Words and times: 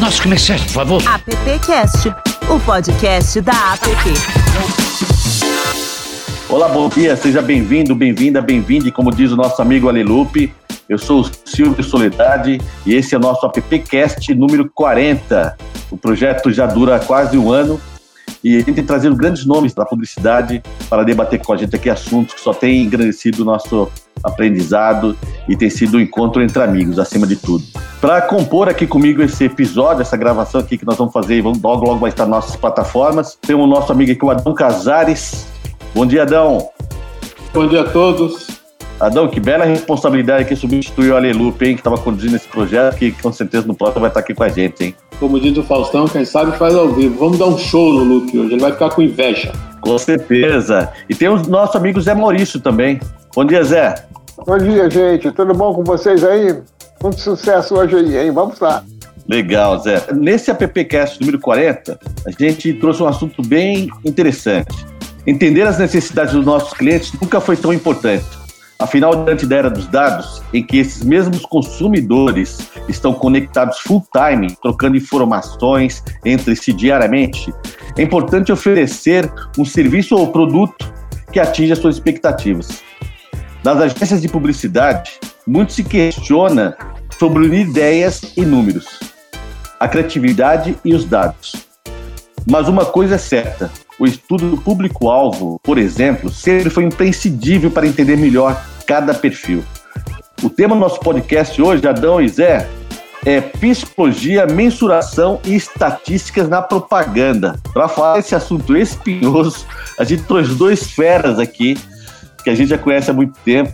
nossos 0.00 0.20
comerciais, 0.20 0.62
por 0.62 0.72
favor. 0.72 1.02
AppCast, 1.06 2.08
o 2.48 2.58
podcast 2.60 3.38
da 3.42 3.74
App. 3.74 3.86
Olá, 6.48 6.68
bom 6.68 6.88
dia, 6.88 7.14
seja 7.16 7.42
bem-vindo, 7.42 7.94
bem-vinda, 7.94 8.40
bem-vinde, 8.40 8.90
como 8.90 9.14
diz 9.14 9.30
o 9.30 9.36
nosso 9.36 9.60
amigo 9.60 9.90
Alelupe. 9.90 10.52
Eu 10.88 10.96
sou 10.96 11.20
o 11.20 11.30
Silvio 11.44 11.84
Soledade 11.84 12.58
e 12.86 12.94
esse 12.94 13.14
é 13.14 13.18
o 13.18 13.20
nosso 13.20 13.44
AppCast 13.44 14.34
número 14.34 14.70
40. 14.74 15.56
O 15.90 15.98
projeto 15.98 16.50
já 16.50 16.66
dura 16.66 16.98
quase 16.98 17.36
um 17.36 17.52
ano 17.52 17.78
e 18.42 18.56
a 18.56 18.60
gente 18.60 18.72
tem 18.72 18.84
trazido 18.84 19.14
grandes 19.14 19.44
nomes 19.44 19.74
da 19.74 19.84
publicidade 19.84 20.62
para 20.88 21.04
debater 21.04 21.40
com 21.40 21.52
a 21.52 21.56
gente 21.58 21.76
aqui 21.76 21.90
assuntos 21.90 22.34
que 22.34 22.40
só 22.40 22.54
têm 22.54 22.84
engrandecido 22.84 23.42
o 23.42 23.44
nosso 23.44 23.90
aprendizado 24.22 25.16
e 25.48 25.56
tem 25.56 25.70
sido 25.70 25.96
um 25.96 26.00
encontro 26.00 26.42
entre 26.42 26.62
amigos, 26.62 26.98
acima 26.98 27.26
de 27.26 27.36
tudo. 27.36 27.64
Para 28.00 28.22
compor 28.22 28.68
aqui 28.68 28.86
comigo 28.86 29.22
esse 29.22 29.44
episódio, 29.44 30.02
essa 30.02 30.16
gravação 30.16 30.60
aqui 30.60 30.78
que 30.78 30.86
nós 30.86 30.96
vamos 30.96 31.12
fazer, 31.12 31.42
vamos, 31.42 31.60
logo, 31.60 31.86
logo 31.86 31.98
vai 31.98 32.10
estar 32.10 32.24
nas 32.24 32.44
nossas 32.44 32.56
plataformas, 32.56 33.38
tem 33.40 33.54
o 33.54 33.66
nosso 33.66 33.92
amigo 33.92 34.12
aqui, 34.12 34.24
o 34.24 34.30
Adão 34.30 34.54
Casares. 34.54 35.46
Bom 35.94 36.06
dia, 36.06 36.22
Adão. 36.22 36.70
Bom 37.52 37.66
dia 37.66 37.80
a 37.80 37.84
todos. 37.84 38.60
Adão, 39.00 39.26
que 39.28 39.40
bela 39.40 39.64
responsabilidade 39.64 40.44
que 40.44 40.54
substituiu 40.54 41.14
o 41.14 41.16
Alelupe, 41.16 41.64
hein, 41.64 41.74
que 41.74 41.80
estava 41.80 41.96
conduzindo 41.96 42.36
esse 42.36 42.46
projeto, 42.46 42.96
que 42.96 43.10
com 43.12 43.32
certeza 43.32 43.66
no 43.66 43.74
próximo 43.74 44.02
vai 44.02 44.10
estar 44.10 44.20
aqui 44.20 44.34
com 44.34 44.42
a 44.42 44.48
gente, 44.50 44.84
hein? 44.84 44.94
Como 45.18 45.40
diz 45.40 45.56
o 45.56 45.62
Faustão, 45.62 46.06
quem 46.06 46.24
sabe 46.24 46.56
faz 46.58 46.74
ao 46.74 46.88
vivo. 46.90 47.18
Vamos 47.18 47.38
dar 47.38 47.46
um 47.46 47.56
show 47.56 47.94
no 47.94 48.04
Lupe 48.04 48.38
hoje, 48.38 48.52
ele 48.52 48.60
vai 48.60 48.72
ficar 48.72 48.90
com 48.90 49.00
inveja. 49.00 49.52
Com 49.80 49.96
certeza. 49.96 50.92
E 51.08 51.14
tem 51.14 51.28
o 51.28 51.36
nosso 51.48 51.78
amigo 51.78 51.98
Zé 52.00 52.14
Maurício 52.14 52.60
também. 52.60 53.00
Bom 53.34 53.44
dia, 53.44 53.64
Zé. 53.64 53.94
Bom 54.46 54.58
dia, 54.58 54.90
gente. 54.90 55.30
Tudo 55.32 55.54
bom 55.54 55.74
com 55.74 55.84
vocês 55.84 56.24
aí? 56.24 56.56
Muito 57.02 57.20
sucesso 57.20 57.74
hoje 57.74 57.96
aí, 57.96 58.18
hein? 58.18 58.30
Vamos 58.30 58.58
lá. 58.58 58.82
Legal, 59.28 59.78
Zé. 59.78 60.02
Nesse 60.12 60.50
AppCast 60.50 61.20
número 61.20 61.38
40, 61.38 61.98
a 62.26 62.30
gente 62.30 62.72
trouxe 62.74 63.02
um 63.02 63.06
assunto 63.06 63.42
bem 63.42 63.88
interessante. 64.04 64.86
Entender 65.26 65.62
as 65.62 65.78
necessidades 65.78 66.34
dos 66.34 66.44
nossos 66.44 66.72
clientes 66.72 67.12
nunca 67.20 67.40
foi 67.40 67.56
tão 67.56 67.72
importante. 67.72 68.24
Afinal, 68.78 69.24
diante 69.24 69.44
da 69.44 69.56
era 69.56 69.70
dos 69.70 69.86
dados, 69.86 70.42
em 70.54 70.62
que 70.62 70.78
esses 70.78 71.04
mesmos 71.04 71.44
consumidores 71.44 72.70
estão 72.88 73.12
conectados 73.12 73.78
full 73.80 74.02
time, 74.10 74.56
trocando 74.62 74.96
informações 74.96 76.02
entre 76.24 76.56
si 76.56 76.72
diariamente, 76.72 77.52
é 77.98 78.02
importante 78.02 78.50
oferecer 78.50 79.30
um 79.58 79.66
serviço 79.66 80.16
ou 80.16 80.32
produto 80.32 80.90
que 81.30 81.38
atinja 81.38 81.76
suas 81.76 81.96
expectativas. 81.96 82.82
Nas 83.62 83.78
agências 83.78 84.22
de 84.22 84.28
publicidade, 84.28 85.20
muito 85.46 85.74
se 85.74 85.84
questiona 85.84 86.76
sobre 87.18 87.44
unir 87.44 87.68
ideias 87.68 88.32
e 88.34 88.40
números, 88.40 88.98
a 89.78 89.86
criatividade 89.86 90.78
e 90.82 90.94
os 90.94 91.04
dados. 91.04 91.56
Mas 92.50 92.68
uma 92.68 92.86
coisa 92.86 93.16
é 93.16 93.18
certa: 93.18 93.70
o 93.98 94.06
estudo 94.06 94.48
do 94.48 94.56
público-alvo, 94.56 95.60
por 95.62 95.76
exemplo, 95.76 96.30
sempre 96.30 96.70
foi 96.70 96.84
imprescindível 96.84 97.70
para 97.70 97.86
entender 97.86 98.16
melhor 98.16 98.64
cada 98.86 99.12
perfil. 99.12 99.62
O 100.42 100.48
tema 100.48 100.74
do 100.74 100.80
nosso 100.80 100.98
podcast 101.00 101.60
hoje, 101.60 101.86
Adão 101.86 102.18
e 102.18 102.28
Zé, 102.28 102.66
é 103.26 103.42
psicologia, 103.42 104.46
mensuração 104.46 105.38
e 105.44 105.54
estatísticas 105.54 106.48
na 106.48 106.62
propaganda. 106.62 107.60
Para 107.74 107.88
falar 107.88 108.18
esse 108.18 108.34
assunto 108.34 108.74
espinhoso, 108.74 109.66
a 109.98 110.04
gente 110.04 110.22
trouxe 110.22 110.54
dois 110.54 110.90
feras 110.90 111.38
aqui 111.38 111.76
que 112.42 112.50
a 112.50 112.54
gente 112.54 112.68
já 112.70 112.78
conhece 112.78 113.10
há 113.10 113.14
muito 113.14 113.38
tempo. 113.44 113.72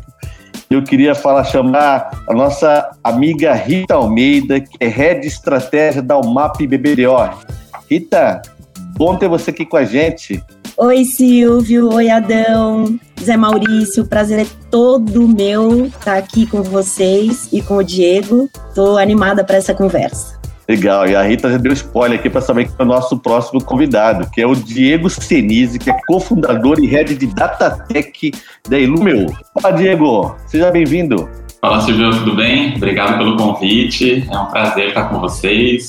Eu 0.69 0.83
queria 0.83 1.15
falar, 1.15 1.45
chamar 1.45 2.11
a 2.29 2.35
nossa 2.35 2.91
amiga 3.03 3.55
Rita 3.55 3.95
Almeida, 3.95 4.61
que 4.61 4.77
é 4.81 4.89
Head 4.89 5.27
Estratégia 5.27 6.03
da 6.03 6.19
UMAP 6.19 6.67
BBDO. 6.67 7.31
Rita, 7.89 8.43
bom 8.97 9.17
ter 9.17 9.29
você 9.29 9.51
aqui 9.51 9.65
com 9.65 9.77
a 9.77 9.85
gente. 9.85 10.43
Oi, 10.77 11.05
Silvio. 11.05 11.93
Oi, 11.95 12.11
Adão. 12.11 12.99
Zé 13.23 13.37
Maurício, 13.37 14.03
o 14.03 14.07
prazer 14.07 14.41
é 14.41 14.47
todo 14.71 15.27
meu 15.27 15.87
estar 15.87 16.19
aqui 16.19 16.47
com 16.47 16.63
vocês 16.63 17.49
e 17.51 17.63
com 17.63 17.79
o 17.79 17.83
Diego. 17.83 18.51
Estou 18.69 18.99
animada 18.99 19.43
para 19.43 19.57
essa 19.57 19.73
conversa. 19.73 20.36
Legal, 20.69 21.07
e 21.07 21.15
a 21.15 21.23
Rita 21.23 21.51
já 21.51 21.59
deu 21.59 21.73
spoiler 21.73 22.19
aqui 22.19 22.29
para 22.29 22.41
saber 22.41 22.65
que 22.67 22.73
é 22.77 22.83
o 22.83 22.87
nosso 22.87 23.17
próximo 23.19 23.63
convidado, 23.63 24.29
que 24.33 24.41
é 24.41 24.47
o 24.47 24.57
Diego 24.57 25.09
Senise, 25.09 25.79
que 25.79 25.89
é 25.89 25.97
cofundador 26.09 26.81
e 26.81 26.87
head 26.89 27.15
de 27.15 27.27
Datatech 27.29 28.33
da 28.69 28.77
Ilumeu. 28.77 29.27
Fala, 29.61 29.77
Diego, 29.77 30.35
seja 30.47 30.73
bem-vindo. 30.73 31.29
Fala, 31.61 31.81
Silvio, 31.83 32.11
tudo 32.11 32.35
bem? 32.35 32.75
Obrigado 32.77 33.19
pelo 33.19 33.37
convite, 33.37 34.27
é 34.29 34.39
um 34.39 34.47
prazer 34.47 34.89
estar 34.89 35.05
com 35.05 35.21
vocês. 35.21 35.89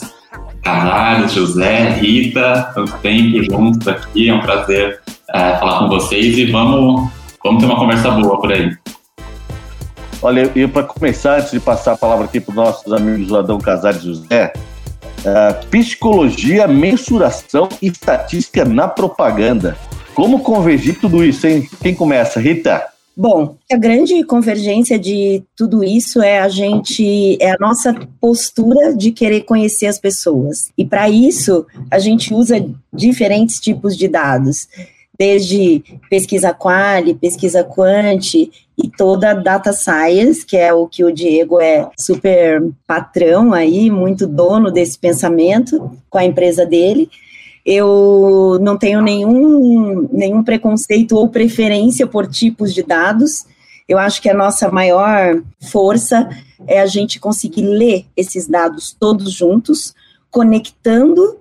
Carvalho, 0.62 1.28
José, 1.28 1.90
Rita, 1.94 2.72
tanto 2.76 2.94
tempo 3.00 3.44
juntos 3.44 3.88
aqui, 3.88 4.30
é 4.30 4.34
um 4.34 4.42
prazer 4.42 5.00
é, 5.34 5.56
falar 5.58 5.80
com 5.80 5.90
vocês 5.90 6.38
e 6.38 6.46
vamos, 6.52 7.10
vamos 7.44 7.62
ter 7.62 7.66
uma 7.66 7.80
conversa 7.80 8.12
boa 8.12 8.40
por 8.40 8.52
aí. 8.52 8.78
Olha, 10.22 10.52
e 10.56 10.68
para 10.68 10.84
começar, 10.84 11.38
antes 11.38 11.52
de 11.52 11.60
passar 11.60 11.94
a 11.94 11.98
palavra 11.98 12.26
aqui 12.26 12.40
para 12.40 12.52
os 12.52 12.56
nossos 12.56 12.92
amigos 12.92 13.34
Adão 13.34 13.60
Casares 13.60 14.02
e 14.02 14.06
José, 14.06 14.52
uh, 15.20 15.66
psicologia, 15.68 16.68
mensuração 16.68 17.70
e 17.82 17.88
estatística 17.88 18.66
na 18.66 18.88
propaganda. 18.88 19.78
Como 20.14 20.40
convergir 20.40 21.00
tudo 21.00 21.24
isso, 21.24 21.46
hein? 21.48 21.68
Quem 21.82 21.94
começa? 21.94 22.40
Rita? 22.40 22.84
Bom, 23.16 23.56
a 23.72 23.78
grande 23.78 24.24
convergência 24.24 25.00
de 25.00 25.42
tudo 25.56 25.84
isso 25.84 26.22
é 26.22 26.40
a 26.40 26.48
gente, 26.48 27.36
é 27.42 27.50
a 27.50 27.58
nossa 27.60 27.92
postura 28.22 28.96
de 28.96 29.12
querer 29.12 29.42
conhecer 29.42 29.88
as 29.88 29.98
pessoas. 29.98 30.72
E 30.78 30.86
para 30.86 31.10
isso, 31.10 31.66
a 31.90 31.98
gente 31.98 32.32
usa 32.32 32.64
diferentes 32.94 33.60
tipos 33.60 33.98
de 33.98 34.08
dados 34.08 34.68
desde 35.18 35.84
pesquisa 36.10 36.54
quali, 36.54 37.16
pesquisa 37.16 37.64
quant 37.64 38.34
e 38.36 38.90
toda 38.96 39.34
data 39.34 39.74
science, 39.74 40.46
que 40.46 40.56
é 40.56 40.72
o 40.72 40.88
que 40.88 41.04
o 41.04 41.12
Diego 41.12 41.60
é 41.60 41.90
super 42.00 42.64
patrão 42.86 43.54
aí, 43.54 43.90
muito 43.90 44.28
dono 44.28 44.72
desse 44.72 44.98
pensamento 45.00 45.92
com 46.10 46.18
a 46.20 46.26
empresa 46.26 46.66
dele. 46.66 47.10
Eu 47.66 48.60
não 48.62 48.78
tenho 48.78 49.02
nenhum, 49.02 50.08
nenhum 50.12 50.44
preconceito 50.44 51.18
ou 51.18 51.28
preferência 51.28 52.06
por 52.06 52.28
tipos 52.28 52.74
de 52.74 52.84
dados. 52.84 53.46
Eu 53.90 53.98
acho 53.98 54.22
que 54.22 54.30
a 54.30 54.34
nossa 54.34 54.70
maior 54.70 55.42
força 55.70 56.30
é 56.68 56.80
a 56.80 56.86
gente 56.86 57.20
conseguir 57.20 57.64
ler 57.64 58.06
esses 58.16 58.48
dados 58.48 58.96
todos 58.98 59.32
juntos, 59.32 59.94
conectando 60.30 61.38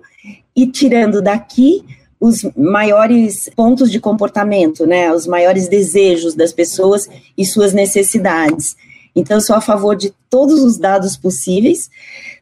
e 0.55 0.65
tirando 0.65 1.21
daqui 1.21 1.85
os 2.19 2.43
maiores 2.55 3.49
pontos 3.55 3.91
de 3.91 3.99
comportamento, 3.99 4.85
né, 4.85 5.13
os 5.13 5.27
maiores 5.27 5.67
desejos 5.67 6.33
das 6.33 6.51
pessoas 6.51 7.07
e 7.37 7.45
suas 7.45 7.73
necessidades. 7.73 8.75
Então, 9.15 9.37
eu 9.37 9.41
sou 9.41 9.55
a 9.55 9.61
favor 9.61 9.95
de 9.95 10.13
todos 10.29 10.61
os 10.61 10.77
dados 10.77 11.17
possíveis. 11.17 11.89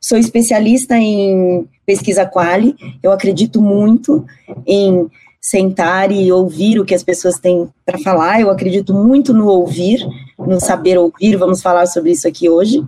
Sou 0.02 0.18
especialista 0.18 0.97
em 0.97 1.66
pesquisa 1.85 2.25
quali. 2.25 2.75
Eu 3.02 3.14
acredito 3.14 3.62
muito 3.62 4.25
em 4.68 5.09
sentar 5.40 6.12
e 6.12 6.30
ouvir 6.31 6.80
o 6.80 6.84
que 6.84 6.94
as 6.94 7.03
pessoas 7.03 7.40
têm 7.40 7.69
para 7.85 7.97
falar. 8.00 8.41
Eu 8.41 8.50
acredito 8.50 8.94
muito 8.94 9.34
no 9.34 9.47
ouvir, 9.47 10.06
no 10.38 10.59
saber 10.59 10.97
ouvir. 10.97 11.38
Vamos 11.38 11.62
falar 11.62 11.85
sobre 11.85 12.12
isso 12.12 12.28
aqui 12.28 12.50
hoje. 12.50 12.84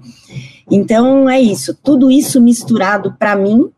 Então, 0.69 1.29
é 1.29 1.39
isso. 1.39 1.73
Tudo 1.81 2.11
isso 2.11 2.41
misturado, 2.41 3.15
para 3.17 3.37
mim, 3.37 3.69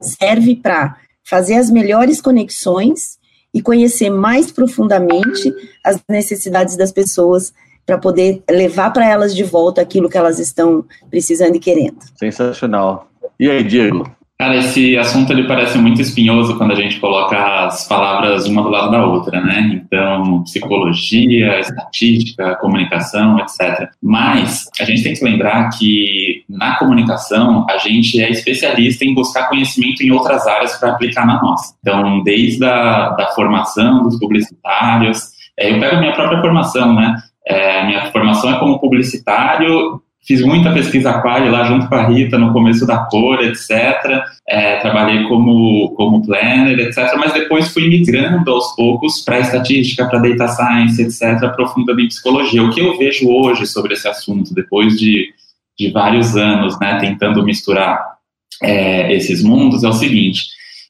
serve 0.00 0.54
para 0.54 0.96
fazer 1.28 1.54
as 1.54 1.70
melhores 1.70 2.20
conexões 2.20 3.18
e 3.52 3.60
conhecer 3.60 4.10
mais 4.10 4.52
profundamente 4.52 5.52
as 5.82 6.00
necessidades 6.08 6.76
das 6.76 6.92
pessoas 6.92 7.52
para 7.84 7.98
poder 7.98 8.42
levar 8.48 8.92
para 8.92 9.08
elas 9.08 9.34
de 9.34 9.44
volta 9.44 9.80
aquilo 9.80 10.08
que 10.08 10.18
elas 10.18 10.38
estão 10.38 10.84
precisando 11.10 11.56
e 11.56 11.60
querendo. 11.60 11.98
Sensacional. 12.16 13.08
E 13.38 13.50
aí, 13.50 13.62
Diego? 13.64 14.10
Cara, 14.38 14.56
esse 14.56 14.98
assunto 14.98 15.32
ele 15.32 15.46
parece 15.46 15.78
muito 15.78 16.02
espinhoso 16.02 16.58
quando 16.58 16.72
a 16.72 16.74
gente 16.74 17.00
coloca 17.00 17.64
as 17.64 17.88
palavras 17.88 18.46
uma 18.46 18.62
do 18.62 18.68
lado 18.68 18.90
da 18.90 19.06
outra, 19.06 19.40
né? 19.40 19.70
Então, 19.72 20.42
psicologia, 20.42 21.58
estatística, 21.58 22.54
comunicação, 22.56 23.38
etc. 23.38 23.88
Mas 24.02 24.68
a 24.78 24.84
gente 24.84 25.02
tem 25.02 25.14
que 25.14 25.24
lembrar 25.24 25.70
que 25.70 26.44
na 26.50 26.76
comunicação 26.78 27.64
a 27.70 27.78
gente 27.78 28.22
é 28.22 28.30
especialista 28.30 29.06
em 29.06 29.14
buscar 29.14 29.48
conhecimento 29.48 30.02
em 30.02 30.10
outras 30.10 30.46
áreas 30.46 30.76
para 30.76 30.90
aplicar 30.90 31.26
na 31.26 31.40
nossa. 31.40 31.74
Então, 31.80 32.22
desde 32.22 32.62
a 32.62 33.10
da 33.10 33.28
formação 33.28 34.02
dos 34.02 34.18
publicitários, 34.18 35.30
é, 35.58 35.72
eu 35.72 35.80
pego 35.80 35.96
minha 35.96 36.12
própria 36.12 36.42
formação, 36.42 36.94
né? 36.94 37.16
É, 37.46 37.86
minha 37.86 38.12
formação 38.12 38.50
é 38.50 38.58
como 38.58 38.78
publicitário 38.78 40.02
Fiz 40.26 40.42
muita 40.42 40.72
pesquisa 40.72 41.20
quali 41.20 41.48
lá 41.48 41.62
junto 41.64 41.88
com 41.88 41.94
a 41.94 42.08
Rita 42.08 42.36
no 42.36 42.52
começo 42.52 42.84
da 42.84 42.98
cor, 42.98 43.40
etc. 43.44 43.70
É, 44.48 44.76
trabalhei 44.80 45.22
como, 45.28 45.94
como 45.94 46.26
planner, 46.26 46.78
etc. 46.80 47.14
Mas 47.16 47.32
depois 47.32 47.72
fui 47.72 47.88
migrando 47.88 48.50
aos 48.50 48.74
poucos 48.74 49.20
para 49.20 49.38
estatística, 49.38 50.04
para 50.06 50.18
data 50.18 50.48
science, 50.48 51.00
etc., 51.00 51.44
aprofundando 51.44 52.00
em 52.00 52.08
psicologia. 52.08 52.62
O 52.64 52.70
que 52.70 52.80
eu 52.80 52.98
vejo 52.98 53.30
hoje 53.30 53.66
sobre 53.66 53.94
esse 53.94 54.08
assunto, 54.08 54.52
depois 54.52 54.98
de, 54.98 55.28
de 55.78 55.90
vários 55.92 56.36
anos, 56.36 56.76
né, 56.80 56.98
tentando 56.98 57.44
misturar 57.44 58.16
é, 58.60 59.14
esses 59.14 59.44
mundos 59.44 59.84
é 59.84 59.88
o 59.88 59.92
seguinte: 59.92 60.42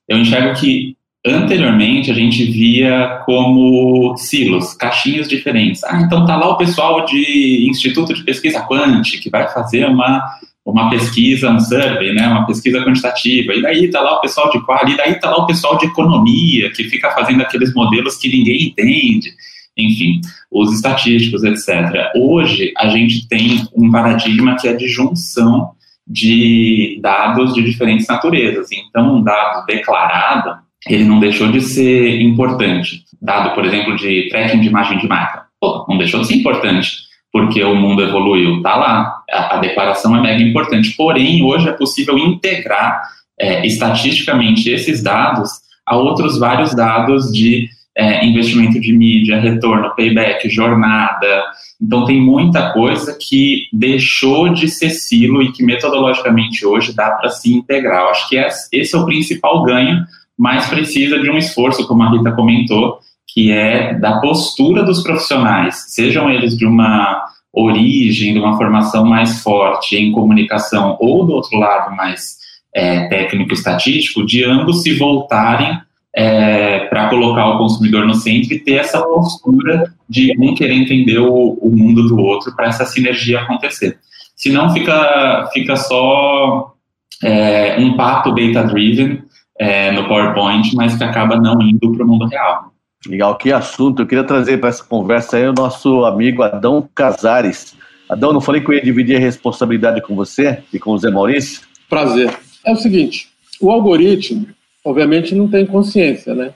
eu 0.09 0.17
enxergo 0.17 0.59
que 0.59 0.96
anteriormente 1.32 2.11
a 2.11 2.14
gente 2.14 2.44
via 2.44 3.23
como 3.25 4.17
silos, 4.17 4.75
caixinhas 4.75 5.28
diferentes. 5.28 5.82
Ah, 5.84 6.00
então 6.00 6.25
tá 6.25 6.37
lá 6.37 6.49
o 6.49 6.56
pessoal 6.56 7.05
de 7.05 7.67
Instituto 7.69 8.14
de 8.14 8.23
Pesquisa 8.23 8.61
Quant, 8.61 9.02
que 9.20 9.31
vai 9.31 9.49
fazer 9.49 9.87
uma, 9.87 10.23
uma 10.64 10.90
pesquisa, 10.90 11.50
um 11.50 11.61
survey, 11.61 12.14
né, 12.14 12.28
uma 12.28 12.46
pesquisa 12.46 12.82
quantitativa, 12.84 13.55
e 13.55 13.62
daí 13.62 13.90
tá 13.90 14.00
lá 14.00 14.19
o 14.19 14.20
pessoal 14.20 14.50
de 14.50 14.61
qual, 14.64 14.88
e 14.88 14.96
daí 14.96 15.19
tá 15.19 15.31
lá 15.31 15.38
o 15.38 15.46
pessoal 15.46 15.78
de 15.78 15.87
economia, 15.87 16.70
que 16.70 16.84
fica 16.84 17.11
fazendo 17.11 17.43
aqueles 17.43 17.75
modelos 17.75 18.17
que 18.17 18.28
ninguém 18.28 18.69
entende, 18.69 19.32
enfim, 19.76 20.20
os 20.50 20.73
estatísticos, 20.73 21.44
etc. 21.44 22.11
Hoje 22.17 22.73
a 22.78 22.88
gente 22.88 23.28
tem 23.28 23.67
um 23.75 23.90
paradigma 23.90 24.56
que 24.56 24.69
é 24.69 24.73
de 24.73 24.88
junção 24.88 25.73
de 26.06 26.99
dados 27.02 27.52
de 27.52 27.62
diferentes 27.62 28.06
naturezas. 28.06 28.69
Então, 28.70 29.17
um 29.17 29.23
dado 29.23 29.67
declarado, 29.67 30.66
ele 30.88 31.05
não 31.05 31.19
deixou 31.19 31.50
de 31.50 31.61
ser 31.61 32.21
importante. 32.21 33.05
Dado, 33.21 33.55
por 33.55 33.65
exemplo, 33.65 33.97
de 33.97 34.29
tracking 34.31 34.61
de 34.61 34.69
imagem 34.69 34.99
de 34.99 35.09
marca. 35.09 35.44
Pô, 35.61 35.85
não 35.88 35.99
deixou 35.99 36.21
de 36.21 36.29
ser 36.29 36.37
importante, 36.37 36.91
porque 37.33 37.62
o 37.65 37.75
mundo 37.75 38.03
evoluiu. 38.03 38.62
Tá 38.62 38.77
lá, 38.77 39.23
a, 39.31 39.56
a 39.56 39.59
declaração 39.59 40.17
é 40.17 40.21
mega 40.21 40.43
importante. 40.43 40.94
Porém, 40.97 41.43
hoje 41.43 41.69
é 41.69 41.73
possível 41.73 42.17
integrar 42.17 43.03
é, 43.38 43.67
estatisticamente 43.67 44.71
esses 44.71 45.03
dados 45.03 45.50
a 45.85 45.97
outros 45.97 46.38
vários 46.38 46.75
dados 46.75 47.33
de 47.33 47.69
é, 47.97 48.25
investimento 48.27 48.79
de 48.81 48.93
mídia, 48.93 49.41
retorno, 49.41 49.94
payback, 49.97 50.49
jornada. 50.49 51.44
Então, 51.81 52.05
tem 52.05 52.21
muita 52.21 52.73
coisa 52.73 53.17
que 53.19 53.67
deixou 53.73 54.50
de 54.50 54.69
ser 54.69 54.91
silo 54.91 55.43
e 55.43 55.53
que 55.53 55.62
metodologicamente 55.62 56.65
hoje 56.65 56.94
dá 56.94 57.11
para 57.11 57.31
se 57.31 57.53
integrar. 57.53 58.03
Eu 58.03 58.09
acho 58.11 58.29
que 58.29 58.37
esse 58.37 58.94
é 58.94 58.99
o 58.99 59.06
principal 59.06 59.62
ganho 59.62 60.05
mas 60.38 60.69
precisa 60.69 61.19
de 61.19 61.31
um 61.31 61.38
esforço, 61.38 61.87
como 61.87 62.03
a 62.03 62.11
Rita 62.11 62.33
comentou, 62.33 62.99
que 63.27 63.50
é 63.50 63.94
da 63.94 64.21
postura 64.21 64.83
dos 64.83 65.03
profissionais, 65.03 65.87
sejam 65.88 66.31
eles 66.31 66.56
de 66.56 66.67
uma 66.67 67.25
origem, 67.53 68.35
de 68.35 68.38
uma 68.38 68.56
formação 68.56 69.05
mais 69.05 69.43
forte 69.43 69.97
em 69.97 70.12
comunicação, 70.12 70.97
ou 71.00 71.25
do 71.25 71.33
outro 71.33 71.59
lado 71.59 71.94
mais 71.97 72.37
é, 72.75 73.09
técnico-estatístico, 73.09 74.25
de 74.27 74.44
ambos 74.44 74.83
se 74.83 74.94
voltarem 74.94 75.79
é, 76.15 76.81
para 76.87 77.09
colocar 77.09 77.47
o 77.49 77.59
consumidor 77.59 78.06
no 78.06 78.15
centro 78.15 78.53
e 78.55 78.59
ter 78.59 78.75
essa 78.75 79.00
postura 79.03 79.93
de 80.09 80.33
um 80.38 80.55
querer 80.55 80.75
entender 80.75 81.19
o, 81.19 81.59
o 81.61 81.71
mundo 81.75 82.06
do 82.09 82.19
outro 82.19 82.55
para 82.55 82.69
essa 82.69 82.85
sinergia 82.85 83.41
acontecer. 83.41 83.99
Senão 84.35 84.71
fica, 84.73 85.49
fica 85.53 85.77
só 85.77 86.75
é, 87.23 87.77
um 87.79 87.97
papo 87.97 88.33
data-driven 88.33 89.23
é, 89.58 89.91
no 89.93 90.06
PowerPoint, 90.08 90.75
mas 90.75 90.97
que 90.97 91.05
acaba 91.05 91.37
não 91.37 91.61
indo 91.62 91.93
para 91.93 92.05
o 92.05 92.08
mundo 92.08 92.26
real. 92.26 92.73
Legal, 93.06 93.37
que 93.37 93.53
assunto. 93.53 94.03
Eu 94.03 94.06
queria 94.06 94.25
trazer 94.25 94.58
para 94.58 94.69
essa 94.69 94.85
conversa 94.85 95.37
aí 95.37 95.47
o 95.47 95.53
nosso 95.53 96.05
amigo 96.05 96.43
Adão 96.43 96.88
Casares. 96.94 97.76
Adão, 98.08 98.32
não 98.32 98.41
falei 98.41 98.61
que 98.61 98.70
eu 98.70 98.75
ia 98.75 98.82
dividir 98.82 99.17
a 99.17 99.20
responsabilidade 99.20 100.00
com 100.03 100.14
você 100.14 100.62
e 100.73 100.79
com 100.79 100.93
o 100.93 100.99
Zé 100.99 101.11
Maurício? 101.11 101.62
Prazer. 101.88 102.37
É 102.64 102.73
o 102.73 102.76
seguinte, 102.76 103.29
o 103.61 103.70
algoritmo, 103.70 104.47
obviamente, 104.85 105.35
não 105.35 105.49
tem 105.49 105.67
consciência, 105.67 106.35
né? 106.35 106.52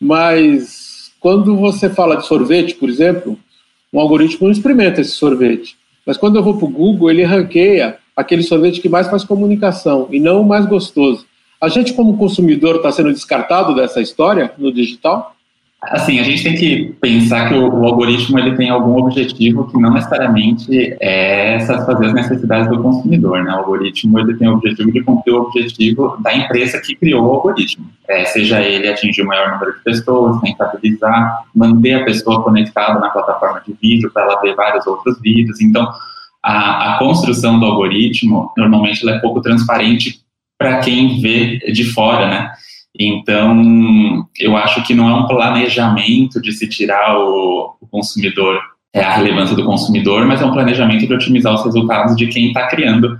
Mas 0.00 1.12
quando 1.20 1.56
você 1.56 1.90
fala 1.90 2.16
de 2.16 2.26
sorvete, 2.26 2.74
por 2.74 2.88
exemplo, 2.88 3.38
um 3.92 3.98
algoritmo 3.98 4.46
não 4.46 4.52
experimenta 4.52 5.00
esse 5.00 5.12
sorvete. 5.12 5.76
Mas 6.06 6.16
quando 6.16 6.36
eu 6.36 6.42
vou 6.42 6.56
para 6.56 6.66
o 6.66 6.70
Google, 6.70 7.10
ele 7.10 7.24
ranqueia 7.24 7.98
aquele 8.16 8.42
sorvete 8.42 8.80
que 8.80 8.88
mais 8.88 9.08
faz 9.08 9.24
comunicação 9.24 10.08
e 10.10 10.18
não 10.18 10.42
o 10.42 10.46
mais 10.46 10.66
gostoso. 10.66 11.26
A 11.60 11.68
gente, 11.68 11.92
como 11.92 12.16
consumidor, 12.16 12.76
está 12.76 12.92
sendo 12.92 13.12
descartado 13.12 13.74
dessa 13.74 14.00
história 14.00 14.52
no 14.56 14.72
digital? 14.72 15.34
Assim, 15.80 16.18
a 16.18 16.24
gente 16.24 16.42
tem 16.42 16.56
que 16.56 16.96
pensar 17.00 17.48
que 17.48 17.54
o, 17.54 17.68
o, 17.68 17.86
algoritmo 17.86 18.36
ele 18.36 18.56
tem 18.56 18.68
algum 18.68 18.98
objetivo 18.98 19.68
que 19.68 19.78
não 19.78 19.92
necessariamente 19.92 20.96
é 21.00 21.60
satisfazer 21.60 22.08
as 22.08 22.14
necessidades 22.14 22.68
do 22.68 22.82
consumidor, 22.82 23.44
né? 23.44 23.52
O 23.52 23.58
algoritmo 23.58 24.18
ele 24.18 24.34
tem 24.36 24.48
o 24.48 24.54
objetivo 24.54 24.90
de 24.90 25.02
cumprir 25.02 25.34
o 25.34 25.42
objetivo 25.42 26.16
da 26.20 26.34
empresa 26.34 26.80
que 26.80 26.96
criou 26.96 27.24
o 27.24 27.30
algoritmo, 27.30 27.86
é, 28.08 28.24
seja 28.24 28.60
ele 28.60 28.88
atingir 28.88 29.22
o 29.22 29.26
maior 29.26 29.52
número 29.52 29.72
de 29.74 29.84
pessoas, 29.84 30.42
rentabilizar, 30.42 31.44
manter 31.54 31.94
a 31.94 32.04
pessoa 32.04 32.42
conectada 32.42 32.98
na 32.98 33.10
plataforma 33.10 33.62
de 33.64 33.72
vídeo 33.80 34.10
para 34.12 34.24
ela 34.24 34.40
ver 34.40 34.56
vários 34.56 34.84
outros 34.84 35.20
vídeos. 35.20 35.60
Então, 35.60 35.88
a, 36.42 36.96
a 36.96 36.98
construção 36.98 37.58
do 37.58 37.66
algoritmo 37.66 38.52
normalmente 38.56 39.08
é 39.08 39.18
pouco 39.20 39.40
transparente 39.40 40.20
para 40.58 40.80
quem 40.80 41.20
vê 41.20 41.58
de 41.72 41.84
fora, 41.84 42.28
né? 42.28 42.50
Então, 42.98 44.26
eu 44.38 44.56
acho 44.56 44.82
que 44.84 44.92
não 44.92 45.08
é 45.08 45.14
um 45.14 45.26
planejamento 45.26 46.42
de 46.42 46.52
se 46.52 46.68
tirar 46.68 47.16
o, 47.16 47.76
o 47.80 47.86
consumidor, 47.86 48.60
é 48.92 49.00
a 49.00 49.14
relevância 49.14 49.54
do 49.54 49.64
consumidor, 49.64 50.26
mas 50.26 50.42
é 50.42 50.44
um 50.44 50.52
planejamento 50.52 51.06
de 51.06 51.14
otimizar 51.14 51.54
os 51.54 51.64
resultados 51.64 52.16
de 52.16 52.26
quem 52.26 52.48
está 52.48 52.66
criando 52.66 53.16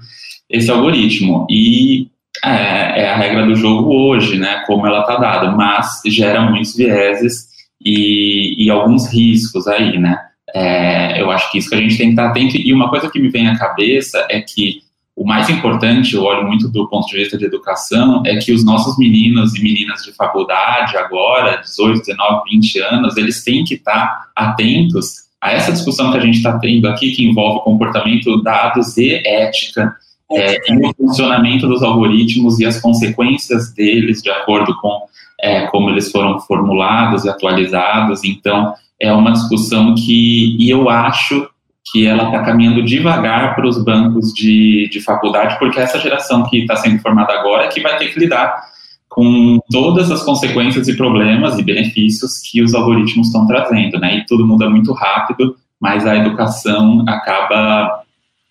esse 0.51 0.71
algoritmo. 0.71 1.47
E 1.49 2.09
é, 2.45 3.03
é, 3.03 3.11
a 3.11 3.17
regra 3.17 3.47
do 3.47 3.55
jogo 3.55 3.93
hoje, 3.93 4.37
né? 4.37 4.65
Como 4.67 4.87
ela 4.87 5.01
está 5.01 5.17
dada, 5.17 5.53
mas 5.53 6.01
gera 6.07 6.41
muitos 6.43 6.75
vieses 6.75 7.49
e, 7.85 8.65
e 8.65 8.71
alguns 8.71 9.13
riscos 9.13 9.69
aí, 9.69 9.99
né? 9.99 10.19
É, 10.55 11.21
eu 11.21 11.31
acho 11.31 11.51
que 11.53 11.59
isso 11.59 11.69
que 11.69 11.75
a 11.75 11.81
gente 11.81 11.99
tem 11.99 12.07
que 12.09 12.13
estar 12.13 12.29
atento. 12.29 12.57
E 12.57 12.73
uma 12.73 12.89
coisa 12.89 13.11
que 13.11 13.21
me 13.21 13.29
vem 13.29 13.49
à 13.49 13.57
cabeça 13.57 14.27
é 14.31 14.41
que 14.41 14.81
o 15.19 15.27
mais 15.27 15.51
importante, 15.51 16.15
eu 16.15 16.23
olho 16.23 16.47
muito 16.47 16.69
do 16.69 16.89
ponto 16.89 17.09
de 17.09 17.17
vista 17.17 17.37
de 17.37 17.45
educação, 17.45 18.23
é 18.25 18.37
que 18.37 18.53
os 18.53 18.65
nossos 18.65 18.97
meninos 18.97 19.53
e 19.57 19.61
meninas 19.61 20.05
de 20.05 20.13
faculdade, 20.13 20.97
agora, 20.97 21.57
18, 21.57 21.99
19, 22.07 22.43
20 22.49 22.79
anos, 22.83 23.17
eles 23.17 23.43
têm 23.43 23.65
que 23.65 23.75
estar 23.75 24.29
atentos 24.37 25.27
a 25.41 25.51
essa 25.51 25.73
discussão 25.73 26.13
que 26.13 26.19
a 26.19 26.21
gente 26.21 26.37
está 26.37 26.57
tendo 26.61 26.87
aqui, 26.87 27.11
que 27.11 27.25
envolve 27.25 27.65
comportamento, 27.65 28.41
dados 28.43 28.97
e 28.97 29.21
ética, 29.27 29.93
é, 30.31 30.55
e 30.73 30.87
o 30.87 30.95
funcionamento 30.95 31.67
dos 31.67 31.83
algoritmos 31.83 32.61
e 32.61 32.65
as 32.65 32.81
consequências 32.81 33.73
deles, 33.73 34.23
de 34.23 34.31
acordo 34.31 34.73
com 34.77 35.03
é, 35.41 35.67
como 35.67 35.91
eles 35.91 36.13
foram 36.13 36.39
formulados 36.39 37.25
e 37.25 37.29
atualizados. 37.29 38.23
Então, 38.23 38.73
é 39.01 39.13
uma 39.13 39.33
discussão 39.33 39.97
que, 39.97 40.57
e 40.61 40.71
eu 40.71 40.89
acho 40.89 41.49
que 41.91 42.07
ela 42.07 42.25
está 42.25 42.43
caminhando 42.43 42.85
devagar 42.85 43.55
para 43.55 43.67
os 43.67 43.83
bancos 43.83 44.33
de, 44.33 44.89
de 44.91 45.01
faculdade, 45.01 45.59
porque 45.59 45.81
essa 45.81 45.99
geração 45.99 46.45
que 46.45 46.59
está 46.61 46.77
sendo 46.77 47.01
formada 47.01 47.33
agora 47.33 47.65
é 47.65 47.69
que 47.69 47.81
vai 47.81 47.97
ter 47.97 48.13
que 48.13 48.21
lidar 48.21 48.63
com 49.09 49.59
todas 49.71 50.11
as 50.11 50.23
consequências 50.23 50.87
e 50.87 50.97
problemas 50.97 51.59
e 51.59 51.63
benefícios 51.63 52.39
que 52.39 52.63
os 52.63 52.75
algoritmos 52.75 53.29
estão 53.29 53.47
trazendo, 53.47 53.99
né? 53.99 54.19
E 54.19 54.27
tudo 54.27 54.47
muda 54.47 54.69
muito 54.69 54.93
rápido, 54.93 55.57
mas 55.81 56.07
a 56.07 56.17
educação 56.17 57.05
acaba 57.09 58.03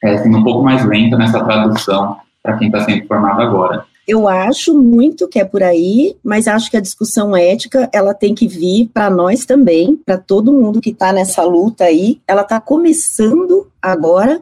é, 0.03 0.17
sendo 0.17 0.39
um 0.39 0.43
pouco 0.43 0.63
mais 0.63 0.83
lenta 0.85 1.17
nessa 1.17 1.43
tradução 1.43 2.17
para 2.41 2.57
quem 2.57 2.67
está 2.67 2.81
sendo 2.81 3.05
formado 3.07 3.41
agora. 3.41 3.85
Eu 4.07 4.25
acho 4.25 4.73
muito 4.73 5.27
que 5.27 5.37
é 5.37 5.43
por 5.43 5.61
aí, 5.61 6.15
mas 6.23 6.47
acho 6.47 6.71
que 6.71 6.77
a 6.77 6.81
discussão 6.81 7.35
ética 7.35 7.89
ela 7.91 8.13
tem 8.13 8.33
que 8.33 8.47
vir 8.47 8.89
para 8.93 9.09
nós 9.09 9.45
também, 9.45 9.97
para 9.97 10.17
todo 10.17 10.53
mundo 10.53 10.79
que 10.79 10.91
está 10.91 11.11
nessa 11.11 11.43
luta 11.43 11.83
aí. 11.83 12.21
Ela 12.25 12.43
está 12.43 12.61
começando 12.61 13.69
agora. 13.81 14.41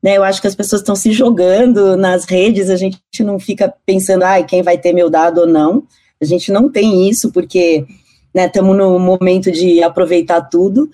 Né, 0.00 0.16
eu 0.16 0.22
acho 0.22 0.40
que 0.40 0.46
as 0.46 0.54
pessoas 0.54 0.82
estão 0.82 0.94
se 0.94 1.12
jogando 1.12 1.96
nas 1.96 2.24
redes, 2.26 2.68
a 2.68 2.76
gente 2.76 3.00
não 3.20 3.38
fica 3.38 3.72
pensando, 3.86 4.22
ai, 4.22 4.44
quem 4.44 4.62
vai 4.62 4.78
ter 4.78 4.92
meu 4.92 5.10
dado 5.10 5.40
ou 5.40 5.46
não. 5.46 5.82
A 6.20 6.24
gente 6.24 6.52
não 6.52 6.70
tem 6.70 7.08
isso, 7.08 7.32
porque 7.32 7.84
estamos 8.32 8.76
né, 8.76 8.84
no 8.84 8.98
momento 8.98 9.50
de 9.50 9.82
aproveitar 9.82 10.42
tudo. 10.42 10.88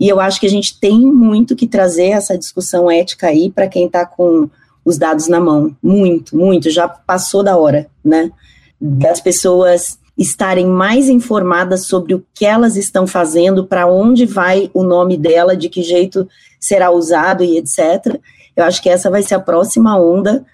E 0.00 0.08
eu 0.08 0.18
acho 0.18 0.40
que 0.40 0.46
a 0.46 0.50
gente 0.50 0.80
tem 0.80 0.98
muito 0.98 1.54
que 1.54 1.68
trazer 1.68 2.08
essa 2.08 2.38
discussão 2.38 2.90
ética 2.90 3.28
aí 3.28 3.50
para 3.50 3.68
quem 3.68 3.86
está 3.86 4.06
com 4.06 4.48
os 4.84 4.98
dados 4.98 5.28
na 5.28 5.40
mão. 5.40 5.76
Muito, 5.82 6.36
muito. 6.36 6.70
Já 6.70 6.88
passou 6.88 7.42
da 7.42 7.56
hora, 7.56 7.88
né? 8.04 8.30
Das 8.80 9.20
pessoas 9.20 9.98
estarem 10.16 10.66
mais 10.66 11.08
informadas 11.08 11.86
sobre 11.86 12.14
o 12.14 12.24
que 12.34 12.44
elas 12.44 12.76
estão 12.76 13.06
fazendo, 13.06 13.64
para 13.64 13.86
onde 13.86 14.26
vai 14.26 14.70
o 14.74 14.82
nome 14.82 15.16
dela, 15.16 15.56
de 15.56 15.68
que 15.68 15.82
jeito 15.82 16.28
será 16.58 16.90
usado 16.90 17.44
e 17.44 17.56
etc. 17.56 18.18
Eu 18.56 18.64
acho 18.64 18.82
que 18.82 18.88
essa 18.88 19.10
vai 19.10 19.22
ser 19.22 19.36
a 19.36 19.40
próxima 19.40 19.96
onda 19.96 20.44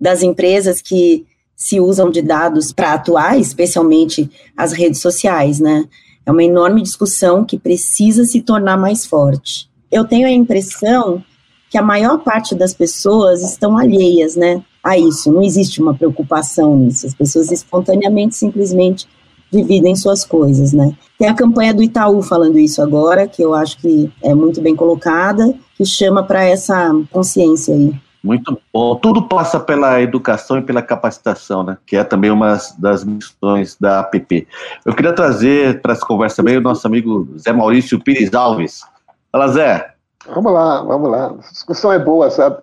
das 0.00 0.22
empresas 0.22 0.82
que 0.82 1.24
se 1.56 1.80
usam 1.80 2.10
de 2.10 2.20
dados 2.20 2.72
para 2.72 2.92
atuar, 2.92 3.38
especialmente 3.38 4.30
as 4.56 4.72
redes 4.72 5.00
sociais, 5.00 5.60
né? 5.60 5.84
É 6.26 6.32
uma 6.32 6.42
enorme 6.42 6.82
discussão 6.82 7.44
que 7.44 7.56
precisa 7.56 8.24
se 8.24 8.42
tornar 8.42 8.76
mais 8.76 9.06
forte. 9.06 9.70
Eu 9.90 10.04
tenho 10.04 10.26
a 10.26 10.30
impressão 10.30 11.24
que 11.70 11.78
a 11.78 11.82
maior 11.82 12.18
parte 12.18 12.54
das 12.54 12.72
pessoas 12.72 13.42
estão 13.42 13.76
alheias, 13.76 14.36
né, 14.36 14.62
a 14.82 14.96
isso. 14.96 15.32
Não 15.32 15.42
existe 15.42 15.80
uma 15.82 15.94
preocupação 15.94 16.76
nisso. 16.76 17.06
As 17.06 17.14
pessoas 17.14 17.50
espontaneamente, 17.50 18.36
simplesmente 18.36 19.06
dividem 19.50 19.94
suas 19.94 20.24
coisas, 20.24 20.72
né. 20.72 20.92
Tem 21.18 21.28
a 21.28 21.34
campanha 21.34 21.72
do 21.72 21.82
Itaú 21.82 22.22
falando 22.22 22.58
isso 22.58 22.82
agora, 22.82 23.26
que 23.26 23.42
eu 23.42 23.54
acho 23.54 23.78
que 23.78 24.12
é 24.22 24.34
muito 24.34 24.60
bem 24.60 24.76
colocada, 24.76 25.54
que 25.76 25.84
chama 25.84 26.22
para 26.22 26.44
essa 26.44 26.92
consciência 27.10 27.74
aí. 27.74 27.94
Muito 28.22 28.60
bom. 28.72 28.96
Tudo 28.96 29.22
passa 29.22 29.60
pela 29.60 30.02
educação 30.02 30.58
e 30.58 30.62
pela 30.62 30.82
capacitação, 30.82 31.62
né? 31.62 31.78
Que 31.86 31.96
é 31.96 32.02
também 32.02 32.30
uma 32.30 32.58
das 32.76 33.04
missões 33.04 33.76
da 33.80 34.00
APP. 34.00 34.48
Eu 34.84 34.94
queria 34.94 35.12
trazer 35.12 35.80
para 35.80 35.92
essa 35.92 36.04
conversa 36.04 36.36
também 36.36 36.56
o 36.56 36.60
nosso 36.60 36.84
amigo 36.86 37.28
Zé 37.38 37.52
Maurício 37.52 38.00
Pires 38.00 38.34
Alves. 38.34 38.82
Fala, 39.30 39.46
Zé. 39.48 39.95
Vamos 40.32 40.52
lá, 40.52 40.82
vamos 40.82 41.10
lá. 41.10 41.26
A 41.26 41.50
discussão 41.52 41.92
é 41.92 41.98
boa, 41.98 42.30
sabe? 42.30 42.58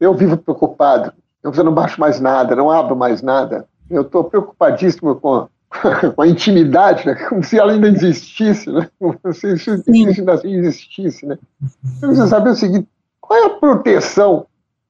Eu 0.00 0.14
vivo 0.14 0.36
preocupado. 0.36 1.12
Eu 1.42 1.52
não 1.64 1.72
baixo 1.72 2.00
mais 2.00 2.20
nada, 2.20 2.56
não 2.56 2.70
abro 2.70 2.96
mais 2.96 3.22
nada. 3.22 3.66
Eu 3.88 4.02
estou 4.02 4.24
preocupadíssimo 4.24 5.14
com, 5.16 5.48
com 6.14 6.22
a 6.22 6.26
intimidade, 6.26 7.06
né? 7.06 7.14
como 7.28 7.42
se 7.42 7.58
ela 7.58 7.72
ainda 7.72 7.88
existisse, 7.88 8.70
né? 8.70 8.88
como 8.98 9.18
se 9.32 9.54
isso 9.54 9.70
ainda 9.70 10.32
existisse. 10.44 11.24
Né? 11.24 11.38
Eu 12.02 12.08
preciso 12.08 12.28
saber 12.28 12.50
o 12.50 12.56
seguinte: 12.56 12.88
qual 13.20 13.38
é 13.38 13.46
a 13.46 13.50
proteção 13.50 14.46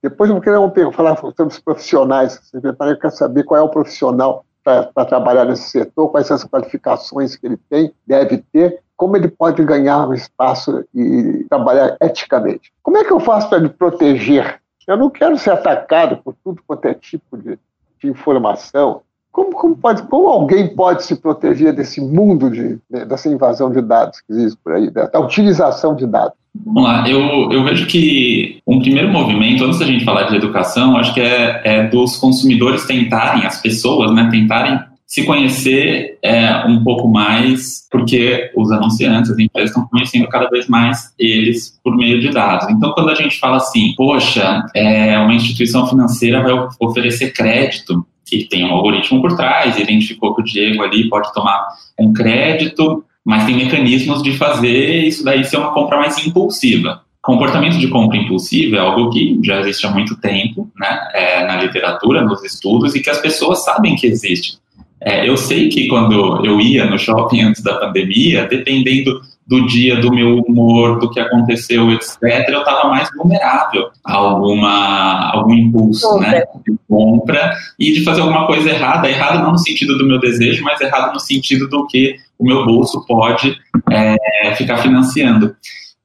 depois 0.07 0.31
eu 0.31 0.37
vou 0.37 0.71
querer 0.71 0.93
falar 0.93 1.17
sobre 1.17 1.53
os 1.53 1.59
profissionais. 1.59 2.41
Você 2.41 2.59
eu 2.59 2.99
quero 2.99 3.11
saber 3.11 3.43
qual 3.43 3.61
é 3.61 3.63
o 3.65 3.69
profissional 3.69 4.45
para 4.63 5.05
trabalhar 5.05 5.45
nesse 5.45 5.69
setor, 5.69 6.11
quais 6.11 6.29
são 6.29 6.37
as 6.37 6.45
qualificações 6.45 7.35
que 7.35 7.45
ele 7.45 7.57
tem, 7.69 7.93
deve 8.07 8.39
ter, 8.53 8.81
como 8.97 9.17
ele 9.17 9.29
pode 9.29 9.63
ganhar 9.65 10.09
um 10.09 10.15
espaço 10.15 10.85
e 10.95 11.45
trabalhar 11.49 11.97
eticamente. 12.01 12.73
Como 12.83 12.97
é 12.97 13.05
que 13.05 13.13
eu 13.13 13.21
faço 13.21 13.49
para 13.49 13.61
me 13.61 13.69
proteger? 13.69 14.61
Eu 14.87 14.97
não 14.97 15.11
quero 15.11 15.37
ser 15.37 15.51
atacado 15.51 16.19
por 16.25 16.35
tudo 16.45 16.63
quanto 16.67 16.87
é 16.87 16.95
tipo 16.95 17.37
de, 17.37 17.59
de 18.01 18.09
informação. 18.09 19.03
Como, 19.33 19.53
como, 19.53 19.77
pode, 19.77 20.03
como 20.05 20.29
alguém 20.29 20.75
pode 20.75 21.05
se 21.05 21.17
proteger 21.17 21.75
desse 21.75 22.01
mundo 22.01 22.51
de, 22.51 22.79
dessa 22.89 23.29
invasão 23.29 23.71
de 23.71 23.83
dados 23.83 24.21
que 24.21 24.33
existe 24.33 24.59
por 24.65 24.73
aí, 24.73 24.91
da 24.91 25.21
utilização 25.21 25.95
de 25.95 26.07
dados? 26.07 26.39
Vamos 26.65 26.85
lá, 26.85 27.07
eu, 27.07 27.53
eu 27.53 27.65
vejo 27.65 27.87
que 27.87 28.61
um 28.67 28.81
primeiro 28.81 29.13
movimento, 29.13 29.63
antes 29.65 29.79
da 29.79 29.85
gente 29.85 30.07
falar 30.07 30.23
de 30.25 30.37
educação, 30.37 30.97
acho 30.97 31.13
que 31.13 31.21
é, 31.21 31.61
é 31.65 31.89
dos 31.89 32.17
consumidores 32.17 32.87
tentarem, 32.87 33.45
as 33.45 33.61
pessoas, 33.61 34.15
né, 34.15 34.29
tentarem 34.31 34.81
se 35.07 35.25
conhecer 35.25 36.19
é, 36.21 36.67
um 36.67 36.83
pouco 36.83 37.07
mais, 37.07 37.87
porque 37.91 38.51
os 38.57 38.73
anunciantes, 38.73 39.31
as 39.31 39.39
empresas 39.39 39.71
estão 39.71 39.87
conhecendo 39.87 40.27
cada 40.29 40.49
vez 40.49 40.67
mais 40.67 41.15
eles 41.19 41.79
por 41.83 41.97
meio 41.97 42.21
de 42.21 42.31
dados. 42.31 42.69
Então, 42.69 42.93
quando 42.93 43.11
a 43.11 43.15
gente 43.15 43.39
fala 43.39 43.59
assim, 43.59 43.95
poxa, 43.97 44.67
é, 44.75 45.17
uma 45.19 45.35
instituição 45.35 45.87
financeira 45.87 46.43
vai 46.43 46.69
oferecer 46.81 47.33
crédito, 47.33 48.05
e 48.33 48.45
tem 48.45 48.65
um 48.65 48.73
algoritmo 48.73 49.21
por 49.21 49.37
trás, 49.37 49.79
identificou 49.79 50.35
que 50.35 50.41
o 50.41 50.45
Diego 50.45 50.83
ali 50.83 51.09
pode 51.09 51.33
tomar 51.33 51.69
um 51.99 52.13
crédito, 52.13 53.05
mas 53.25 53.45
tem 53.45 53.57
mecanismos 53.57 54.23
de 54.23 54.37
fazer 54.37 55.05
isso 55.05 55.25
daí 55.25 55.45
ser 55.45 55.59
uma 55.59 55.73
compra 55.73 55.99
mais 55.99 56.19
impulsiva. 56.27 57.03
Comportamento 57.23 57.79
de 57.79 57.89
compra 57.89 58.17
impulsiva 58.17 58.77
é 58.77 58.81
algo 58.81 59.11
que 59.11 59.39
já 59.43 59.61
existe 59.61 59.87
há 59.87 59.91
muito 59.91 60.17
tempo, 60.21 60.69
né, 60.77 61.09
é, 61.13 61.47
na 61.47 61.57
literatura, 61.57 62.23
nos 62.23 62.43
estudos, 62.45 62.95
e 62.95 63.01
que 63.01 63.11
as 63.11 63.21
pessoas 63.21 63.65
sabem 63.65 63.97
que 63.97 64.07
existe. 64.07 64.59
É, 65.01 65.29
eu 65.29 65.37
sei 65.37 65.69
que 65.69 65.89
quando 65.89 66.45
eu 66.45 66.61
ia 66.61 66.87
no 66.87 66.99
shopping 66.99 67.43
antes 67.43 67.63
da 67.63 67.77
pandemia, 67.77 68.47
dependendo 68.47 69.21
do 69.47 69.65
dia, 69.67 70.01
do 70.01 70.11
meu 70.11 70.41
humor, 70.41 70.99
do 70.99 71.09
que 71.11 71.21
aconteceu, 71.21 71.93
etc., 71.93 72.49
eu 72.49 72.59
estava 72.59 72.89
mais 72.89 73.09
vulnerável 73.17 73.91
a 74.05 74.15
alguma, 74.15 75.31
algum 75.33 75.55
impulso 75.55 76.19
né, 76.19 76.43
de 76.67 76.75
compra 76.89 77.53
e 77.79 77.93
de 77.93 78.03
fazer 78.03 78.23
alguma 78.23 78.47
coisa 78.47 78.71
errada. 78.71 79.09
Errado 79.09 79.45
não 79.45 79.53
no 79.53 79.59
sentido 79.59 79.97
do 79.97 80.07
meu 80.07 80.19
desejo, 80.19 80.65
mas 80.65 80.81
errado 80.81 81.13
no 81.13 81.21
sentido 81.21 81.69
do 81.69 81.87
que 81.87 82.17
o 82.39 82.45
meu 82.45 82.67
bolso 82.67 83.05
pode 83.07 83.57
é, 83.91 84.55
ficar 84.57 84.79
financiando. 84.79 85.55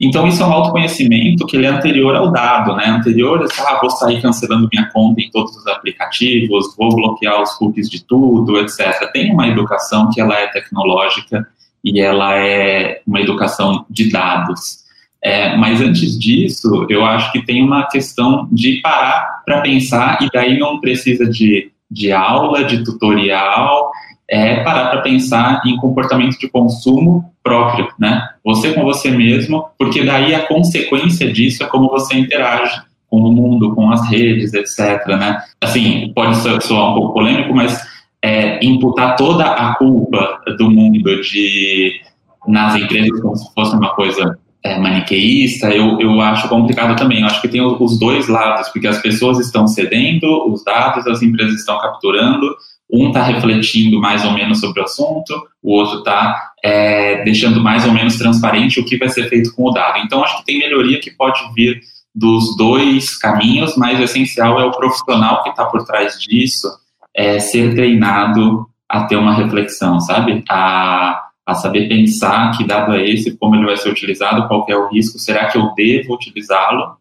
Então, 0.04 0.28
isso 0.28 0.42
é 0.42 0.46
um 0.48 0.52
autoconhecimento 0.52 1.46
que 1.46 1.56
ele 1.56 1.68
é 1.68 1.70
anterior 1.70 2.16
ao 2.16 2.32
dado, 2.32 2.76
né? 2.76 2.88
Anterior 2.88 3.40
a, 3.40 3.64
ah, 3.64 3.80
vou 3.80 3.92
sair 3.92 4.20
cancelando 4.20 4.68
minha 4.74 4.90
conta 4.90 5.22
em 5.22 5.30
todos 5.30 5.56
os 5.56 5.68
aplicativos, 5.68 6.76
vou 6.76 6.96
bloquear 6.96 7.40
os 7.40 7.52
cookies 7.54 7.88
de 7.88 8.04
tudo, 8.04 8.58
etc. 8.58 9.12
Tem 9.14 9.32
uma 9.32 9.48
educação 9.48 10.10
que 10.10 10.20
ela 10.20 10.34
é 10.34 10.48
tecnológica 10.48 11.48
e 11.84 12.02
ela 12.02 12.36
é 12.36 13.02
uma 13.06 13.22
educação 13.22 13.86
de 13.88 14.10
dados. 14.10 14.82
É, 15.24 15.56
mas 15.56 15.80
antes 15.80 16.18
disso, 16.18 16.88
eu 16.90 17.06
acho 17.06 17.32
que 17.32 17.46
tem 17.46 17.64
uma 17.64 17.88
questão 17.88 18.50
de 18.52 18.82
parar 18.82 19.44
para 19.46 19.62
pensar, 19.62 20.18
e 20.24 20.30
daí 20.34 20.58
não 20.58 20.80
precisa 20.80 21.30
de, 21.30 21.72
de 21.92 22.12
aula, 22.12 22.64
de 22.64 22.84
tutorial, 22.84 23.92
é 24.32 24.64
parar 24.64 24.90
para 24.90 25.02
pensar 25.02 25.62
em 25.66 25.76
comportamento 25.76 26.40
de 26.40 26.48
consumo 26.48 27.34
próprio, 27.44 27.90
né? 28.00 28.30
Você 28.46 28.72
com 28.72 28.84
você 28.84 29.12
mesmo, 29.12 29.66
porque 29.78 30.06
daí 30.06 30.34
a 30.34 30.48
consequência 30.48 31.30
disso 31.32 31.62
é 31.64 31.66
como 31.66 31.90
você 31.90 32.18
interage 32.18 32.82
com 33.10 33.18
o 33.18 33.32
mundo, 33.32 33.76
com 33.76 33.92
as 33.92 34.10
redes, 34.10 34.54
etc, 34.54 35.06
né? 35.08 35.42
Assim, 35.60 36.14
pode 36.16 36.38
soar 36.38 36.92
um 36.92 36.94
pouco 36.94 37.14
polêmico, 37.14 37.54
mas 37.54 37.86
é, 38.22 38.64
imputar 38.66 39.18
toda 39.18 39.44
a 39.44 39.76
culpa 39.76 40.40
do 40.58 40.72
mundo 40.72 41.22
de 41.22 42.00
nas 42.48 42.76
empresas 42.76 43.20
como 43.20 43.36
se 43.36 43.54
fosse 43.54 43.76
uma 43.76 43.94
coisa 43.94 44.40
é, 44.64 44.80
maniqueísta, 44.80 45.70
eu, 45.72 46.00
eu 46.00 46.22
acho 46.22 46.48
complicado 46.48 46.96
também. 46.96 47.22
Eu 47.22 47.26
acho 47.26 47.42
que 47.42 47.48
tem 47.48 47.62
os 47.62 48.00
dois 48.00 48.28
lados, 48.28 48.70
porque 48.70 48.88
as 48.88 49.02
pessoas 49.02 49.40
estão 49.40 49.68
cedendo 49.68 50.52
os 50.52 50.64
dados, 50.64 51.06
as 51.06 51.22
empresas 51.22 51.56
estão 51.56 51.80
capturando, 51.80 52.56
um 52.92 53.08
está 53.08 53.24
refletindo 53.24 54.00
mais 54.00 54.26
ou 54.26 54.32
menos 54.32 54.60
sobre 54.60 54.82
o 54.82 54.84
assunto, 54.84 55.34
o 55.64 55.74
outro 55.74 56.00
está 56.00 56.52
é, 56.64 57.24
deixando 57.24 57.62
mais 57.62 57.86
ou 57.86 57.94
menos 57.94 58.18
transparente 58.18 58.80
o 58.80 58.86
que 58.86 58.98
vai 58.98 59.10
ser 59.10 59.30
feito 59.30 59.54
com 59.56 59.70
o 59.70 59.72
dado. 59.72 60.00
Então, 60.00 60.24
acho 60.24 60.40
que 60.40 60.46
tem 60.46 60.60
melhoria 60.60 61.00
que 61.00 61.12
pode 61.12 61.40
vir 61.56 61.82
dos 62.14 62.58
dois 62.58 63.18
caminhos, 63.18 63.78
mas 63.78 64.00
o 64.00 64.04
essencial 64.04 64.60
é 64.60 64.66
o 64.66 64.72
profissional 64.72 65.42
que 65.44 65.50
está 65.50 65.66
por 65.66 65.86
trás 65.86 66.20
disso, 66.20 66.68
é, 67.16 67.40
ser 67.40 67.74
treinado 67.74 68.68
a 68.90 69.06
ter 69.06 69.16
uma 69.16 69.34
reflexão, 69.34 70.00
sabe? 70.02 70.44
A, 70.50 71.30
a 71.46 71.56
saber 71.56 71.88
pensar 71.88 72.52
que 72.58 72.66
dado 72.66 72.94
é 72.94 73.06
esse, 73.10 73.38
como 73.38 73.56
ele 73.56 73.66
vai 73.66 73.78
ser 73.78 73.90
utilizado, 73.90 74.48
qual 74.48 74.66
é 74.68 74.76
o 74.76 74.90
risco, 74.90 75.18
será 75.18 75.48
que 75.48 75.58
eu 75.58 75.74
devo 75.74 76.14
utilizá-lo? 76.14 76.98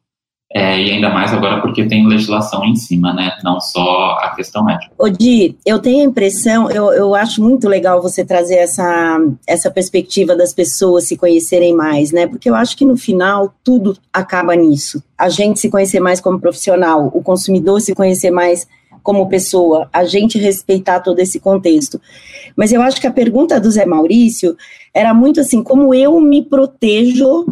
É, 0.52 0.82
e 0.82 0.90
ainda 0.90 1.08
mais 1.10 1.32
agora 1.32 1.60
porque 1.60 1.86
tem 1.86 2.08
legislação 2.08 2.64
em 2.64 2.74
cima, 2.74 3.12
né? 3.12 3.30
Não 3.44 3.60
só 3.60 4.18
a 4.20 4.34
questão 4.34 4.68
ética. 4.68 4.92
Odi, 4.98 5.56
eu 5.64 5.78
tenho 5.78 6.00
a 6.00 6.04
impressão, 6.04 6.68
eu, 6.68 6.92
eu 6.92 7.14
acho 7.14 7.40
muito 7.40 7.68
legal 7.68 8.02
você 8.02 8.24
trazer 8.24 8.56
essa, 8.56 9.20
essa 9.46 9.70
perspectiva 9.70 10.34
das 10.34 10.52
pessoas 10.52 11.06
se 11.06 11.16
conhecerem 11.16 11.72
mais, 11.72 12.10
né? 12.10 12.26
Porque 12.26 12.50
eu 12.50 12.56
acho 12.56 12.76
que 12.76 12.84
no 12.84 12.96
final 12.96 13.54
tudo 13.62 13.96
acaba 14.12 14.56
nisso. 14.56 15.00
A 15.16 15.28
gente 15.28 15.60
se 15.60 15.70
conhecer 15.70 16.00
mais 16.00 16.20
como 16.20 16.40
profissional, 16.40 17.12
o 17.14 17.22
consumidor 17.22 17.80
se 17.80 17.94
conhecer 17.94 18.32
mais 18.32 18.66
como 19.04 19.28
pessoa, 19.28 19.88
a 19.92 20.04
gente 20.04 20.36
respeitar 20.36 21.00
todo 21.00 21.20
esse 21.20 21.38
contexto. 21.38 22.00
Mas 22.56 22.72
eu 22.72 22.82
acho 22.82 23.00
que 23.00 23.06
a 23.06 23.12
pergunta 23.12 23.60
do 23.60 23.70
Zé 23.70 23.86
Maurício 23.86 24.56
era 24.92 25.14
muito 25.14 25.40
assim: 25.40 25.62
como 25.62 25.94
eu 25.94 26.20
me 26.20 26.44
protejo, 26.44 27.46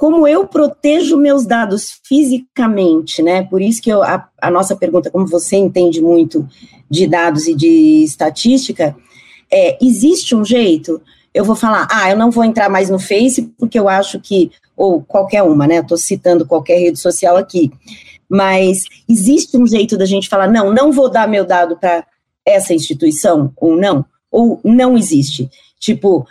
como 0.00 0.26
eu 0.26 0.46
protejo 0.46 1.18
meus 1.18 1.44
dados 1.44 2.00
fisicamente, 2.08 3.22
né? 3.22 3.42
Por 3.42 3.60
isso 3.60 3.82
que 3.82 3.90
eu, 3.90 4.02
a, 4.02 4.26
a 4.40 4.50
nossa 4.50 4.74
pergunta, 4.74 5.10
como 5.10 5.26
você 5.26 5.56
entende 5.56 6.00
muito 6.00 6.48
de 6.88 7.06
dados 7.06 7.46
e 7.46 7.54
de 7.54 8.02
estatística, 8.02 8.96
é: 9.52 9.76
existe 9.84 10.34
um 10.34 10.42
jeito? 10.42 11.02
Eu 11.34 11.44
vou 11.44 11.54
falar, 11.54 11.86
ah, 11.92 12.10
eu 12.10 12.16
não 12.16 12.30
vou 12.30 12.44
entrar 12.44 12.70
mais 12.70 12.88
no 12.88 12.98
Face 12.98 13.52
porque 13.58 13.78
eu 13.78 13.90
acho 13.90 14.18
que, 14.18 14.50
ou 14.74 15.02
qualquer 15.02 15.42
uma, 15.42 15.66
né? 15.66 15.80
Estou 15.80 15.98
citando 15.98 16.46
qualquer 16.46 16.78
rede 16.78 16.98
social 16.98 17.36
aqui 17.36 17.70
mas 18.30 18.84
existe 19.08 19.56
um 19.56 19.66
jeito 19.66 19.98
da 19.98 20.06
gente 20.06 20.28
falar, 20.28 20.46
não, 20.46 20.72
não 20.72 20.92
vou 20.92 21.10
dar 21.10 21.26
meu 21.26 21.44
dado 21.44 21.76
para 21.76 22.06
essa 22.46 22.72
instituição, 22.72 23.52
ou 23.56 23.76
não, 23.76 24.04
ou 24.30 24.60
não 24.62 24.96
existe. 24.96 25.50
Tipo, 25.80 26.24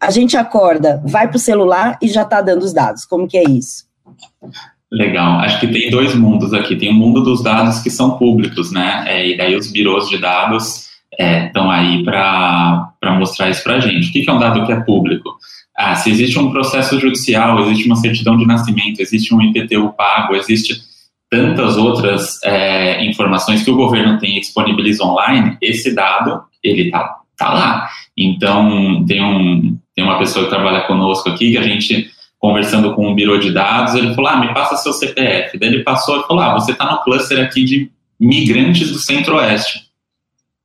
a 0.00 0.10
gente 0.10 0.36
acorda, 0.36 1.02
vai 1.04 1.28
para 1.28 1.36
o 1.36 1.40
celular 1.40 1.98
e 2.00 2.08
já 2.08 2.22
está 2.22 2.40
dando 2.40 2.62
os 2.62 2.72
dados. 2.72 3.04
Como 3.04 3.26
que 3.26 3.36
é 3.36 3.44
isso? 3.48 3.84
Legal. 4.90 5.38
Acho 5.40 5.58
que 5.60 5.68
tem 5.68 5.90
dois 5.90 6.14
mundos 6.14 6.52
aqui. 6.52 6.76
Tem 6.76 6.90
o 6.90 6.94
mundo 6.94 7.22
dos 7.22 7.42
dados 7.42 7.80
que 7.80 7.90
são 7.90 8.18
públicos, 8.18 8.70
né? 8.70 9.04
É, 9.06 9.28
e 9.28 9.36
daí 9.36 9.56
os 9.56 9.70
birôs 9.70 10.08
de 10.08 10.18
dados 10.18 10.90
estão 11.18 11.72
é, 11.72 11.78
aí 11.78 12.04
para 12.04 13.16
mostrar 13.18 13.50
isso 13.50 13.62
para 13.64 13.76
a 13.76 13.80
gente. 13.80 14.10
O 14.10 14.12
que, 14.12 14.22
que 14.22 14.30
é 14.30 14.32
um 14.32 14.38
dado 14.38 14.66
que 14.66 14.72
é 14.72 14.80
público? 14.80 15.30
Ah, 15.76 15.94
se 15.94 16.10
existe 16.10 16.38
um 16.38 16.50
processo 16.50 17.00
judicial, 17.00 17.58
existe 17.60 17.86
uma 17.86 17.96
certidão 17.96 18.36
de 18.36 18.46
nascimento, 18.46 19.00
existe 19.00 19.34
um 19.34 19.40
IPTU 19.40 19.94
pago, 19.96 20.34
existe 20.34 20.82
tantas 21.30 21.78
outras 21.78 22.42
é, 22.44 23.02
informações 23.06 23.62
que 23.62 23.70
o 23.70 23.76
governo 23.76 24.18
tem 24.18 24.36
e 24.36 24.40
disponibiliza 24.40 25.02
online, 25.02 25.56
esse 25.62 25.94
dado, 25.94 26.42
ele 26.62 26.90
tá, 26.90 27.21
tá 27.42 27.52
lá. 27.52 27.88
Então, 28.16 29.04
tem, 29.06 29.22
um, 29.22 29.78
tem 29.94 30.04
uma 30.04 30.18
pessoa 30.18 30.44
que 30.44 30.50
trabalha 30.50 30.86
conosco 30.86 31.28
aqui, 31.28 31.52
que 31.52 31.58
a 31.58 31.62
gente, 31.62 32.10
conversando 32.38 32.94
com 32.94 33.08
um 33.08 33.14
birô 33.14 33.38
de 33.38 33.52
dados, 33.52 33.94
ele 33.94 34.14
falou, 34.14 34.30
ah, 34.30 34.36
me 34.36 34.54
passa 34.54 34.76
seu 34.76 34.92
CPF. 34.92 35.58
Daí 35.58 35.68
ele 35.68 35.82
passou 35.82 36.20
e 36.20 36.26
falou, 36.26 36.42
ah, 36.42 36.54
você 36.54 36.72
está 36.72 36.90
no 36.90 37.02
cluster 37.02 37.44
aqui 37.44 37.64
de 37.64 37.90
migrantes 38.18 38.90
do 38.90 38.98
Centro-Oeste. 38.98 39.90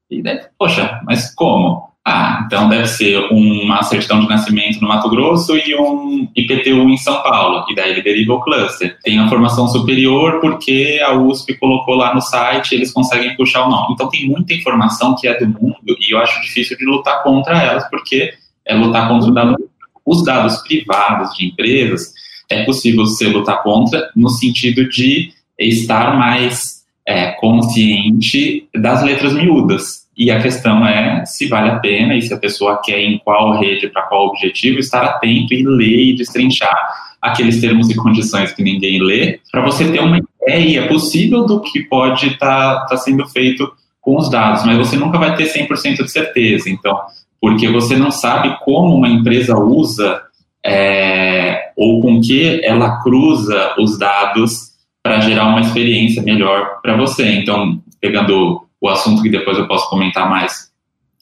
E 0.09 0.21
daí, 0.21 0.39
poxa, 0.57 1.01
mas 1.05 1.33
como? 1.33 1.86
Ah, 2.09 2.43
então 2.45 2.69
deve 2.69 2.87
ser 2.87 3.17
uma 3.33 3.83
certidão 3.83 4.21
de 4.21 4.29
nascimento 4.29 4.79
no 4.79 4.87
Mato 4.87 5.09
Grosso 5.09 5.57
e 5.57 5.75
um 5.75 6.25
IPTU 6.33 6.87
em 6.87 6.95
São 6.95 7.21
Paulo, 7.21 7.65
e 7.69 7.75
daí 7.75 7.91
ele 7.91 8.01
deriva 8.01 8.33
o 8.33 8.39
cluster. 8.39 8.97
Tem 9.03 9.19
a 9.19 9.27
formação 9.27 9.67
superior 9.67 10.39
porque 10.39 11.01
a 11.05 11.13
USP 11.13 11.55
colocou 11.55 11.95
lá 11.95 12.15
no 12.15 12.21
site, 12.21 12.75
eles 12.75 12.93
conseguem 12.93 13.35
puxar 13.35 13.65
o 13.65 13.69
nome. 13.69 13.93
Então 13.93 14.07
tem 14.07 14.25
muita 14.25 14.53
informação 14.53 15.17
que 15.19 15.27
é 15.27 15.37
do 15.37 15.47
mundo 15.47 15.97
e 15.99 16.13
eu 16.13 16.17
acho 16.19 16.41
difícil 16.41 16.77
de 16.77 16.85
lutar 16.85 17.23
contra 17.23 17.61
elas, 17.61 17.89
porque 17.89 18.31
é 18.65 18.73
lutar 18.73 19.09
contra 19.09 19.29
dado, 19.29 19.57
os 20.05 20.23
dados 20.23 20.59
privados 20.61 21.35
de 21.35 21.47
empresas, 21.47 22.13
é 22.49 22.63
possível 22.63 23.05
você 23.05 23.27
lutar 23.27 23.61
contra 23.63 24.09
no 24.15 24.29
sentido 24.29 24.87
de 24.87 25.33
estar 25.59 26.17
mais 26.17 26.85
é, 27.05 27.31
consciente 27.33 28.65
das 28.73 29.03
letras 29.03 29.33
miúdas. 29.33 30.06
E 30.17 30.31
a 30.31 30.41
questão 30.41 30.85
é 30.85 31.23
se 31.25 31.47
vale 31.47 31.69
a 31.69 31.79
pena 31.79 32.15
e 32.15 32.21
se 32.21 32.33
a 32.33 32.37
pessoa 32.37 32.81
quer 32.83 32.99
em 32.99 33.19
qual 33.19 33.59
rede, 33.59 33.87
para 33.87 34.01
qual 34.03 34.27
objetivo, 34.27 34.79
estar 34.79 35.03
atento 35.03 35.53
e 35.53 35.63
ler 35.63 36.09
e 36.09 36.15
destrinchar 36.15 36.75
aqueles 37.21 37.61
termos 37.61 37.89
e 37.89 37.95
condições 37.95 38.51
que 38.51 38.63
ninguém 38.63 39.01
lê, 39.01 39.39
para 39.51 39.61
você 39.61 39.91
ter 39.91 39.99
uma 39.99 40.19
ideia 40.41 40.87
possível 40.87 41.45
do 41.45 41.61
que 41.61 41.81
pode 41.83 42.27
estar 42.27 42.79
tá, 42.79 42.85
tá 42.87 42.97
sendo 42.97 43.27
feito 43.27 43.71
com 44.01 44.17
os 44.17 44.29
dados, 44.29 44.65
mas 44.65 44.77
você 44.77 44.95
nunca 44.95 45.19
vai 45.19 45.35
ter 45.35 45.45
100% 45.45 46.03
de 46.03 46.09
certeza. 46.09 46.69
Então, 46.69 46.97
porque 47.39 47.67
você 47.69 47.95
não 47.95 48.09
sabe 48.09 48.57
como 48.63 48.95
uma 48.95 49.09
empresa 49.09 49.55
usa 49.57 50.21
é, 50.65 51.71
ou 51.75 52.01
com 52.01 52.19
que 52.21 52.63
ela 52.63 53.01
cruza 53.03 53.75
os 53.77 53.99
dados 53.99 54.71
para 55.03 55.19
gerar 55.19 55.47
uma 55.47 55.61
experiência 55.61 56.23
melhor 56.23 56.79
para 56.81 56.97
você. 56.97 57.29
Então, 57.33 57.81
pegando 58.01 58.66
o 58.81 58.89
assunto 58.89 59.21
que 59.21 59.29
depois 59.29 59.57
eu 59.57 59.67
posso 59.67 59.89
comentar 59.89 60.29
mais 60.29 60.71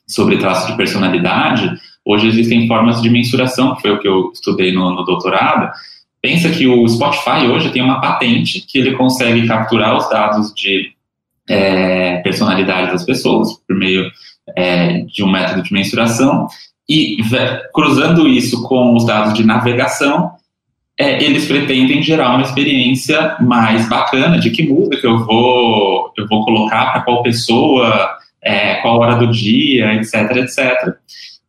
sobre 0.07 0.37
traço 0.37 0.67
de 0.67 0.77
personalidade, 0.77 1.71
hoje 2.03 2.27
existem 2.27 2.67
formas 2.67 3.01
de 3.01 3.09
mensuração, 3.09 3.75
que 3.75 3.81
foi 3.81 3.91
o 3.91 3.99
que 3.99 4.07
eu 4.07 4.31
estudei 4.33 4.71
no, 4.71 4.93
no 4.93 5.03
doutorado. 5.03 5.71
Pensa 6.21 6.49
que 6.49 6.67
o 6.67 6.87
Spotify 6.87 7.47
hoje 7.47 7.71
tem 7.71 7.81
uma 7.81 8.01
patente 8.01 8.61
que 8.61 8.77
ele 8.77 8.93
consegue 8.93 9.47
capturar 9.47 9.95
os 9.95 10.09
dados 10.09 10.53
de 10.53 10.91
é, 11.49 12.17
personalidade 12.17 12.91
das 12.91 13.03
pessoas 13.03 13.53
por 13.67 13.75
meio 13.75 14.11
é, 14.55 15.01
de 15.01 15.23
um 15.23 15.31
método 15.31 15.63
de 15.63 15.73
mensuração 15.73 16.47
e 16.87 17.17
cruzando 17.73 18.27
isso 18.27 18.61
com 18.63 18.95
os 18.95 19.05
dados 19.05 19.33
de 19.33 19.43
navegação, 19.43 20.31
é, 20.97 21.23
eles 21.23 21.45
pretendem 21.45 22.01
gerar 22.01 22.35
uma 22.35 22.41
experiência 22.41 23.35
mais 23.41 23.87
bacana 23.89 24.39
de 24.39 24.49
que 24.49 24.67
música 24.67 25.05
eu 25.05 25.25
vou, 25.25 26.11
eu 26.17 26.27
vou 26.27 26.43
colocar 26.45 26.93
para 26.93 27.01
qual 27.01 27.21
pessoa, 27.21 28.17
é, 28.41 28.75
qual 28.75 28.99
hora 28.99 29.15
do 29.15 29.29
dia, 29.29 29.93
etc, 29.95 30.37
etc. 30.37 30.95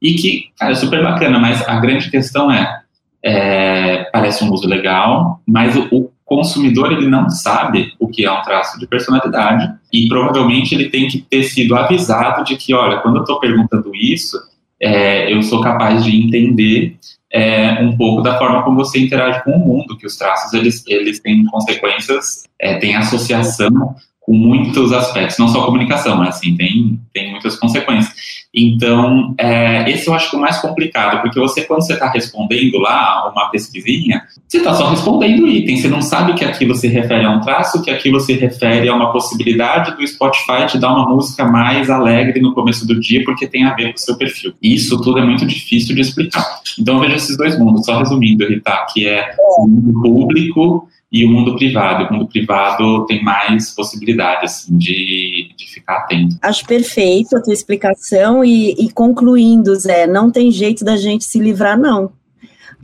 E 0.02 0.14
que, 0.14 0.44
cara, 0.58 0.72
é 0.72 0.74
super 0.74 1.02
bacana, 1.02 1.38
mas 1.38 1.66
a 1.66 1.78
grande 1.78 2.10
questão 2.10 2.50
é, 2.50 2.80
é 3.22 4.04
parece 4.12 4.42
um 4.44 4.52
uso 4.52 4.66
legal, 4.66 5.40
mas 5.46 5.76
o, 5.76 5.86
o 5.92 6.10
consumidor 6.24 6.90
ele 6.90 7.06
não 7.06 7.30
sabe 7.30 7.92
o 8.00 8.08
que 8.08 8.24
é 8.24 8.32
um 8.32 8.42
traço 8.42 8.80
de 8.80 8.86
personalidade 8.86 9.72
e 9.92 10.08
provavelmente 10.08 10.74
ele 10.74 10.90
tem 10.90 11.06
que 11.06 11.20
ter 11.20 11.44
sido 11.44 11.76
avisado 11.76 12.42
de 12.44 12.56
que, 12.56 12.74
olha, 12.74 12.98
quando 12.98 13.16
eu 13.16 13.22
estou 13.22 13.38
perguntando 13.38 13.94
isso, 13.94 14.36
é, 14.80 15.32
eu 15.32 15.40
sou 15.42 15.60
capaz 15.60 16.04
de 16.04 16.16
entender 16.16 16.96
é, 17.36 17.82
um 17.82 17.94
pouco 17.94 18.22
da 18.22 18.38
forma 18.38 18.64
como 18.64 18.76
você 18.76 18.98
interage 18.98 19.44
com 19.44 19.50
o 19.50 19.58
mundo, 19.58 19.96
que 19.98 20.06
os 20.06 20.16
traços 20.16 20.54
eles, 20.54 20.82
eles 20.86 21.20
têm 21.20 21.44
consequências, 21.44 22.44
é, 22.58 22.78
têm 22.78 22.96
associação 22.96 23.94
com 24.26 24.34
muitos 24.34 24.92
aspectos, 24.92 25.38
não 25.38 25.46
só 25.46 25.64
comunicação, 25.64 26.16
mas 26.16 26.30
assim, 26.30 26.56
tem, 26.56 27.00
tem 27.14 27.30
muitas 27.30 27.54
consequências. 27.56 28.12
Então, 28.52 29.34
é, 29.38 29.88
esse 29.88 30.08
eu 30.08 30.14
acho 30.14 30.28
que 30.28 30.34
é 30.34 30.38
o 30.38 30.42
mais 30.42 30.58
complicado, 30.58 31.22
porque 31.22 31.38
você, 31.38 31.62
quando 31.62 31.86
você 31.86 31.92
está 31.92 32.10
respondendo 32.10 32.76
lá 32.78 33.30
uma 33.30 33.50
pesquisinha, 33.50 34.24
você 34.48 34.58
está 34.58 34.74
só 34.74 34.90
respondendo 34.90 35.46
item, 35.46 35.76
você 35.76 35.86
não 35.86 36.02
sabe 36.02 36.34
que 36.34 36.44
aquilo 36.44 36.74
se 36.74 36.88
refere 36.88 37.24
a 37.24 37.30
um 37.30 37.40
traço, 37.40 37.80
que 37.82 37.90
aquilo 37.90 38.18
se 38.18 38.32
refere 38.32 38.88
a 38.88 38.96
uma 38.96 39.12
possibilidade 39.12 39.96
do 39.96 40.04
Spotify 40.04 40.66
te 40.66 40.78
dar 40.78 40.92
uma 40.92 41.08
música 41.08 41.44
mais 41.44 41.88
alegre 41.88 42.40
no 42.40 42.52
começo 42.52 42.84
do 42.84 42.98
dia, 42.98 43.22
porque 43.24 43.46
tem 43.46 43.64
a 43.64 43.74
ver 43.74 43.92
com 43.92 43.96
o 43.96 44.00
seu 44.00 44.18
perfil. 44.18 44.54
Isso 44.60 45.00
tudo 45.02 45.20
é 45.20 45.24
muito 45.24 45.46
difícil 45.46 45.94
de 45.94 46.00
explicar. 46.00 46.44
Então, 46.76 46.98
veja 46.98 47.14
esses 47.14 47.36
dois 47.36 47.56
mundos, 47.56 47.86
só 47.86 47.96
resumindo, 47.96 48.44
Rita, 48.48 48.86
que 48.92 49.06
é 49.06 49.36
o 49.58 49.68
mundo 49.68 50.02
público 50.02 50.88
e 51.16 51.24
o 51.24 51.30
mundo 51.30 51.56
privado. 51.56 52.04
O 52.04 52.12
mundo 52.12 52.28
privado 52.28 53.06
tem 53.06 53.22
mais 53.24 53.74
possibilidades 53.74 54.52
assim, 54.52 54.76
de, 54.76 55.50
de 55.56 55.66
ficar 55.66 55.98
atento. 55.98 56.36
Acho 56.42 56.66
perfeito 56.66 57.36
a 57.36 57.42
tua 57.42 57.54
explicação 57.54 58.44
e, 58.44 58.72
e 58.72 58.90
concluindo, 58.92 59.74
Zé, 59.74 60.06
não 60.06 60.30
tem 60.30 60.50
jeito 60.50 60.84
da 60.84 60.96
gente 60.96 61.24
se 61.24 61.38
livrar, 61.38 61.78
não. 61.78 62.12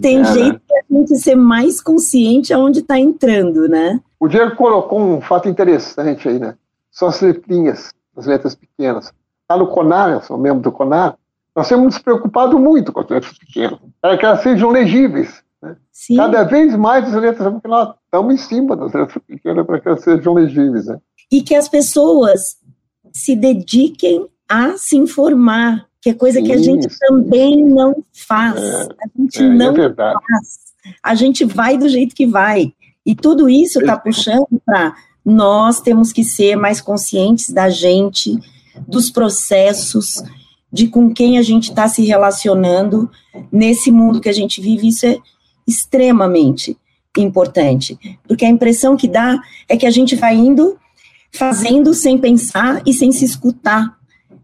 Tem 0.00 0.20
é, 0.20 0.24
jeito 0.24 0.52
né? 0.54 0.82
da 0.90 0.98
gente 0.98 1.16
ser 1.18 1.34
mais 1.34 1.80
consciente 1.80 2.52
aonde 2.54 2.80
está 2.80 2.98
entrando, 2.98 3.68
né? 3.68 4.00
O 4.18 4.26
Diego 4.26 4.56
colocou 4.56 5.00
um 5.00 5.20
fato 5.20 5.48
interessante 5.48 6.28
aí, 6.28 6.38
né? 6.38 6.54
São 6.90 7.08
as 7.08 7.20
letrinhas, 7.20 7.90
as 8.16 8.26
letras 8.26 8.54
pequenas. 8.54 9.12
Lá 9.50 9.58
no 9.58 9.66
CONAR, 9.66 10.10
eu 10.10 10.22
sou 10.22 10.38
membro 10.38 10.62
do 10.62 10.72
CONAR, 10.72 11.16
nós 11.54 11.68
temos 11.68 11.84
nos 11.84 11.98
preocupado 11.98 12.58
muito 12.58 12.92
com 12.92 13.00
as 13.00 13.08
letras 13.08 13.36
pequenas, 13.36 13.78
para 14.00 14.16
que 14.16 14.24
elas 14.24 14.42
sejam 14.42 14.70
legíveis. 14.70 15.41
Né? 15.62 15.76
Cada 16.16 16.42
vez 16.44 16.74
mais 16.76 17.06
as 17.06 17.20
letras, 17.20 17.52
porque 17.52 17.68
nós 17.68 17.94
estamos 18.04 18.34
em 18.34 18.38
cima 18.38 18.76
das 18.76 18.92
letras 18.92 19.22
pequenas 19.26 19.64
para 19.64 19.80
que 19.80 19.88
elas 19.88 20.02
sejam 20.02 20.34
legíveis. 20.34 20.86
Né? 20.86 20.98
E 21.30 21.42
que 21.42 21.54
as 21.54 21.68
pessoas 21.68 22.56
se 23.12 23.36
dediquem 23.36 24.26
a 24.48 24.76
se 24.76 24.96
informar, 24.96 25.86
que 26.00 26.10
é 26.10 26.14
coisa 26.14 26.42
que 26.42 26.52
a 26.52 26.58
gente 26.58 26.88
também 26.98 27.64
não 27.64 28.02
faz. 28.12 28.60
É, 28.60 28.82
a 28.82 29.20
gente 29.20 29.42
é, 29.42 29.46
é 29.46 29.48
não 29.48 29.76
é 29.76 29.94
faz. 29.94 30.58
A 31.02 31.14
gente 31.14 31.44
vai 31.44 31.78
do 31.78 31.88
jeito 31.88 32.14
que 32.14 32.26
vai. 32.26 32.72
E 33.06 33.14
tudo 33.14 33.48
isso 33.48 33.80
está 33.80 33.96
puxando 33.96 34.60
para 34.64 34.94
nós 35.24 35.80
temos 35.80 36.12
que 36.12 36.24
ser 36.24 36.56
mais 36.56 36.80
conscientes 36.80 37.50
da 37.50 37.68
gente, 37.68 38.36
dos 38.88 39.10
processos, 39.10 40.22
de 40.72 40.88
com 40.88 41.12
quem 41.12 41.38
a 41.38 41.42
gente 41.42 41.70
está 41.70 41.88
se 41.88 42.04
relacionando 42.04 43.10
nesse 43.50 43.90
mundo 43.90 44.20
que 44.20 44.28
a 44.28 44.32
gente 44.32 44.60
vive. 44.60 44.88
Isso 44.88 45.06
é 45.06 45.18
extremamente 45.66 46.76
importante, 47.18 47.98
porque 48.26 48.44
a 48.44 48.48
impressão 48.48 48.96
que 48.96 49.06
dá 49.06 49.38
é 49.68 49.76
que 49.76 49.86
a 49.86 49.90
gente 49.90 50.16
vai 50.16 50.34
indo 50.34 50.78
fazendo 51.30 51.92
sem 51.94 52.18
pensar 52.18 52.82
e 52.86 52.92
sem 52.92 53.10
se 53.12 53.24
escutar. 53.24 53.96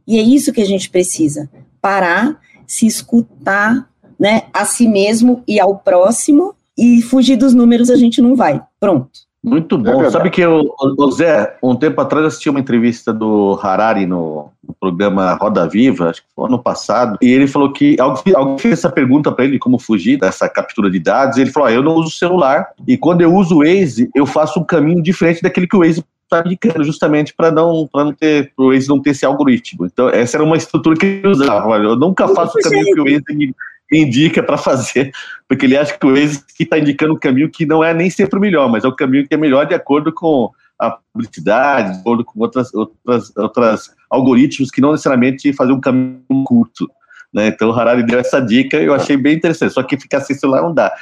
E 0.06 0.18
é 0.18 0.22
isso 0.22 0.52
que 0.52 0.60
a 0.60 0.66
gente 0.66 0.90
precisa: 0.90 1.48
parar, 1.80 2.38
se 2.66 2.86
escutar, 2.86 3.88
né, 4.18 4.44
a 4.52 4.64
si 4.64 4.88
mesmo 4.88 5.42
e 5.46 5.60
ao 5.60 5.76
próximo, 5.78 6.54
e 6.76 7.02
fugir 7.02 7.36
dos 7.36 7.54
números 7.54 7.90
a 7.90 7.96
gente 7.96 8.20
não 8.20 8.34
vai. 8.34 8.60
Pronto. 8.80 9.28
Muito 9.42 9.78
bom. 9.78 10.02
É 10.02 10.10
Sabe 10.10 10.30
que 10.30 10.40
eu, 10.40 10.74
o 10.80 11.10
Zé, 11.12 11.56
um 11.62 11.76
tempo 11.76 12.00
atrás 12.00 12.26
assisti 12.26 12.50
uma 12.50 12.58
entrevista 12.58 13.12
do 13.12 13.58
Harari 13.62 14.04
no, 14.04 14.50
no, 14.57 14.57
programa 14.80 15.34
Roda 15.34 15.68
Viva, 15.68 16.10
acho 16.10 16.22
que 16.22 16.28
foi 16.34 16.46
ano 16.46 16.58
passado, 16.58 17.18
e 17.20 17.30
ele 17.30 17.46
falou 17.46 17.72
que 17.72 17.96
alguém, 18.00 18.58
fez 18.58 18.74
essa 18.74 18.90
pergunta 18.90 19.30
para 19.32 19.44
ele 19.44 19.58
como 19.58 19.78
fugir 19.78 20.18
dessa 20.18 20.48
captura 20.48 20.90
de 20.90 20.98
dados, 20.98 21.36
e 21.36 21.42
ele 21.42 21.50
falou: 21.50 21.68
ah, 21.68 21.72
eu 21.72 21.82
não 21.82 21.94
uso 21.94 22.10
celular, 22.10 22.68
e 22.86 22.96
quando 22.96 23.20
eu 23.20 23.34
uso 23.34 23.56
o 23.56 23.58
Waze, 23.58 24.10
eu 24.14 24.26
faço 24.26 24.60
um 24.60 24.64
caminho 24.64 25.02
diferente 25.02 25.42
daquele 25.42 25.66
que 25.66 25.76
o 25.76 25.80
Waze 25.80 26.04
está 26.24 26.42
indicando, 26.44 26.84
justamente 26.84 27.34
para 27.34 27.50
não, 27.50 27.88
não 27.94 28.12
ter, 28.12 28.52
o 28.56 28.70
Waze 28.70 28.88
não 28.88 29.00
ter 29.00 29.10
esse 29.10 29.24
algoritmo. 29.24 29.86
Então, 29.86 30.08
essa 30.10 30.36
era 30.36 30.44
uma 30.44 30.56
estrutura 30.56 30.96
que 30.96 31.06
ele 31.06 31.28
usava. 31.28 31.76
Eu 31.76 31.96
nunca 31.96 32.28
faço 32.28 32.58
o 32.58 32.62
caminho 32.62 32.94
que 32.94 33.00
o 33.00 33.04
Waze 33.04 33.54
indica 33.90 34.42
para 34.42 34.58
fazer, 34.58 35.10
porque 35.48 35.64
ele 35.64 35.76
acha 35.76 35.96
que 35.96 36.06
o 36.06 36.10
Waze 36.10 36.44
está 36.60 36.78
indicando 36.78 37.14
um 37.14 37.18
caminho 37.18 37.50
que 37.50 37.64
não 37.64 37.82
é 37.82 37.94
nem 37.94 38.10
sempre 38.10 38.38
o 38.38 38.42
melhor, 38.42 38.68
mas 38.68 38.84
é 38.84 38.88
o 38.88 38.94
caminho 38.94 39.26
que 39.26 39.34
é 39.34 39.38
melhor 39.38 39.66
de 39.66 39.74
acordo 39.74 40.12
com 40.12 40.50
a 40.78 40.90
publicidade, 40.90 41.94
de 41.94 42.00
acordo 42.00 42.24
com 42.24 42.38
outras, 42.40 42.72
outras, 42.72 43.36
outras 43.36 43.90
algoritmos 44.10 44.70
que 44.70 44.80
não 44.80 44.92
necessariamente 44.92 45.52
fazem 45.52 45.74
um 45.74 45.80
caminho 45.80 46.44
curto. 46.44 46.88
Né? 47.32 47.48
Então 47.48 47.68
o 47.68 47.72
Harari 47.72 48.02
deu 48.04 48.18
essa 48.18 48.40
dica 48.40 48.78
e 48.78 48.86
eu 48.86 48.94
achei 48.94 49.16
bem 49.16 49.36
interessante, 49.36 49.72
só 49.72 49.82
que 49.82 49.98
ficar 49.98 50.20
sem 50.20 50.36
celular 50.36 50.62
não 50.62 50.74
dá. 50.74 50.92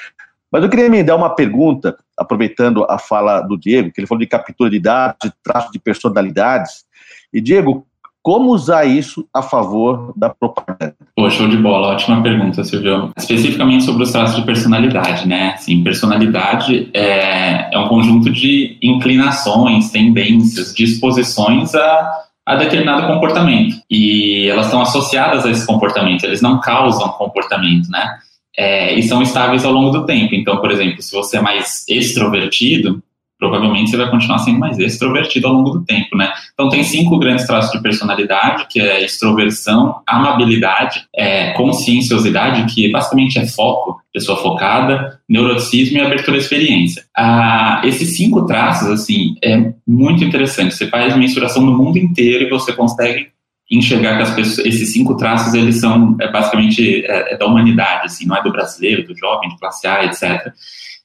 Mas 0.51 0.63
eu 0.63 0.71
queria 0.71 0.89
me 0.89 1.03
dar 1.03 1.17
uma 1.17 1.31
pergunta, 1.31 1.97
aproveitando 2.17 2.85
a 2.89 2.99
fala 2.99 3.41
do 3.41 3.59
Diego, 3.59 3.91
que 3.93 4.01
ele 4.01 4.07
falou 4.07 4.21
de 4.21 4.27
captura 4.27 4.71
de 4.71 4.79
dados, 4.79 5.19
de 5.25 5.33
traço 5.43 5.71
de 5.73 5.79
personalidades. 5.79 6.85
E, 7.33 7.41
Diego, 7.41 7.87
como 8.23 8.51
usar 8.51 8.85
isso 8.85 9.25
a 9.33 9.41
favor 9.41 10.13
da 10.17 10.29
propaganda? 10.29 10.97
Pô, 11.15 11.31
show 11.31 11.47
de 11.47 11.57
bola, 11.57 11.89
ótima 11.89 12.21
pergunta, 12.23 12.65
Silvio. 12.65 13.13
Especificamente 13.17 13.85
sobre 13.85 14.03
os 14.03 14.11
traços 14.11 14.35
de 14.35 14.43
personalidade, 14.43 15.29
né? 15.29 15.57
Sim, 15.59 15.85
personalidade 15.85 16.91
é, 16.93 17.73
é 17.73 17.79
um 17.79 17.87
conjunto 17.87 18.33
de 18.33 18.79
inclinações, 18.83 19.91
tendências, 19.91 20.75
disposições 20.75 21.73
a, 21.75 22.25
a 22.47 22.55
determinado 22.55 23.09
comportamento. 23.09 23.77
E 23.91 24.49
elas 24.49 24.67
estão 24.67 24.81
associadas 24.81 25.45
a 25.45 25.51
esse 25.51 25.67
comportamento, 25.67 26.25
eles 26.25 26.41
não 26.41 26.61
causam 26.61 27.09
comportamento, 27.09 27.91
né? 27.91 28.19
É, 28.57 28.95
e 28.95 29.03
são 29.03 29.21
estáveis 29.21 29.65
ao 29.65 29.73
longo 29.73 29.91
do 29.91 30.07
tempo. 30.07 30.35
Então, 30.35 30.59
por 30.59 30.71
exemplo, 30.71 31.03
se 31.03 31.13
você 31.15 31.39
é 31.39 31.41
mais 31.43 31.85
extrovertido, 31.89 33.03
provavelmente 33.39 33.91
você 33.91 33.97
vai 33.97 34.11
continuar 34.11 34.39
sendo 34.39 34.59
mais 34.59 34.79
extrovertido 34.79 35.47
ao 35.47 35.53
longo 35.53 35.71
do 35.71 35.85
tempo, 35.85 36.17
né? 36.17 36.33
Então 36.55 36.69
tem 36.69 36.83
cinco 36.83 37.19
grandes 37.19 37.47
traços 37.47 37.71
de 37.71 37.83
personalidade, 37.83 38.67
que 38.69 38.81
é 38.81 39.05
extroversão, 39.05 40.01
amabilidade, 40.07 41.05
é, 41.15 41.53
conscienciosidade, 41.53 42.73
que 42.75 42.91
basicamente 42.91 43.39
é 43.39 43.47
foco, 43.47 44.01
pessoa 44.13 44.39
focada, 44.39 45.21
neuroticismo 45.29 45.99
e 45.99 46.01
abertura 46.01 46.39
à 46.39 46.41
experiência. 46.41 47.05
Ah, 47.17 47.83
esses 47.85 48.17
cinco 48.17 48.47
traços, 48.47 48.89
assim, 48.89 49.35
é 49.45 49.73
muito 49.87 50.25
interessante. 50.25 50.75
Você 50.75 50.87
faz 50.87 51.15
mensuração 51.17 51.63
no 51.63 51.77
mundo 51.77 51.99
inteiro 51.99 52.45
e 52.45 52.51
você 52.51 52.73
consegue 52.73 53.29
enxergar 53.71 54.17
que 54.17 54.23
as 54.23 54.31
pessoas, 54.31 54.67
esses 54.67 54.93
cinco 54.93 55.17
traços 55.17 55.53
eles 55.53 55.81
são 55.81 56.17
é, 56.21 56.31
basicamente 56.31 57.05
é, 57.05 57.35
é 57.35 57.37
da 57.37 57.47
humanidade, 57.47 58.07
assim, 58.07 58.25
não 58.25 58.37
é 58.37 58.43
do 58.43 58.53
brasileiro, 58.53 59.07
do 59.07 59.17
jovem, 59.17 59.51
de 59.51 59.59
classe 59.59 59.87
A, 59.87 60.05
etc 60.05 60.53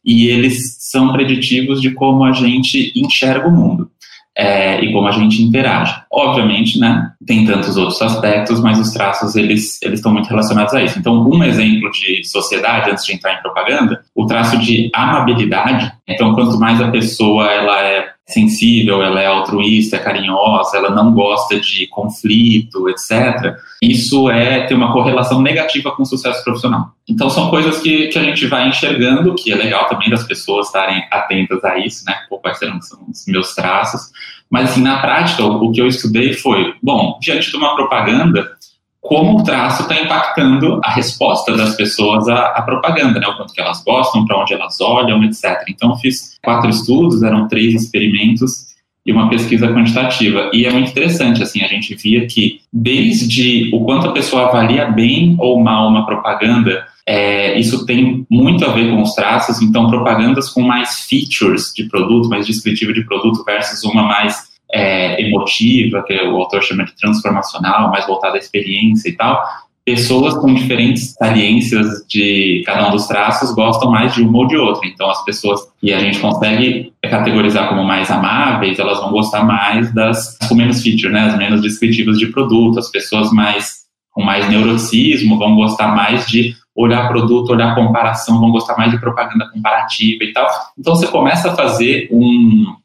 e 0.03 0.27
eles 0.27 0.77
são 0.79 1.11
preditivos 1.11 1.81
de 1.81 1.91
como 1.91 2.23
a 2.23 2.31
gente 2.31 2.91
enxerga 2.95 3.47
o 3.47 3.51
mundo. 3.51 3.89
É, 4.33 4.81
e 4.81 4.93
como 4.93 5.07
a 5.07 5.11
gente 5.11 5.41
interage. 5.43 5.93
Obviamente, 6.09 6.79
né, 6.79 7.11
tem 7.27 7.45
tantos 7.45 7.75
outros 7.75 8.01
aspectos, 8.01 8.61
mas 8.61 8.79
os 8.79 8.91
traços, 8.91 9.35
eles, 9.35 9.77
eles 9.81 9.99
estão 9.99 10.13
muito 10.13 10.29
relacionados 10.29 10.73
a 10.73 10.81
isso. 10.81 10.97
Então, 10.97 11.29
um 11.29 11.43
exemplo 11.43 11.91
de 11.91 12.23
sociedade, 12.23 12.89
antes 12.89 13.05
de 13.05 13.13
entrar 13.13 13.33
em 13.33 13.41
propaganda, 13.41 14.01
o 14.15 14.25
traço 14.25 14.57
de 14.57 14.89
amabilidade, 14.95 15.91
então, 16.07 16.33
quanto 16.33 16.57
mais 16.57 16.81
a 16.81 16.89
pessoa, 16.89 17.51
ela 17.51 17.81
é 17.81 18.11
sensível, 18.32 19.02
ela 19.02 19.22
é 19.22 19.28
altruísta, 19.28 19.96
é 19.96 20.00
carinhosa, 20.00 20.78
ela 20.78 20.89
não 20.89 21.13
gosta 21.13 21.60
de 21.60 21.88
conflito, 21.88 22.89
etc. 22.89 23.56
Isso 23.82 24.30
é 24.30 24.65
ter 24.65 24.76
uma 24.76 24.94
correlação 24.94 25.41
negativa 25.41 25.91
com 25.91 26.04
o 26.04 26.06
sucesso 26.06 26.44
profissional. 26.44 26.91
Então 27.08 27.30
são 27.30 27.50
coisas 27.50 27.80
que, 27.80 28.08
que 28.08 28.17
a 28.17 28.24
gente 28.24 28.46
vai 28.48 28.67
enxergando, 28.67 29.36
que 29.36 29.52
é 29.52 29.56
legal 29.56 29.88
também 29.88 30.10
das 30.10 30.24
pessoas 30.24 30.67
estarem 30.67 31.04
atentas 31.12 31.63
a 31.63 31.78
isso, 31.78 32.06
né? 32.06 32.15
Pô, 32.30 32.39
quais 32.39 32.58
serão 32.58 32.78
os 32.78 33.26
meus 33.28 33.54
traços. 33.54 34.12
Mas 34.50 34.72
assim, 34.72 34.82
na 34.82 35.00
prática, 35.00 35.44
o, 35.44 35.65
o 35.65 35.72
que 35.72 35.82
eu 35.82 35.88
estudei 35.88 36.34
foi, 36.34 36.74
bom, 36.84 37.17
diante 37.22 37.50
de 37.50 37.58
uma 37.58 37.76
propaganda, 37.76 38.52
como 39.01 39.39
o 39.39 39.43
traço 39.43 39.81
está 39.81 39.99
impactando 39.99 40.79
a 40.83 40.91
resposta 40.91 41.57
das 41.57 41.75
pessoas 41.75 42.29
à, 42.29 42.49
à, 42.49 42.61
propaganda, 42.61 43.19
né? 43.19 43.27
O 43.27 43.35
quanto 43.35 43.53
que 43.53 43.59
elas 43.59 43.83
gostam, 43.83 44.25
para 44.25 44.39
onde 44.39 44.53
elas 44.53 44.79
olham, 44.79 45.23
etc. 45.23 45.63
Então, 45.67 45.97
fiz 45.97 46.37
quatro 46.43 46.69
estudos, 46.69 47.23
eram 47.23 47.47
três 47.47 47.73
experimentos 47.73 48.71
e 49.03 49.11
uma 49.11 49.27
pesquisa 49.27 49.67
quantitativa. 49.73 50.51
E 50.53 50.65
é 50.65 50.71
muito 50.71 50.91
interessante, 50.91 51.41
assim, 51.41 51.63
a 51.63 51.67
gente 51.67 51.95
via 51.95 52.27
que 52.27 52.61
desde 52.71 53.71
o 53.73 53.83
quanto 53.83 54.07
a 54.07 54.11
pessoa 54.11 54.47
avalia 54.47 54.85
bem 54.85 55.35
ou 55.39 55.59
mal 55.59 55.87
uma 55.87 56.05
propaganda, 56.05 56.85
é, 57.05 57.59
isso 57.59 57.83
tem 57.87 58.25
muito 58.29 58.63
a 58.63 58.71
ver 58.71 58.91
com 58.91 59.01
os 59.01 59.15
traços. 59.15 59.61
Então, 59.63 59.89
propagandas 59.89 60.49
com 60.49 60.61
mais 60.61 61.07
features 61.07 61.73
de 61.75 61.85
produto, 61.85 62.29
mais 62.29 62.45
descritivo 62.45 62.93
de 62.93 63.03
produto 63.03 63.43
versus 63.43 63.83
uma 63.83 64.03
mais 64.03 64.50
é, 64.73 65.21
emotiva, 65.21 66.03
que 66.03 66.13
o 66.13 66.38
autor 66.38 66.63
chama 66.63 66.86
de 66.86 66.95
transformacional, 66.95 67.89
mais 67.89 68.05
voltada 68.07 68.36
à 68.36 68.39
experiência 68.39 69.10
e 69.10 69.13
tal, 69.13 69.41
pessoas 69.86 70.36
com 70.36 70.53
diferentes 70.53 71.13
saliências 71.13 72.05
de 72.07 72.63
cada 72.65 72.88
um 72.88 72.91
dos 72.91 73.07
traços 73.07 73.53
gostam 73.53 73.89
mais 73.89 74.13
de 74.13 74.21
uma 74.21 74.39
ou 74.39 74.47
de 74.47 74.55
outra. 74.55 74.88
Então, 74.88 75.10
as 75.10 75.23
pessoas 75.25 75.60
que 75.79 75.91
a 75.91 75.99
gente 75.99 76.19
consegue 76.19 76.93
categorizar 77.01 77.67
como 77.67 77.84
mais 77.84 78.10
amáveis, 78.12 78.77
elas 78.77 78.99
vão 78.99 79.12
gostar 79.12 79.43
mais 79.43 79.93
das 79.93 80.38
com 80.47 80.55
menos 80.55 80.81
feature, 80.81 81.12
né, 81.12 81.21
as 81.21 81.38
menos 81.38 81.62
descritivas 81.62 82.17
de 82.19 82.27
produto. 82.27 82.79
As 82.79 82.91
pessoas 82.91 83.31
mais 83.31 83.81
com 84.12 84.21
mais 84.21 84.47
neuroticismo 84.49 85.38
vão 85.38 85.55
gostar 85.55 85.95
mais 85.95 86.27
de 86.27 86.53
olhar 86.75 87.07
produto, 87.07 87.51
olhar 87.51 87.75
comparação, 87.75 88.39
vão 88.39 88.51
gostar 88.51 88.77
mais 88.77 88.91
de 88.91 88.99
propaganda 88.99 89.49
comparativa 89.49 90.23
e 90.23 90.31
tal. 90.31 90.47
Então, 90.77 90.95
você 90.95 91.07
começa 91.07 91.51
a 91.51 91.55
fazer 91.55 92.07
um, 92.12 92.75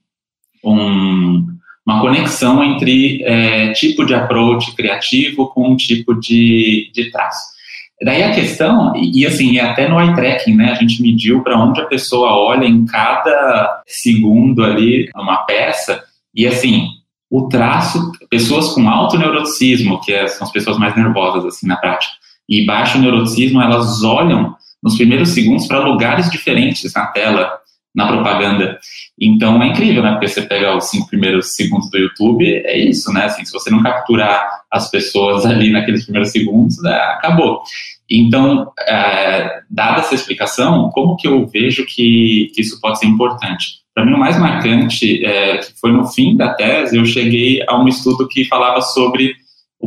um 0.64 1.55
uma 1.86 2.00
conexão 2.00 2.64
entre 2.64 3.22
é, 3.22 3.72
tipo 3.72 4.04
de 4.04 4.12
approach 4.12 4.74
criativo 4.74 5.48
com 5.48 5.70
um 5.70 5.76
tipo 5.76 6.18
de, 6.18 6.90
de 6.92 7.10
traço. 7.12 7.54
Daí 8.02 8.22
a 8.24 8.34
questão, 8.34 8.94
e, 8.96 9.20
e 9.20 9.26
assim, 9.26 9.58
até 9.58 9.88
no 9.88 10.00
eye 10.00 10.14
tracking, 10.14 10.54
né, 10.54 10.72
a 10.72 10.74
gente 10.74 11.00
mediu 11.00 11.42
para 11.42 11.58
onde 11.58 11.80
a 11.80 11.86
pessoa 11.86 12.36
olha 12.36 12.66
em 12.66 12.84
cada 12.84 13.82
segundo 13.86 14.64
ali 14.64 15.08
numa 15.14 15.38
peça, 15.44 16.02
e 16.34 16.46
assim, 16.46 16.88
o 17.30 17.48
traço, 17.48 18.12
pessoas 18.28 18.68
com 18.74 18.88
alto 18.88 19.16
neuroticismo, 19.16 20.00
que 20.00 20.12
é, 20.12 20.26
são 20.26 20.46
as 20.46 20.52
pessoas 20.52 20.78
mais 20.78 20.94
nervosas 20.96 21.44
assim 21.46 21.66
na 21.66 21.76
prática, 21.76 22.12
e 22.48 22.66
baixo 22.66 22.98
neuroticismo, 22.98 23.62
elas 23.62 24.02
olham 24.02 24.54
nos 24.82 24.96
primeiros 24.96 25.30
segundos 25.30 25.66
para 25.66 25.78
lugares 25.78 26.30
diferentes 26.30 26.92
na 26.92 27.06
tela 27.06 27.58
na 27.96 28.06
propaganda. 28.06 28.78
Então 29.18 29.62
é 29.62 29.68
incrível, 29.68 30.02
né? 30.02 30.12
Porque 30.12 30.28
você 30.28 30.42
pega 30.42 30.76
os 30.76 30.90
cinco 30.90 31.08
primeiros 31.08 31.56
segundos 31.56 31.90
do 31.90 31.96
YouTube, 31.96 32.44
é 32.46 32.78
isso, 32.78 33.10
né? 33.10 33.24
Assim, 33.24 33.44
se 33.44 33.52
você 33.52 33.70
não 33.70 33.82
capturar 33.82 34.46
as 34.70 34.90
pessoas 34.90 35.46
ali 35.46 35.70
naqueles 35.70 36.04
primeiros 36.04 36.30
segundos, 36.30 36.84
é, 36.84 36.94
acabou. 36.94 37.62
Então, 38.08 38.70
é, 38.86 39.62
dada 39.70 40.00
essa 40.00 40.14
explicação, 40.14 40.90
como 40.92 41.16
que 41.16 41.26
eu 41.26 41.46
vejo 41.46 41.84
que, 41.86 42.52
que 42.54 42.60
isso 42.60 42.78
pode 42.80 42.98
ser 42.98 43.06
importante? 43.06 43.78
Para 43.94 44.04
mim, 44.04 44.12
o 44.12 44.18
mais 44.18 44.38
marcante 44.38 45.24
é, 45.24 45.56
que 45.56 45.72
foi 45.80 45.90
no 45.90 46.06
fim 46.06 46.36
da 46.36 46.52
tese, 46.52 46.98
eu 46.98 47.04
cheguei 47.06 47.62
a 47.66 47.80
um 47.80 47.88
estudo 47.88 48.28
que 48.28 48.44
falava 48.44 48.82
sobre 48.82 49.34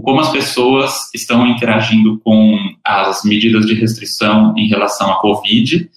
como 0.04 0.20
as 0.20 0.32
pessoas 0.32 1.14
estão 1.14 1.46
interagindo 1.46 2.20
com 2.24 2.58
as 2.84 3.24
medidas 3.24 3.66
de 3.66 3.74
restrição 3.74 4.54
em 4.58 4.68
relação 4.68 5.12
à 5.12 5.20
Covid 5.20 5.90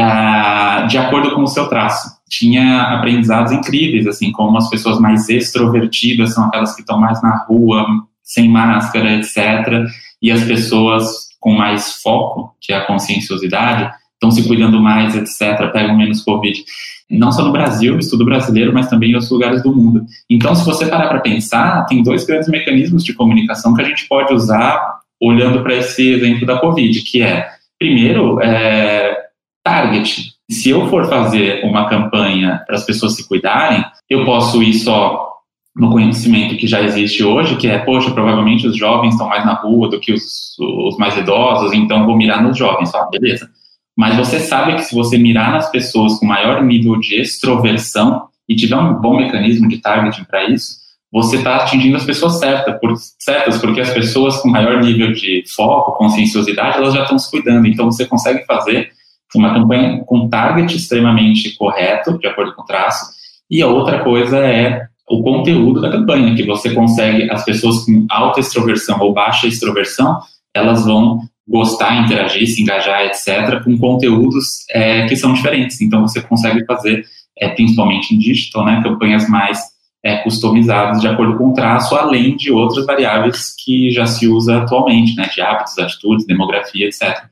uh, 0.00 0.86
de 0.86 0.98
acordo 0.98 1.34
com 1.34 1.42
o 1.42 1.48
seu 1.48 1.68
traço. 1.68 2.18
Tinha 2.28 2.82
aprendizados 2.82 3.52
incríveis, 3.52 4.06
assim, 4.06 4.32
como 4.32 4.56
as 4.56 4.70
pessoas 4.70 4.98
mais 4.98 5.28
extrovertidas 5.28 6.34
são 6.34 6.44
aquelas 6.44 6.74
que 6.74 6.80
estão 6.80 6.98
mais 6.98 7.22
na 7.22 7.44
rua, 7.44 7.86
sem 8.22 8.48
máscara, 8.48 9.16
etc. 9.16 9.84
E 10.22 10.30
as 10.30 10.42
pessoas 10.44 11.30
com 11.40 11.52
mais 11.52 11.94
foco, 12.02 12.54
que 12.60 12.72
é 12.72 12.76
a 12.76 12.86
conscienciosidade, 12.86 13.90
estão 14.14 14.30
se 14.30 14.46
cuidando 14.46 14.80
mais, 14.80 15.16
etc., 15.16 15.72
pegam 15.72 15.96
menos 15.96 16.22
Covid. 16.22 16.62
Não 17.10 17.32
só 17.32 17.42
no 17.42 17.50
Brasil, 17.50 17.98
estudo 17.98 18.24
brasileiro, 18.24 18.72
mas 18.72 18.88
também 18.88 19.10
em 19.10 19.14
outros 19.14 19.32
lugares 19.32 19.62
do 19.62 19.74
mundo. 19.74 20.04
Então, 20.28 20.54
se 20.54 20.64
você 20.64 20.86
parar 20.86 21.08
para 21.08 21.20
pensar, 21.20 21.86
tem 21.86 22.02
dois 22.02 22.24
grandes 22.24 22.48
mecanismos 22.48 23.02
de 23.02 23.14
comunicação 23.14 23.74
que 23.74 23.82
a 23.82 23.84
gente 23.84 24.06
pode 24.06 24.32
usar 24.32 25.00
olhando 25.20 25.62
para 25.62 25.74
esse 25.74 26.12
exemplo 26.12 26.46
da 26.46 26.58
Covid, 26.58 27.02
que 27.02 27.22
é, 27.22 27.48
primeiro, 27.78 28.40
é, 28.40 29.19
target. 29.62 30.32
Se 30.50 30.70
eu 30.70 30.88
for 30.88 31.08
fazer 31.08 31.64
uma 31.64 31.88
campanha 31.88 32.62
para 32.66 32.76
as 32.76 32.84
pessoas 32.84 33.14
se 33.14 33.26
cuidarem, 33.28 33.84
eu 34.08 34.24
posso 34.24 34.62
ir 34.62 34.74
só 34.74 35.30
no 35.74 35.90
conhecimento 35.90 36.56
que 36.56 36.66
já 36.66 36.82
existe 36.82 37.22
hoje, 37.22 37.56
que 37.56 37.68
é, 37.68 37.78
poxa, 37.78 38.10
provavelmente 38.10 38.66
os 38.66 38.76
jovens 38.76 39.12
estão 39.12 39.28
mais 39.28 39.44
na 39.44 39.54
rua 39.54 39.88
do 39.88 40.00
que 40.00 40.12
os, 40.12 40.56
os 40.58 40.96
mais 40.98 41.16
idosos, 41.16 41.72
então 41.72 42.06
vou 42.06 42.16
mirar 42.16 42.42
nos 42.42 42.58
jovens, 42.58 42.90
só, 42.90 43.08
beleza. 43.08 43.48
Mas 43.96 44.16
você 44.16 44.40
sabe 44.40 44.74
que 44.74 44.82
se 44.82 44.94
você 44.94 45.16
mirar 45.16 45.52
nas 45.52 45.70
pessoas 45.70 46.18
com 46.18 46.26
maior 46.26 46.62
nível 46.62 46.96
de 46.98 47.20
extroversão 47.20 48.28
e 48.48 48.56
tiver 48.56 48.76
um 48.76 48.94
bom 48.94 49.16
mecanismo 49.16 49.68
de 49.68 49.78
targeting 49.78 50.24
para 50.24 50.48
isso, 50.48 50.80
você 51.12 51.36
está 51.36 51.56
atingindo 51.56 51.96
as 51.96 52.04
pessoas 52.04 52.38
certas, 52.38 52.78
por, 52.80 52.94
certas, 53.18 53.58
porque 53.58 53.80
as 53.80 53.90
pessoas 53.90 54.38
com 54.38 54.48
maior 54.48 54.80
nível 54.80 55.12
de 55.12 55.44
foco, 55.54 55.96
conscienciosidade, 55.98 56.78
elas 56.78 56.94
já 56.94 57.02
estão 57.02 57.18
se 57.18 57.30
cuidando. 57.30 57.66
Então 57.66 57.86
você 57.86 58.06
consegue 58.06 58.44
fazer 58.44 58.90
uma 59.38 59.54
campanha 59.54 60.02
com 60.04 60.28
target 60.28 60.76
extremamente 60.76 61.56
correto, 61.56 62.18
de 62.18 62.26
acordo 62.26 62.54
com 62.54 62.62
o 62.62 62.66
traço, 62.66 63.06
e 63.50 63.62
a 63.62 63.66
outra 63.66 64.02
coisa 64.02 64.38
é 64.38 64.86
o 65.08 65.22
conteúdo 65.22 65.80
da 65.80 65.90
campanha, 65.90 66.34
que 66.36 66.44
você 66.44 66.72
consegue, 66.72 67.28
as 67.30 67.44
pessoas 67.44 67.84
com 67.84 68.06
alta 68.08 68.40
extroversão 68.40 69.00
ou 69.00 69.12
baixa 69.12 69.48
extroversão, 69.48 70.20
elas 70.54 70.84
vão 70.84 71.20
gostar, 71.48 72.04
interagir, 72.04 72.46
se 72.46 72.62
engajar, 72.62 73.06
etc., 73.06 73.62
com 73.64 73.76
conteúdos 73.76 74.64
é, 74.70 75.06
que 75.06 75.16
são 75.16 75.32
diferentes. 75.32 75.80
Então, 75.80 76.02
você 76.02 76.20
consegue 76.20 76.64
fazer, 76.64 77.04
é, 77.36 77.48
principalmente 77.48 78.14
em 78.14 78.18
digital, 78.18 78.64
né, 78.64 78.80
campanhas 78.84 79.28
mais 79.28 79.58
é, 80.04 80.18
customizadas 80.18 81.00
de 81.00 81.08
acordo 81.08 81.36
com 81.36 81.50
o 81.50 81.54
traço, 81.54 81.96
além 81.96 82.36
de 82.36 82.52
outras 82.52 82.86
variáveis 82.86 83.52
que 83.64 83.90
já 83.90 84.06
se 84.06 84.28
usa 84.28 84.58
atualmente, 84.58 85.16
né, 85.16 85.28
de 85.34 85.40
hábitos, 85.40 85.76
atitudes, 85.76 86.24
demografia, 86.24 86.86
etc. 86.86 87.24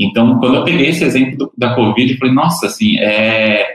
Então, 0.00 0.38
quando 0.38 0.54
eu 0.54 0.64
peguei 0.64 0.88
esse 0.88 1.04
exemplo 1.04 1.36
do, 1.36 1.52
da 1.56 1.74
Covid, 1.74 2.10
eu 2.10 2.18
falei, 2.18 2.32
nossa, 2.32 2.66
assim, 2.66 2.98
é, 2.98 3.66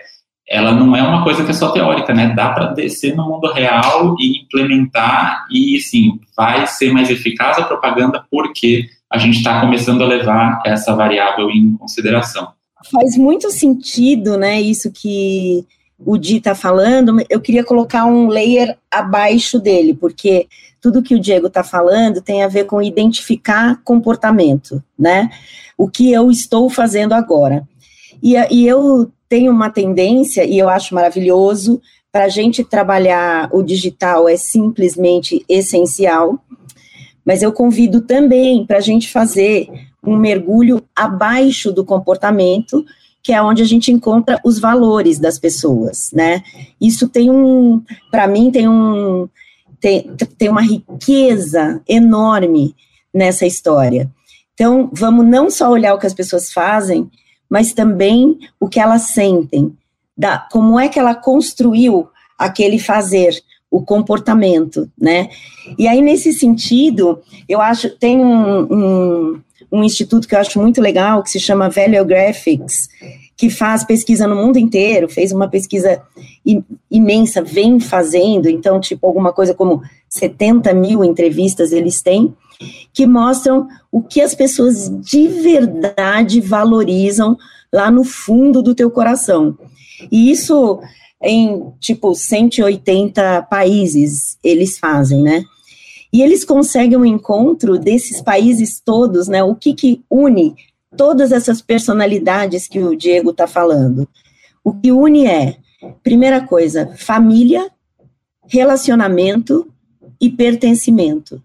ela 0.49 0.71
não 0.71 0.95
é 0.95 1.03
uma 1.03 1.23
coisa 1.23 1.45
que 1.45 1.51
é 1.51 1.53
só 1.53 1.69
teórica, 1.69 2.15
né? 2.15 2.33
Dá 2.35 2.49
para 2.49 2.73
descer 2.73 3.15
no 3.15 3.29
mundo 3.29 3.51
real 3.53 4.15
e 4.19 4.41
implementar 4.41 5.45
e, 5.51 5.79
sim, 5.79 6.19
vai 6.35 6.65
ser 6.65 6.91
mais 6.91 7.11
eficaz 7.11 7.59
a 7.59 7.63
propaganda 7.63 8.25
porque 8.31 8.85
a 9.11 9.19
gente 9.19 9.38
está 9.38 9.61
começando 9.61 10.03
a 10.03 10.07
levar 10.07 10.63
essa 10.65 10.95
variável 10.95 11.51
em 11.51 11.77
consideração. 11.77 12.47
Faz 12.91 13.15
muito 13.15 13.51
sentido, 13.51 14.35
né? 14.35 14.59
Isso 14.59 14.91
que 14.91 15.63
o 15.99 16.17
Di 16.17 16.38
está 16.38 16.55
falando. 16.55 17.23
Eu 17.29 17.39
queria 17.39 17.63
colocar 17.63 18.05
um 18.05 18.27
layer 18.27 18.75
abaixo 18.91 19.59
dele, 19.59 19.93
porque 19.93 20.47
tudo 20.81 21.01
que 21.01 21.15
o 21.15 21.19
Diego 21.19 21.47
está 21.47 21.63
falando 21.63 22.21
tem 22.21 22.43
a 22.43 22.47
ver 22.47 22.65
com 22.65 22.81
identificar 22.81 23.79
comportamento, 23.83 24.83
né? 24.97 25.29
O 25.77 25.89
que 25.89 26.11
eu 26.11 26.31
estou 26.31 26.69
fazendo 26.69 27.13
agora. 27.13 27.67
E, 28.21 28.35
e 28.51 28.67
eu 28.67 29.11
tem 29.27 29.49
uma 29.49 29.69
tendência, 29.69 30.45
e 30.45 30.57
eu 30.57 30.69
acho 30.69 30.93
maravilhoso, 30.93 31.81
para 32.11 32.25
a 32.25 32.29
gente 32.29 32.63
trabalhar 32.63 33.49
o 33.51 33.61
digital 33.61 34.29
é 34.29 34.38
simplesmente 34.38 35.43
essencial, 35.49 36.39
mas 37.25 37.41
eu 37.41 37.51
convido 37.51 38.01
também 38.01 38.65
para 38.65 38.77
a 38.77 38.81
gente 38.81 39.11
fazer 39.11 39.67
um 40.01 40.15
mergulho 40.15 40.81
abaixo 40.95 41.71
do 41.71 41.83
comportamento, 41.83 42.85
que 43.21 43.33
é 43.33 43.41
onde 43.41 43.63
a 43.63 43.65
gente 43.65 43.91
encontra 43.91 44.39
os 44.45 44.59
valores 44.59 45.17
das 45.17 45.39
pessoas, 45.39 46.11
né? 46.13 46.43
Isso 46.79 47.09
tem 47.09 47.31
um, 47.31 47.81
para 48.11 48.27
mim, 48.27 48.51
tem 48.51 48.69
um, 48.69 49.27
tem, 49.81 50.09
tem 50.38 50.47
uma 50.47 50.61
riqueza 50.61 51.81
enorme 51.85 52.75
nessa 53.13 53.45
história. 53.45 54.09
Então, 54.55 54.89
vamos 54.91 55.25
não 55.27 55.51
só 55.51 55.69
olhar 55.69 55.93
o 55.93 55.99
que 55.99 56.07
as 56.07 56.13
pessoas 56.13 56.51
fazem, 56.51 57.11
mas 57.47 57.73
também 57.73 58.39
o 58.59 58.67
que 58.67 58.79
elas 58.79 59.03
sentem, 59.03 59.77
da, 60.17 60.39
como 60.39 60.79
é 60.79 60.87
que 60.87 60.97
ela 60.97 61.13
construiu 61.13 62.07
aquele 62.37 62.79
fazer, 62.79 63.35
o 63.69 63.81
comportamento, 63.81 64.89
né? 64.97 65.29
E 65.77 65.85
aí, 65.85 66.01
nesse 66.01 66.31
sentido, 66.31 67.19
eu 67.47 67.59
acho, 67.59 67.89
tem 67.97 68.17
um, 68.17 68.61
um, 68.61 69.41
um 69.69 69.83
instituto 69.83 70.27
que 70.27 70.35
eu 70.35 70.39
acho 70.39 70.61
muito 70.61 70.79
legal, 70.79 71.21
que 71.21 71.29
se 71.29 71.39
chama 71.41 71.69
Value 71.69 72.05
Graphics, 72.05 72.87
que 73.35 73.49
faz 73.49 73.83
pesquisa 73.83 74.27
no 74.27 74.35
mundo 74.35 74.57
inteiro, 74.57 75.09
fez 75.09 75.33
uma 75.33 75.49
pesquisa 75.49 76.01
imensa, 76.89 77.41
vem 77.41 77.79
fazendo, 77.81 78.47
então, 78.47 78.79
tipo, 78.79 79.05
alguma 79.05 79.33
coisa 79.33 79.53
como 79.53 79.81
70 80.07 80.73
mil 80.73 81.03
entrevistas 81.03 81.73
eles 81.73 82.01
têm, 82.01 82.33
que 82.93 83.05
mostram 83.05 83.67
o 83.91 84.01
que 84.01 84.21
as 84.21 84.33
pessoas 84.33 84.89
de 85.01 85.27
verdade 85.27 86.41
valorizam 86.41 87.37
lá 87.71 87.91
no 87.91 88.03
fundo 88.03 88.61
do 88.61 88.75
teu 88.75 88.89
coração. 88.89 89.57
E 90.11 90.31
isso 90.31 90.79
em, 91.21 91.71
tipo, 91.79 92.13
180 92.13 93.43
países 93.43 94.37
eles 94.43 94.77
fazem, 94.77 95.21
né? 95.21 95.43
E 96.11 96.21
eles 96.21 96.45
conseguem 96.45 96.97
um 96.97 97.05
encontro 97.05 97.77
desses 97.77 98.21
países 98.21 98.79
todos, 98.79 99.27
né? 99.27 99.43
O 99.43 99.55
que 99.55 99.73
que 99.73 100.03
une 100.09 100.55
todas 100.95 101.31
essas 101.31 101.61
personalidades 101.61 102.67
que 102.67 102.79
o 102.79 102.95
Diego 102.95 103.31
está 103.31 103.47
falando? 103.47 104.07
O 104.63 104.73
que 104.73 104.91
une 104.91 105.25
é, 105.25 105.57
primeira 106.03 106.41
coisa, 106.41 106.93
família, 106.95 107.69
relacionamento 108.47 109.67
e 110.21 110.29
pertencimento. 110.29 111.41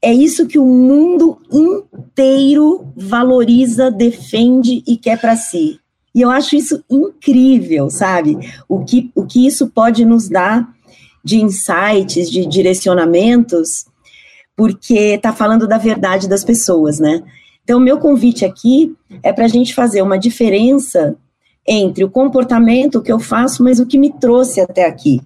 É 0.00 0.12
isso 0.12 0.46
que 0.46 0.58
o 0.58 0.66
mundo 0.66 1.38
inteiro 1.52 2.86
valoriza, 2.96 3.90
defende 3.90 4.82
e 4.86 4.96
quer 4.96 5.20
para 5.20 5.36
si. 5.36 5.80
E 6.14 6.20
eu 6.20 6.30
acho 6.30 6.56
isso 6.56 6.82
incrível, 6.90 7.90
sabe? 7.90 8.38
O 8.68 8.84
que, 8.84 9.10
o 9.14 9.26
que 9.26 9.46
isso 9.46 9.68
pode 9.68 10.04
nos 10.04 10.28
dar 10.28 10.68
de 11.24 11.40
insights, 11.40 12.30
de 12.30 12.46
direcionamentos, 12.46 13.86
porque 14.56 15.14
está 15.14 15.32
falando 15.32 15.66
da 15.66 15.78
verdade 15.78 16.28
das 16.28 16.44
pessoas, 16.44 16.98
né? 16.98 17.22
Então, 17.62 17.78
meu 17.78 17.98
convite 17.98 18.44
aqui 18.44 18.96
é 19.22 19.32
para 19.32 19.44
a 19.44 19.48
gente 19.48 19.74
fazer 19.74 20.00
uma 20.00 20.18
diferença 20.18 21.16
entre 21.66 22.02
o 22.02 22.10
comportamento 22.10 23.02
que 23.02 23.12
eu 23.12 23.18
faço, 23.20 23.62
mas 23.62 23.78
o 23.78 23.86
que 23.86 23.98
me 23.98 24.10
trouxe 24.10 24.60
até 24.60 24.86
aqui, 24.86 25.20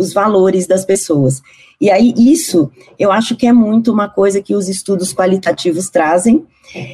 os 0.00 0.14
valores 0.14 0.66
das 0.66 0.84
pessoas. 0.84 1.42
E 1.78 1.90
aí, 1.90 2.14
isso 2.16 2.70
eu 2.98 3.12
acho 3.12 3.36
que 3.36 3.46
é 3.46 3.52
muito 3.52 3.92
uma 3.92 4.08
coisa 4.08 4.40
que 4.40 4.54
os 4.54 4.68
estudos 4.68 5.12
qualitativos 5.12 5.90
trazem. 5.90 6.46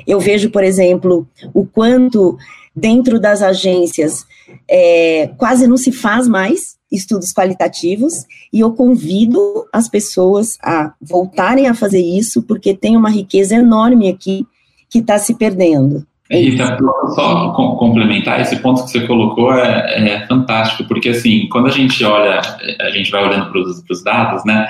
Eu 0.07 0.19
vejo, 0.19 0.51
por 0.51 0.65
exemplo, 0.65 1.27
o 1.55 1.65
quanto 1.65 2.37
dentro 2.75 3.21
das 3.21 3.43
agências 3.43 4.27
é, 4.69 5.31
quase 5.39 5.69
não 5.69 5.77
se 5.77 5.93
faz 5.93 6.27
mais 6.27 6.77
estudos 6.91 7.33
qualitativos, 7.33 8.25
e 8.53 8.61
eu 8.61 8.73
convido 8.73 9.67
as 9.73 9.89
pessoas 9.89 10.57
a 10.63 10.95
voltarem 11.01 11.67
a 11.67 11.75
fazer 11.75 12.01
isso, 12.01 12.43
porque 12.43 12.75
tem 12.75 12.97
uma 12.97 13.11
riqueza 13.11 13.57
enorme 13.57 14.09
aqui 14.09 14.47
que 14.89 15.01
está 15.01 15.19
se 15.19 15.35
perdendo. 15.35 16.07
Rita, 16.31 16.77
só 17.15 17.51
complementar, 17.51 18.41
esse 18.41 18.57
ponto 18.57 18.85
que 18.85 18.91
você 18.91 19.07
colocou 19.07 19.55
é, 19.55 20.09
é, 20.09 20.27
fantástico, 20.27 20.85
porque 20.85 21.11
assim, 21.11 21.49
quando 21.49 21.69
a 21.69 21.71
gente 21.71 22.05
olha, 22.05 22.41
a 22.81 22.91
gente 22.91 23.11
vai 23.11 23.25
olhando 23.25 23.51
para 23.51 23.61
os 23.61 24.03
dados, 24.03 24.45
né, 24.45 24.67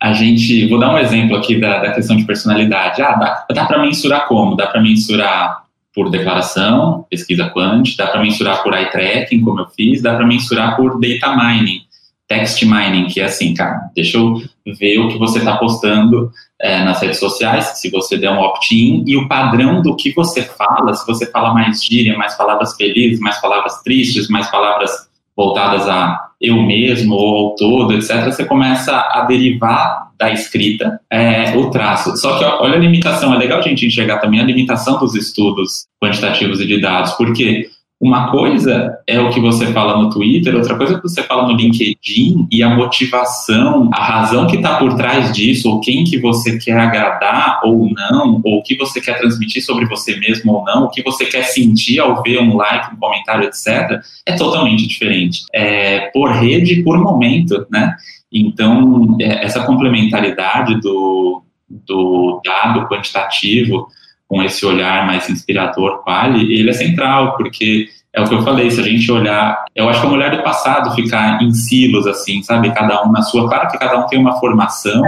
a 0.00 0.12
gente, 0.12 0.68
vou 0.68 0.78
dar 0.78 0.92
um 0.92 0.98
exemplo 0.98 1.36
aqui 1.36 1.60
da, 1.60 1.78
da 1.78 1.92
questão 1.92 2.16
de 2.16 2.24
personalidade, 2.24 3.00
ah, 3.02 3.12
dá, 3.12 3.46
dá 3.54 3.64
para 3.64 3.80
mensurar 3.80 4.26
como? 4.26 4.56
Dá 4.56 4.66
para 4.66 4.82
mensurar 4.82 5.64
por 5.94 6.10
declaração, 6.10 7.06
pesquisa 7.08 7.48
quant, 7.48 7.96
dá 7.96 8.08
para 8.08 8.20
mensurar 8.20 8.62
por 8.62 8.74
eye 8.74 8.90
tracking, 8.90 9.40
como 9.40 9.60
eu 9.60 9.66
fiz, 9.68 10.02
dá 10.02 10.14
para 10.14 10.26
mensurar 10.26 10.76
por 10.76 11.00
data 11.00 11.34
mining, 11.34 11.80
text 12.28 12.62
mining, 12.62 13.06
que 13.06 13.20
é 13.20 13.24
assim, 13.24 13.54
cara, 13.54 13.80
deixa 13.94 14.18
eu 14.18 14.42
ver 14.78 14.98
o 14.98 15.08
que 15.08 15.18
você 15.18 15.38
está 15.38 15.56
postando 15.56 16.30
é, 16.60 16.82
nas 16.82 17.00
redes 17.00 17.18
sociais, 17.18 17.78
se 17.80 17.90
você 17.90 18.16
der 18.16 18.30
um 18.30 18.40
opt-in, 18.40 19.04
e 19.06 19.16
o 19.16 19.28
padrão 19.28 19.82
do 19.82 19.94
que 19.94 20.12
você 20.12 20.42
fala, 20.42 20.94
se 20.94 21.06
você 21.06 21.30
fala 21.30 21.54
mais 21.54 21.84
gíria, 21.84 22.16
mais 22.16 22.34
palavras 22.36 22.74
felizes, 22.74 23.20
mais 23.20 23.40
palavras 23.40 23.82
tristes, 23.82 24.28
mais 24.28 24.50
palavras 24.50 24.90
voltadas 25.36 25.86
a 25.88 26.26
eu 26.40 26.56
mesmo 26.62 27.14
ou 27.14 27.36
ao 27.36 27.54
todo, 27.54 27.94
etc., 27.94 28.24
você 28.24 28.44
começa 28.44 28.96
a 28.96 29.22
derivar 29.22 30.06
da 30.18 30.30
escrita 30.30 30.98
é, 31.10 31.56
o 31.56 31.70
traço. 31.70 32.16
Só 32.16 32.38
que 32.38 32.44
olha 32.44 32.76
a 32.76 32.80
limitação, 32.80 33.34
é 33.34 33.38
legal 33.38 33.58
a 33.58 33.62
gente 33.62 33.86
enxergar 33.86 34.18
também 34.18 34.40
a 34.40 34.44
limitação 34.44 34.98
dos 34.98 35.14
estudos 35.14 35.86
quantitativos 36.02 36.60
e 36.60 36.66
de 36.66 36.80
dados, 36.80 37.12
porque 37.12 37.68
uma 37.98 38.30
coisa 38.30 38.98
é 39.06 39.18
o 39.18 39.30
que 39.30 39.40
você 39.40 39.72
fala 39.72 39.96
no 39.96 40.10
Twitter, 40.10 40.54
outra 40.54 40.76
coisa 40.76 40.92
é 40.92 40.96
o 40.96 41.00
que 41.00 41.08
você 41.08 41.22
fala 41.22 41.48
no 41.48 41.56
LinkedIn 41.56 42.46
e 42.50 42.62
a 42.62 42.68
motivação, 42.68 43.88
a 43.92 44.04
razão 44.04 44.46
que 44.46 44.56
está 44.56 44.76
por 44.76 44.94
trás 44.96 45.32
disso, 45.32 45.70
ou 45.70 45.80
quem 45.80 46.04
que 46.04 46.18
você 46.18 46.58
quer 46.58 46.78
agradar 46.78 47.60
ou 47.64 47.88
não, 47.90 48.42
ou 48.44 48.58
o 48.58 48.62
que 48.62 48.76
você 48.76 49.00
quer 49.00 49.18
transmitir 49.18 49.64
sobre 49.64 49.86
você 49.86 50.14
mesmo 50.18 50.52
ou 50.52 50.64
não, 50.64 50.84
o 50.84 50.90
que 50.90 51.02
você 51.02 51.24
quer 51.24 51.44
sentir 51.44 51.98
ao 51.98 52.22
ver 52.22 52.38
um 52.38 52.54
like, 52.56 52.94
um 52.94 52.98
comentário, 52.98 53.44
etc., 53.44 54.00
é 54.26 54.36
totalmente 54.36 54.86
diferente. 54.86 55.44
É 55.54 56.10
por 56.10 56.32
rede 56.32 56.74
e 56.74 56.84
por 56.84 56.98
momento, 56.98 57.66
né? 57.70 57.96
Então, 58.30 59.16
é, 59.18 59.42
essa 59.44 59.64
complementaridade 59.64 60.78
do, 60.82 61.42
do 61.68 62.42
dado 62.44 62.86
quantitativo 62.88 63.88
com 64.28 64.42
esse 64.42 64.64
olhar 64.66 65.06
mais 65.06 65.28
inspirador, 65.30 66.02
quali, 66.02 66.58
ele 66.58 66.70
é 66.70 66.72
central, 66.72 67.36
porque 67.36 67.88
é 68.12 68.20
o 68.20 68.28
que 68.28 68.34
eu 68.34 68.42
falei, 68.42 68.70
se 68.70 68.80
a 68.80 68.82
gente 68.82 69.10
olhar, 69.12 69.64
eu 69.74 69.88
acho 69.88 70.00
que 70.00 70.06
é 70.06 70.10
um 70.10 70.14
olhar 70.14 70.34
do 70.34 70.42
passado 70.42 70.94
ficar 70.94 71.42
em 71.42 71.52
silos, 71.52 72.06
assim, 72.06 72.42
sabe, 72.42 72.72
cada 72.72 73.06
um 73.06 73.12
na 73.12 73.22
sua, 73.22 73.48
claro 73.48 73.68
que 73.68 73.78
cada 73.78 73.98
um 73.98 74.06
tem 74.06 74.18
uma 74.18 74.40
formação, 74.40 75.02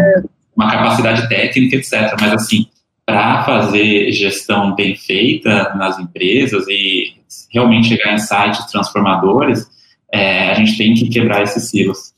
uma 0.55 0.71
capacidade 0.71 1.29
técnica, 1.29 1.77
etc., 1.77 2.15
mas 2.21 2.33
assim, 2.35 2.67
para 3.07 3.43
fazer 3.45 4.13
gestão 4.13 4.75
bem 4.75 4.95
feita 4.95 5.75
nas 5.75 5.99
empresas 5.99 6.67
e 6.69 7.15
realmente 7.51 7.89
chegar 7.89 8.13
em 8.13 8.19
sites 8.19 8.67
transformadores, 8.67 9.67
é, 10.13 10.51
a 10.51 10.55
gente 10.55 10.77
tem 10.77 10.95
que 10.95 11.09
quebrar 11.09 11.43
esses 11.43 11.71
silos. 11.71 12.13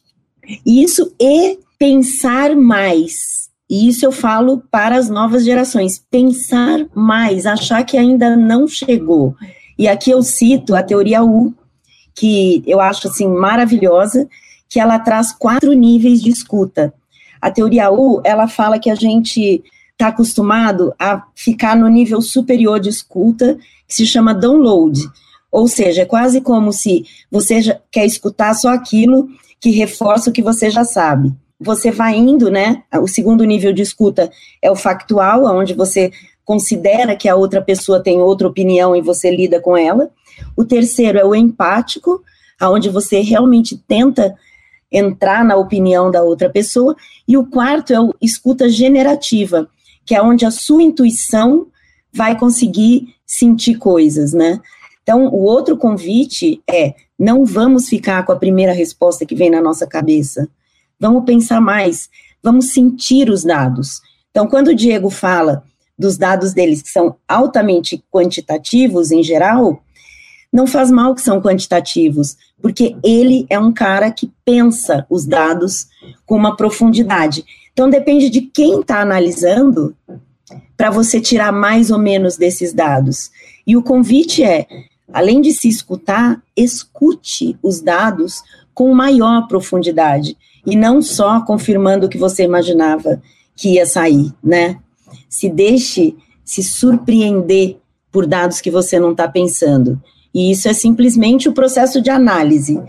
Isso 0.66 1.14
e 1.20 1.58
pensar 1.78 2.56
mais 2.56 3.39
e 3.70 3.87
isso 3.87 4.04
eu 4.04 4.11
falo 4.11 4.64
para 4.68 4.96
as 4.96 5.09
novas 5.09 5.44
gerações, 5.44 6.04
pensar 6.11 6.85
mais, 6.92 7.46
achar 7.46 7.85
que 7.85 7.96
ainda 7.96 8.35
não 8.35 8.66
chegou. 8.66 9.37
E 9.78 9.87
aqui 9.87 10.11
eu 10.11 10.24
cito 10.24 10.74
a 10.74 10.83
teoria 10.83 11.22
U, 11.22 11.54
que 12.12 12.64
eu 12.66 12.80
acho 12.80 13.06
assim 13.06 13.28
maravilhosa, 13.28 14.28
que 14.68 14.80
ela 14.80 14.98
traz 14.98 15.30
quatro 15.30 15.72
níveis 15.72 16.20
de 16.20 16.30
escuta. 16.30 16.92
A 17.40 17.48
teoria 17.48 17.92
U, 17.92 18.20
ela 18.24 18.48
fala 18.48 18.76
que 18.76 18.90
a 18.90 18.96
gente 18.96 19.62
está 19.92 20.09
acostumado 20.09 20.92
a 20.98 21.22
ficar 21.37 21.76
no 21.76 21.87
nível 21.87 22.20
superior 22.20 22.80
de 22.80 22.88
escuta, 22.88 23.56
que 23.87 23.94
se 23.94 24.04
chama 24.04 24.35
download. 24.35 25.00
Ou 25.50 25.68
seja, 25.68 26.02
é 26.02 26.06
quase 26.06 26.40
como 26.40 26.72
se 26.72 27.04
você 27.30 27.78
quer 27.92 28.04
escutar 28.04 28.52
só 28.54 28.70
aquilo 28.70 29.28
que 29.61 29.70
reforça 29.70 30.28
o 30.28 30.33
que 30.33 30.42
você 30.42 30.70
já 30.70 30.85
sabe 30.85 31.33
você 31.61 31.90
vai 31.90 32.16
indo, 32.16 32.51
né? 32.51 32.83
O 33.03 33.07
segundo 33.07 33.44
nível 33.44 33.73
de 33.73 33.83
escuta 33.83 34.31
é 34.62 34.70
o 34.70 34.77
factual, 34.77 35.44
onde 35.44 35.75
você 35.75 36.11
considera 36.42 37.14
que 37.14 37.29
a 37.29 37.37
outra 37.37 37.61
pessoa 37.61 38.03
tem 38.03 38.18
outra 38.20 38.49
opinião 38.49 38.96
e 38.96 39.03
você 39.03 39.31
lida 39.31 39.61
com 39.61 39.77
ela. 39.77 40.11
O 40.57 40.64
terceiro 40.64 41.18
é 41.18 41.25
o 41.25 41.35
empático, 41.35 42.23
aonde 42.59 42.88
você 42.88 43.20
realmente 43.20 43.77
tenta 43.77 44.35
entrar 44.90 45.44
na 45.44 45.55
opinião 45.57 46.11
da 46.11 46.23
outra 46.23 46.49
pessoa. 46.49 46.96
E 47.29 47.37
o 47.37 47.44
quarto 47.44 47.92
é 47.92 48.01
o 48.01 48.14
escuta 48.23 48.68
generativa, 48.68 49.68
que 50.07 50.14
é 50.14 50.23
onde 50.23 50.46
a 50.46 50.51
sua 50.51 50.83
intuição 50.83 51.66
vai 52.12 52.38
conseguir 52.38 53.14
sentir 53.27 53.77
coisas, 53.77 54.33
né? 54.33 54.59
Então, 55.03 55.27
o 55.27 55.42
outro 55.42 55.77
convite 55.77 56.62
é: 56.68 56.94
não 57.18 57.44
vamos 57.44 57.88
ficar 57.88 58.25
com 58.25 58.33
a 58.33 58.37
primeira 58.37 58.73
resposta 58.73 59.27
que 59.27 59.35
vem 59.35 59.51
na 59.51 59.61
nossa 59.61 59.87
cabeça 59.87 60.49
Vamos 61.00 61.24
pensar 61.24 61.62
mais, 61.62 62.10
vamos 62.42 62.72
sentir 62.72 63.30
os 63.30 63.42
dados. 63.42 64.02
Então, 64.30 64.46
quando 64.46 64.68
o 64.68 64.74
Diego 64.74 65.08
fala 65.08 65.64
dos 65.98 66.18
dados 66.18 66.52
deles 66.52 66.82
que 66.82 66.90
são 66.90 67.16
altamente 67.26 68.04
quantitativos 68.10 69.10
em 69.10 69.22
geral, 69.22 69.82
não 70.52 70.66
faz 70.66 70.90
mal 70.90 71.14
que 71.14 71.22
são 71.22 71.40
quantitativos, 71.40 72.36
porque 72.60 72.96
ele 73.02 73.46
é 73.48 73.58
um 73.58 73.72
cara 73.72 74.10
que 74.10 74.30
pensa 74.44 75.06
os 75.08 75.24
dados 75.24 75.88
com 76.26 76.36
uma 76.36 76.56
profundidade. 76.56 77.44
Então 77.72 77.88
depende 77.88 78.28
de 78.28 78.42
quem 78.42 78.80
está 78.80 79.00
analisando 79.00 79.96
para 80.76 80.90
você 80.90 81.20
tirar 81.20 81.52
mais 81.52 81.90
ou 81.90 81.98
menos 81.98 82.36
desses 82.36 82.72
dados. 82.72 83.30
E 83.66 83.76
o 83.76 83.82
convite 83.82 84.42
é, 84.42 84.66
além 85.12 85.40
de 85.40 85.52
se 85.52 85.68
escutar, 85.68 86.42
escute 86.56 87.56
os 87.62 87.80
dados 87.80 88.42
com 88.74 88.92
maior 88.94 89.46
profundidade 89.46 90.36
e 90.66 90.77
não 90.77 91.01
só 91.01 91.40
confirmando 91.44 92.07
o 92.07 92.09
que 92.09 92.18
você 92.18 92.44
imaginava 92.44 93.20
que 93.57 93.75
ia 93.75 93.87
sair, 93.87 94.33
né? 94.42 94.79
Se 95.29 95.49
deixe 95.49 96.14
se 96.44 96.62
surpreender 96.62 97.79
por 98.11 98.27
dados 98.27 98.61
que 98.61 98.70
você 98.70 98.99
não 98.99 99.12
está 99.12 99.29
pensando. 99.29 100.01
E 100.35 100.51
isso 100.51 100.68
é 100.68 100.73
simplesmente 100.73 101.49
o 101.49 101.53
processo 101.53 102.01
de 102.01 102.11
análise. 102.11 102.81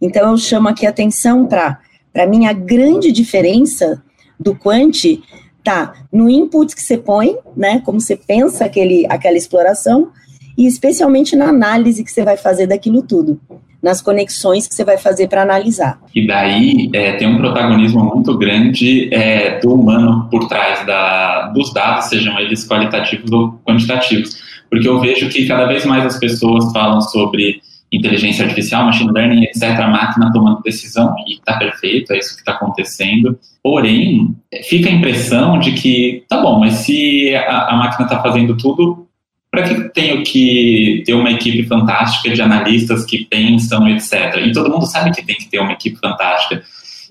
Então, 0.00 0.30
eu 0.30 0.36
chamo 0.36 0.68
aqui 0.68 0.86
atenção 0.86 1.46
para, 1.46 1.80
para 2.12 2.26
mim, 2.26 2.46
a 2.46 2.52
grande 2.52 3.10
diferença 3.10 4.02
do 4.38 4.54
quant 4.54 5.20
tá 5.62 5.94
no 6.12 6.28
input 6.28 6.74
que 6.74 6.82
você 6.82 6.98
põe, 6.98 7.36
né, 7.56 7.80
como 7.80 8.00
você 8.00 8.16
pensa 8.16 8.66
aquele, 8.66 9.06
aquela 9.08 9.36
exploração, 9.36 10.10
e 10.56 10.66
especialmente 10.66 11.34
na 11.34 11.48
análise 11.48 12.04
que 12.04 12.12
você 12.12 12.22
vai 12.22 12.36
fazer 12.36 12.66
daquilo 12.66 13.02
tudo, 13.02 13.40
nas 13.84 14.02
conexões 14.02 14.66
que 14.66 14.74
você 14.74 14.84
vai 14.84 14.98
fazer 14.98 15.28
para 15.28 15.42
analisar. 15.42 16.00
E 16.14 16.26
daí 16.26 16.90
é, 16.92 17.12
tem 17.12 17.28
um 17.28 17.36
protagonismo 17.36 18.02
muito 18.02 18.36
grande 18.36 19.08
é, 19.14 19.60
do 19.60 19.74
humano 19.74 20.26
por 20.30 20.48
trás 20.48 20.84
da, 20.86 21.48
dos 21.48 21.72
dados, 21.72 22.06
sejam 22.06 22.36
eles 22.40 22.66
qualitativos 22.66 23.30
ou 23.30 23.60
quantitativos 23.64 24.42
porque 24.74 24.88
eu 24.88 24.98
vejo 24.98 25.28
que 25.28 25.46
cada 25.46 25.66
vez 25.66 25.84
mais 25.86 26.04
as 26.04 26.18
pessoas 26.18 26.72
falam 26.72 27.00
sobre 27.00 27.60
inteligência 27.92 28.44
artificial, 28.44 28.86
machine 28.86 29.12
learning, 29.12 29.44
etc., 29.44 29.62
a 29.78 29.86
máquina 29.86 30.32
tomando 30.32 30.62
decisão, 30.62 31.14
e 31.28 31.34
está 31.34 31.56
perfeito, 31.56 32.12
é 32.12 32.18
isso 32.18 32.34
que 32.34 32.40
está 32.40 32.52
acontecendo. 32.52 33.38
Porém, 33.62 34.34
fica 34.64 34.88
a 34.88 34.92
impressão 34.92 35.60
de 35.60 35.72
que, 35.72 36.24
tá 36.28 36.42
bom, 36.42 36.58
mas 36.58 36.74
se 36.74 37.32
a, 37.36 37.68
a 37.68 37.76
máquina 37.76 38.06
está 38.06 38.20
fazendo 38.20 38.56
tudo, 38.56 39.03
para 39.54 39.62
que 39.62 39.88
tenho 39.90 40.24
que 40.24 41.04
ter 41.06 41.14
uma 41.14 41.30
equipe 41.30 41.64
fantástica 41.64 42.34
de 42.34 42.42
analistas 42.42 43.04
que 43.04 43.24
pensam, 43.24 43.88
etc. 43.88 44.42
E 44.44 44.52
todo 44.52 44.70
mundo 44.70 44.86
sabe 44.86 45.12
que 45.12 45.24
tem 45.24 45.36
que 45.36 45.48
ter 45.48 45.60
uma 45.60 45.72
equipe 45.72 45.96
fantástica. 45.98 46.62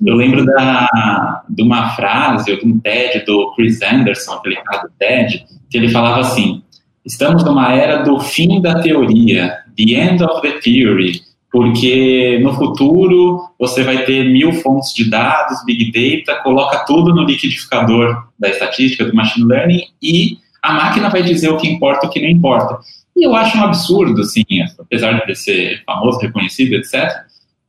Eu 0.05 0.15
lembro 0.15 0.45
da, 0.45 1.43
de 1.47 1.63
uma 1.63 1.91
frase, 1.91 2.57
de 2.57 2.67
um 2.67 2.77
TED 2.79 3.25
do 3.25 3.53
Chris 3.55 3.81
Anderson, 3.81 4.33
aquele 4.33 4.57
cara 4.57 4.81
do 4.81 4.91
TED, 4.99 5.45
que 5.69 5.77
ele 5.77 5.87
falava 5.87 6.19
assim, 6.19 6.61
Estamos 7.05 7.43
numa 7.43 7.73
era 7.73 8.01
do 8.01 8.17
fim 8.21 8.61
da 8.61 8.81
teoria, 8.81 9.57
the 9.75 9.93
end 9.93 10.23
of 10.23 10.41
the 10.41 10.53
theory, 10.61 11.19
porque 11.51 12.39
no 12.41 12.53
futuro 12.53 13.41
você 13.59 13.83
vai 13.83 14.05
ter 14.05 14.31
mil 14.31 14.53
fontes 14.53 14.93
de 14.93 15.09
dados, 15.09 15.65
big 15.65 15.91
data, 15.91 16.41
coloca 16.41 16.85
tudo 16.85 17.13
no 17.13 17.25
liquidificador 17.25 18.25
da 18.39 18.47
estatística, 18.47 19.03
do 19.03 19.13
machine 19.13 19.45
learning 19.45 19.81
e 20.01 20.37
a 20.63 20.73
máquina 20.73 21.09
vai 21.09 21.21
dizer 21.21 21.49
o 21.49 21.57
que 21.57 21.67
importa 21.67 22.05
e 22.05 22.09
o 22.09 22.11
que 22.11 22.21
não 22.21 22.29
importa. 22.29 22.79
E 23.15 23.27
eu 23.27 23.35
acho 23.35 23.57
um 23.57 23.63
absurdo, 23.63 24.21
assim, 24.21 24.43
apesar 24.79 25.25
de 25.25 25.35
ser 25.35 25.83
famoso, 25.85 26.19
reconhecido, 26.19 26.73
etc., 26.75 27.11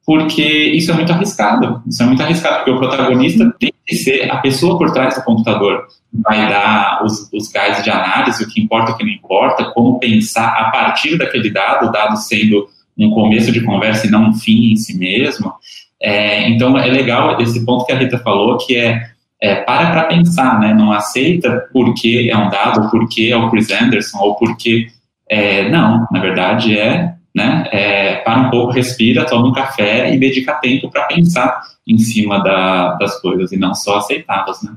porque 0.07 0.42
isso 0.42 0.90
é 0.90 0.94
muito 0.94 1.12
arriscado. 1.12 1.83
Isso 1.87 2.02
é 2.02 2.07
muito 2.07 2.22
arriscado, 2.22 2.57
porque 2.57 2.70
o 2.70 2.78
protagonista 2.78 3.50
tem 3.59 3.72
que 3.87 3.96
ser 3.96 4.30
a 4.30 4.37
pessoa 4.37 4.78
por 4.78 4.92
trás 4.92 5.14
do 5.14 5.24
computador. 5.24 5.87
Vai 6.12 6.46
dar 6.48 7.02
os, 7.02 7.28
os 7.33 7.48
gás 7.48 7.83
de 7.83 7.90
análise, 7.90 8.44
o 8.44 8.48
que 8.48 8.61
importa 8.61 8.92
o 8.92 8.96
que 8.96 9.04
não 9.04 9.11
importa, 9.11 9.64
como 9.74 9.98
pensar 9.98 10.46
a 10.46 10.70
partir 10.70 11.16
daquele 11.16 11.50
dado, 11.50 11.88
o 11.88 11.90
dado 11.90 12.16
sendo 12.18 12.68
um 12.98 13.11
começo 13.11 13.50
de 13.50 13.62
conversa 13.62 14.07
e 14.07 14.11
não 14.11 14.28
um 14.28 14.35
fim 14.35 14.72
em 14.72 14.76
si 14.76 14.96
mesmo. 14.96 15.52
É, 16.00 16.48
então, 16.50 16.76
é 16.78 16.87
legal 16.87 17.40
esse 17.40 17.64
ponto 17.64 17.87
que 17.87 17.92
a 17.92 17.96
Rita 17.96 18.18
falou, 18.18 18.59
que 18.59 18.76
é, 18.76 19.13
é 19.40 19.56
para 19.56 19.90
para 19.90 20.04
pensar, 20.04 20.58
né? 20.60 20.72
Não 20.72 20.92
aceita 20.92 21.68
porque 21.72 22.30
é 22.32 22.36
um 22.36 22.48
dado, 22.48 22.90
porque 22.90 23.30
é 23.32 23.36
o 23.36 23.50
Chris 23.50 23.70
Anderson, 23.70 24.18
ou 24.18 24.34
porque... 24.36 24.88
É, 25.26 25.70
não, 25.70 26.06
na 26.12 26.20
verdade 26.20 26.78
é 26.78 27.14
né? 27.34 27.68
É, 27.72 28.16
para 28.16 28.42
um 28.42 28.50
pouco, 28.50 28.72
respira, 28.72 29.26
toma 29.26 29.48
um 29.48 29.52
café 29.52 30.14
e 30.14 30.18
dedica 30.18 30.54
tempo 30.54 30.88
para 30.88 31.06
pensar 31.06 31.62
em 31.86 31.98
cima 31.98 32.38
da, 32.42 32.94
das 32.94 33.20
coisas 33.20 33.50
e 33.50 33.56
não 33.56 33.74
só 33.74 33.98
aceitá-las, 33.98 34.62
né? 34.62 34.72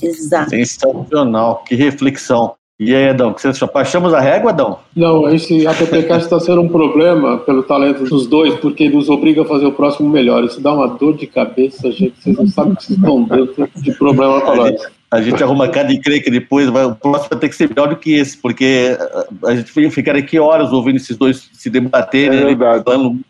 Exato. 0.00 0.50
Sensacional, 0.50 1.64
que 1.64 1.74
reflexão. 1.74 2.54
E 2.78 2.94
aí, 2.94 3.08
Adão, 3.08 3.32
que 3.32 3.40
você 3.40 3.66
baixamos 3.72 4.12
a 4.12 4.20
régua, 4.20 4.50
Adão? 4.50 4.78
Não, 4.94 5.26
esse 5.30 5.66
AppCast 5.66 6.24
está 6.24 6.38
sendo 6.40 6.60
um 6.60 6.68
problema 6.68 7.38
pelo 7.38 7.62
talento 7.62 8.04
dos 8.04 8.26
dois, 8.26 8.54
porque 8.56 8.90
nos 8.90 9.08
obriga 9.08 9.42
a 9.42 9.44
fazer 9.46 9.64
o 9.64 9.72
próximo 9.72 10.10
melhor. 10.10 10.44
Isso 10.44 10.60
dá 10.60 10.74
uma 10.74 10.86
dor 10.86 11.16
de 11.16 11.26
cabeça, 11.26 11.90
gente. 11.90 12.14
Vocês 12.20 12.36
não 12.36 12.46
sabem 12.46 12.74
o 12.74 12.76
que 12.76 12.84
vocês 12.84 12.98
estão 12.98 13.22
dando 13.24 13.70
de 13.76 13.92
problema 13.92 14.42
para 14.42 14.56
nós. 14.56 14.86
A 15.10 15.22
gente 15.22 15.42
arruma 15.42 15.68
cada 15.68 15.90
encrenca 15.90 16.30
depois, 16.30 16.68
vai, 16.68 16.84
o 16.84 16.94
próximo 16.94 17.30
vai 17.30 17.38
ter 17.38 17.48
que 17.48 17.56
ser 17.56 17.68
melhor 17.70 17.88
do 17.88 17.96
que 17.96 18.12
esse, 18.12 18.36
porque 18.36 18.98
a 19.44 19.54
gente 19.54 19.90
ficaria 19.90 20.20
aqui 20.20 20.38
horas 20.38 20.70
ouvindo 20.70 20.96
esses 20.96 21.16
dois 21.16 21.48
se 21.54 21.70
debaterem, 21.70 22.40
é 22.40 22.44
verdade. 22.44 22.84
falando, 22.84 23.20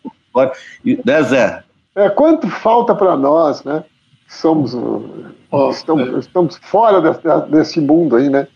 né, 1.05 1.23
Zé? 1.23 1.63
É, 1.95 2.09
quanto 2.09 2.49
falta 2.49 2.95
para 2.95 3.17
nós, 3.17 3.63
né? 3.63 3.85
Somos, 4.27 4.75
oh, 5.53 5.71
estamos, 5.71 6.15
é. 6.15 6.19
estamos 6.19 6.57
fora 6.63 7.01
desse, 7.01 7.51
desse 7.51 7.81
mundo 7.81 8.17
aí, 8.17 8.29
né? 8.29 8.49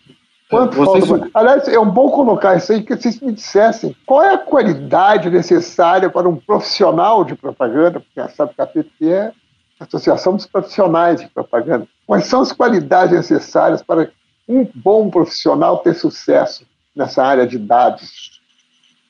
Quanto 0.50 0.76
vocês... 0.76 1.06
falta. 1.06 1.30
Aliás, 1.32 1.68
é 1.68 1.78
um 1.78 1.88
bom 1.88 2.10
colocar 2.10 2.56
isso 2.56 2.72
aí, 2.72 2.82
que 2.82 2.96
vocês 2.96 3.20
me 3.20 3.32
dissessem 3.32 3.94
qual 4.04 4.22
é 4.22 4.34
a 4.34 4.38
qualidade 4.38 5.30
necessária 5.30 6.10
para 6.10 6.28
um 6.28 6.34
profissional 6.34 7.24
de 7.24 7.36
propaganda, 7.36 8.00
porque 8.00 8.18
a 8.18 8.28
SAPCAPIT 8.28 9.08
é 9.08 9.32
a 9.78 9.84
Associação 9.84 10.34
dos 10.34 10.46
Profissionais 10.46 11.20
de 11.20 11.28
Propaganda. 11.28 11.86
Quais 12.04 12.26
são 12.26 12.40
as 12.40 12.50
qualidades 12.50 13.16
necessárias 13.16 13.80
para 13.80 14.10
um 14.48 14.66
bom 14.74 15.08
profissional 15.08 15.78
ter 15.78 15.94
sucesso 15.94 16.66
nessa 16.94 17.22
área 17.22 17.46
de 17.46 17.56
dados? 17.56 18.40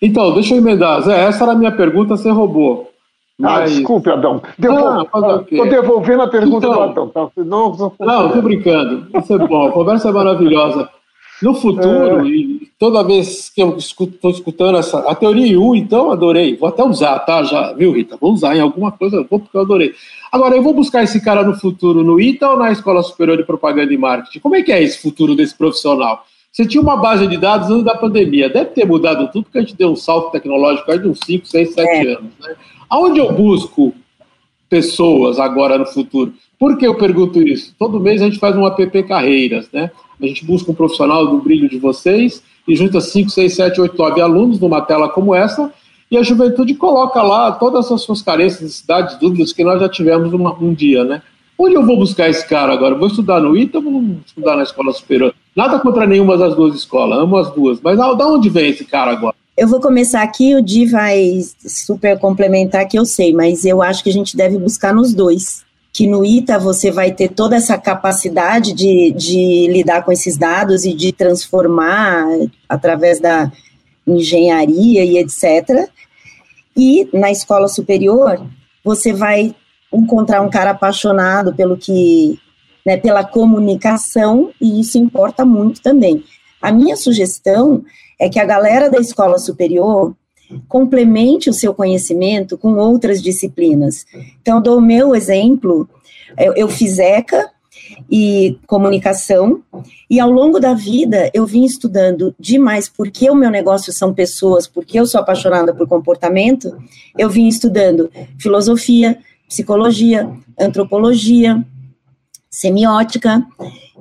Então, 0.02 0.34
deixa 0.34 0.54
eu 0.54 0.58
emendar. 0.58 1.00
Zé, 1.00 1.24
essa 1.24 1.44
era 1.44 1.52
a 1.52 1.56
minha 1.56 1.72
pergunta, 1.72 2.16
você 2.16 2.30
roubou. 2.30 2.90
Ah, 3.42 3.60
mas... 3.60 3.72
desculpe, 3.72 4.10
Adão. 4.10 4.42
Estou 4.58 5.64
ah, 5.64 5.68
devolvendo 5.68 6.22
a 6.22 6.28
pergunta 6.28 6.66
então, 6.66 6.76
do 6.76 6.82
Adão. 6.82 7.08
Tá? 7.08 7.30
Não, 7.38 7.94
não, 7.98 8.26
estou 8.26 8.42
brincando. 8.42 9.06
Isso 9.18 9.34
é 9.34 9.38
bom. 9.38 9.68
A 9.68 9.72
conversa 9.72 10.10
é 10.10 10.12
maravilhosa. 10.12 10.88
No 11.42 11.54
futuro, 11.54 12.26
é. 12.26 12.66
toda 12.78 13.02
vez 13.02 13.48
que 13.48 13.62
eu 13.62 13.76
estou 13.76 14.30
escutando 14.30 14.76
essa. 14.76 14.98
A 15.00 15.14
teoria 15.14 15.58
U, 15.58 15.74
então, 15.74 16.10
adorei. 16.10 16.56
Vou 16.56 16.68
até 16.68 16.84
usar, 16.84 17.18
tá? 17.20 17.42
Já, 17.42 17.72
viu, 17.72 17.92
Rita? 17.92 18.18
Vou 18.20 18.32
usar 18.32 18.54
em 18.54 18.60
alguma 18.60 18.92
coisa, 18.92 19.24
vou 19.28 19.40
porque 19.40 19.56
eu 19.56 19.62
adorei. 19.62 19.94
Agora, 20.30 20.54
eu 20.54 20.62
vou 20.62 20.74
buscar 20.74 21.02
esse 21.02 21.20
cara 21.20 21.42
no 21.42 21.54
futuro 21.58 22.04
no 22.04 22.20
ITA 22.20 22.50
ou 22.50 22.58
na 22.58 22.70
Escola 22.70 23.02
Superior 23.02 23.36
de 23.36 23.44
Propaganda 23.44 23.92
e 23.92 23.96
Marketing? 23.96 24.38
Como 24.38 24.54
é 24.54 24.62
que 24.62 24.70
é 24.70 24.82
esse 24.82 25.00
futuro 25.00 25.34
desse 25.34 25.56
profissional? 25.56 26.24
Você 26.52 26.66
tinha 26.66 26.82
uma 26.82 26.96
base 26.96 27.26
de 27.26 27.36
dados 27.36 27.70
antes 27.70 27.84
da 27.84 27.94
pandemia. 27.94 28.50
Deve 28.50 28.70
ter 28.70 28.84
mudado 28.84 29.30
tudo, 29.32 29.44
porque 29.44 29.58
a 29.58 29.60
gente 29.62 29.76
deu 29.76 29.90
um 29.90 29.96
salto 29.96 30.32
tecnológico 30.32 30.90
aí 30.90 30.98
de 30.98 31.08
uns 31.08 31.20
5, 31.24 31.46
6, 31.46 31.74
7 31.74 31.88
é. 31.88 32.12
anos. 32.12 32.32
Né? 32.40 32.54
Aonde 32.88 33.20
eu 33.20 33.32
busco 33.32 33.94
pessoas 34.68 35.38
agora 35.38 35.78
no 35.78 35.86
futuro? 35.86 36.34
Por 36.58 36.76
que 36.76 36.86
eu 36.86 36.96
pergunto 36.96 37.40
isso? 37.40 37.74
Todo 37.78 38.00
mês 38.00 38.20
a 38.20 38.26
gente 38.26 38.38
faz 38.38 38.56
um 38.56 38.66
app 38.66 39.02
carreiras, 39.04 39.70
né? 39.72 39.90
A 40.22 40.26
gente 40.26 40.44
busca 40.44 40.70
um 40.70 40.74
profissional 40.74 41.26
do 41.26 41.38
brilho 41.38 41.68
de 41.68 41.78
vocês 41.78 42.42
e 42.66 42.76
junta 42.76 43.00
5, 43.00 43.30
6, 43.30 43.54
7, 43.54 43.80
8, 43.80 43.96
9 43.96 44.20
alunos 44.20 44.60
numa 44.60 44.80
tela 44.82 45.08
como 45.08 45.34
essa 45.34 45.72
e 46.10 46.16
a 46.16 46.22
juventude 46.22 46.74
coloca 46.74 47.22
lá 47.22 47.52
todas 47.52 47.90
as 47.90 48.02
suas 48.02 48.20
carências, 48.20 48.62
necessidades, 48.62 49.16
dúvidas 49.18 49.52
que 49.52 49.62
nós 49.62 49.80
já 49.80 49.88
tivemos 49.88 50.32
uma, 50.32 50.52
um 50.54 50.74
dia, 50.74 51.04
né? 51.04 51.22
Onde 51.56 51.74
eu 51.74 51.86
vou 51.86 51.96
buscar 51.96 52.28
esse 52.28 52.46
cara 52.48 52.72
agora? 52.72 52.96
Vou 52.96 53.06
estudar 53.06 53.38
no 53.38 53.56
ITA 53.56 53.78
ou 53.78 53.84
vou 53.84 54.04
estudar 54.26 54.56
na 54.56 54.62
escola 54.62 54.92
superior? 54.92 55.34
Nada 55.54 55.78
contra 55.78 56.06
nenhuma 56.06 56.36
das 56.36 56.56
duas 56.56 56.74
escolas, 56.74 57.18
amo 57.18 57.36
as 57.36 57.50
duas. 57.52 57.80
Mas 57.80 57.98
da 57.98 58.26
onde 58.26 58.48
vem 58.48 58.70
esse 58.70 58.84
cara 58.84 59.12
agora? 59.12 59.36
Eu 59.56 59.68
vou 59.68 59.80
começar 59.80 60.22
aqui, 60.22 60.54
o 60.54 60.62
Di 60.62 60.86
vai 60.86 61.40
super 61.66 62.18
complementar, 62.18 62.88
que 62.88 62.98
eu 62.98 63.04
sei, 63.04 63.32
mas 63.34 63.64
eu 63.64 63.82
acho 63.82 64.02
que 64.02 64.08
a 64.10 64.12
gente 64.12 64.36
deve 64.36 64.58
buscar 64.58 64.94
nos 64.94 65.12
dois 65.12 65.62
que 65.92 66.06
no 66.06 66.24
ITA 66.24 66.58
você 66.58 66.90
vai 66.90 67.12
ter 67.12 67.30
toda 67.30 67.56
essa 67.56 67.76
capacidade 67.76 68.72
de, 68.72 69.12
de 69.12 69.66
lidar 69.68 70.04
com 70.04 70.12
esses 70.12 70.36
dados 70.36 70.84
e 70.84 70.94
de 70.94 71.12
transformar 71.12 72.26
através 72.68 73.20
da 73.20 73.50
engenharia 74.06 75.04
e 75.04 75.18
etc. 75.18 75.88
E 76.76 77.08
na 77.12 77.30
escola 77.30 77.68
superior 77.68 78.46
você 78.84 79.12
vai 79.12 79.54
encontrar 79.92 80.40
um 80.40 80.50
cara 80.50 80.70
apaixonado 80.70 81.54
pelo 81.54 81.76
que, 81.76 82.38
né, 82.86 82.96
pela 82.96 83.24
comunicação 83.24 84.50
e 84.60 84.80
isso 84.80 84.96
importa 84.96 85.44
muito 85.44 85.82
também. 85.82 86.24
A 86.62 86.70
minha 86.70 86.96
sugestão 86.96 87.82
é 88.18 88.28
que 88.28 88.38
a 88.38 88.44
galera 88.44 88.88
da 88.88 88.98
escola 88.98 89.38
superior 89.38 90.14
complemente 90.68 91.48
o 91.50 91.52
seu 91.52 91.74
conhecimento 91.74 92.58
com 92.58 92.74
outras 92.74 93.22
disciplinas. 93.22 94.06
Então, 94.40 94.60
dou 94.60 94.78
o 94.78 94.82
meu 94.82 95.14
exemplo, 95.14 95.88
eu, 96.38 96.54
eu 96.54 96.68
fiz 96.68 96.98
ECA, 96.98 97.50
e 98.10 98.58
comunicação. 98.66 99.62
E 100.08 100.20
ao 100.20 100.30
longo 100.30 100.58
da 100.58 100.74
vida 100.74 101.30
eu 101.34 101.46
vim 101.46 101.64
estudando 101.64 102.34
demais 102.38 102.88
porque 102.88 103.30
o 103.30 103.34
meu 103.34 103.50
negócio 103.50 103.92
são 103.92 104.12
pessoas, 104.12 104.66
porque 104.66 104.98
eu 104.98 105.06
sou 105.06 105.20
apaixonada 105.20 105.74
por 105.74 105.88
comportamento. 105.88 106.76
Eu 107.18 107.28
vim 107.28 107.48
estudando 107.48 108.10
filosofia, 108.38 109.18
psicologia, 109.48 110.30
antropologia, 110.58 111.64
semiótica, 112.48 113.44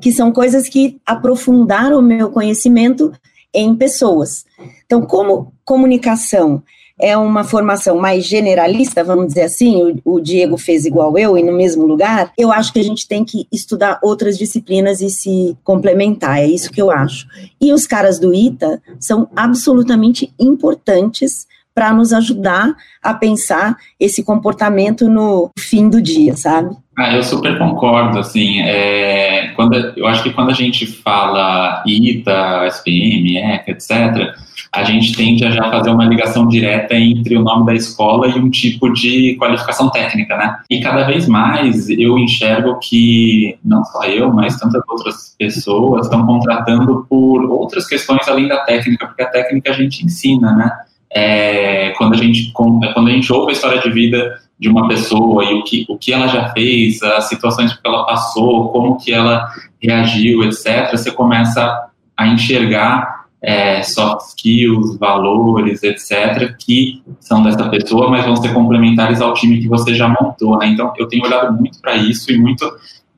que 0.01 0.11
são 0.11 0.31
coisas 0.31 0.67
que 0.67 0.99
aprofundaram 1.05 1.99
o 1.99 2.03
meu 2.03 2.29
conhecimento 2.29 3.11
em 3.53 3.75
pessoas. 3.75 4.45
Então, 4.85 5.01
como 5.01 5.53
comunicação 5.63 6.63
é 6.99 7.15
uma 7.15 7.45
formação 7.45 7.97
mais 7.97 8.25
generalista, 8.25 9.03
vamos 9.03 9.27
dizer 9.27 9.43
assim, 9.43 9.81
o, 10.03 10.15
o, 10.15 10.19
Diego 10.19 10.57
fez 10.57 10.85
igual 10.85 11.17
eu 11.17 11.37
e 11.37 11.43
no 11.43 11.53
mesmo 11.53 11.85
lugar, 11.85 12.33
eu 12.37 12.51
acho 12.51 12.73
que 12.73 12.79
a 12.79 12.83
gente 12.83 13.07
tem 13.07 13.23
que 13.23 13.47
estudar 13.49 13.99
outras 14.03 14.37
disciplinas 14.37 14.99
e 14.99 15.09
se 15.09 15.57
complementar, 15.63 16.39
é 16.39 16.47
isso 16.47 16.69
que 16.69 16.81
eu 16.81 16.91
acho. 16.91 17.25
E 17.59 17.71
os 17.71 17.87
caras 17.87 18.19
do 18.19 18.33
ITA 18.33 18.81
são 18.99 19.29
absolutamente 19.33 20.33
importantes 20.37 21.47
para 21.79 21.93
nos 21.93 22.11
ajudar 22.11 22.75
a 23.01 23.13
pensar 23.13 23.77
esse 23.97 24.21
comportamento 24.21 25.07
no 25.07 25.49
fim 25.57 25.87
do 25.87 26.01
dia, 26.01 26.35
sabe? 26.35 26.75
Ah, 26.97 27.15
eu 27.15 27.23
super 27.23 27.57
concordo, 27.57 28.19
assim, 28.19 28.59
é, 28.59 29.53
quando, 29.55 29.75
eu 29.95 30.05
acho 30.05 30.21
que 30.21 30.31
quando 30.31 30.49
a 30.49 30.53
gente 30.53 30.85
fala 30.85 31.81
ITA, 31.87 32.67
SPM, 32.67 33.37
ECA, 33.37 33.71
etc., 33.71 34.35
a 34.73 34.83
gente 34.83 35.15
tende 35.15 35.45
a 35.45 35.51
já 35.51 35.71
fazer 35.71 35.89
uma 35.89 36.03
ligação 36.03 36.49
direta 36.49 36.95
entre 36.95 37.37
o 37.37 37.43
nome 37.43 37.65
da 37.65 37.73
escola 37.73 38.27
e 38.27 38.37
um 38.37 38.49
tipo 38.49 38.91
de 38.91 39.37
qualificação 39.39 39.89
técnica, 39.89 40.35
né? 40.35 40.57
E 40.69 40.81
cada 40.81 41.05
vez 41.05 41.29
mais 41.29 41.89
eu 41.89 42.19
enxergo 42.19 42.77
que 42.79 43.57
não 43.63 43.85
só 43.85 44.03
eu, 44.03 44.33
mas 44.33 44.59
tantas 44.59 44.81
outras 44.89 45.33
pessoas 45.39 46.07
estão 46.07 46.25
contratando 46.25 47.05
por 47.09 47.45
outras 47.45 47.87
questões 47.87 48.27
além 48.27 48.49
da 48.49 48.57
técnica, 48.65 49.07
porque 49.07 49.23
a 49.23 49.29
técnica 49.29 49.71
a 49.71 49.73
gente 49.73 50.05
ensina, 50.05 50.53
né? 50.53 50.69
É, 51.11 51.89
quando 51.97 52.13
a 52.13 52.17
gente 52.17 52.51
quando 52.53 53.07
a 53.07 53.11
gente 53.11 53.31
ouve 53.33 53.49
a 53.49 53.53
história 53.53 53.81
de 53.81 53.89
vida 53.89 54.39
de 54.59 54.67
uma 54.67 54.87
pessoa 54.87 55.43
e 55.43 55.53
o 55.53 55.63
que, 55.63 55.85
o 55.87 55.97
que 55.97 56.11
ela 56.11 56.27
já 56.27 56.49
fez, 56.49 57.01
as 57.01 57.29
situações 57.29 57.73
que 57.73 57.79
ela 57.83 58.05
passou, 58.05 58.69
como 58.69 58.97
que 58.97 59.13
ela 59.13 59.49
reagiu, 59.81 60.43
etc., 60.43 60.91
você 60.91 61.11
começa 61.11 61.89
a 62.17 62.27
enxergar 62.27 63.19
é, 63.41 63.81
soft 63.81 64.27
skills, 64.27 64.97
valores, 64.97 65.81
etc., 65.81 66.53
que 66.59 67.01
são 67.21 67.41
dessa 67.41 67.69
pessoa, 67.69 68.09
mas 68.09 68.25
vão 68.25 68.35
ser 68.35 68.53
complementares 68.53 69.21
ao 69.21 69.33
time 69.33 69.61
que 69.61 69.67
você 69.67 69.95
já 69.95 70.09
montou. 70.09 70.57
Né? 70.57 70.67
Então, 70.67 70.91
eu 70.97 71.07
tenho 71.07 71.23
olhado 71.23 71.53
muito 71.53 71.79
para 71.79 71.95
isso 71.95 72.29
e 72.29 72.37
muito 72.37 72.69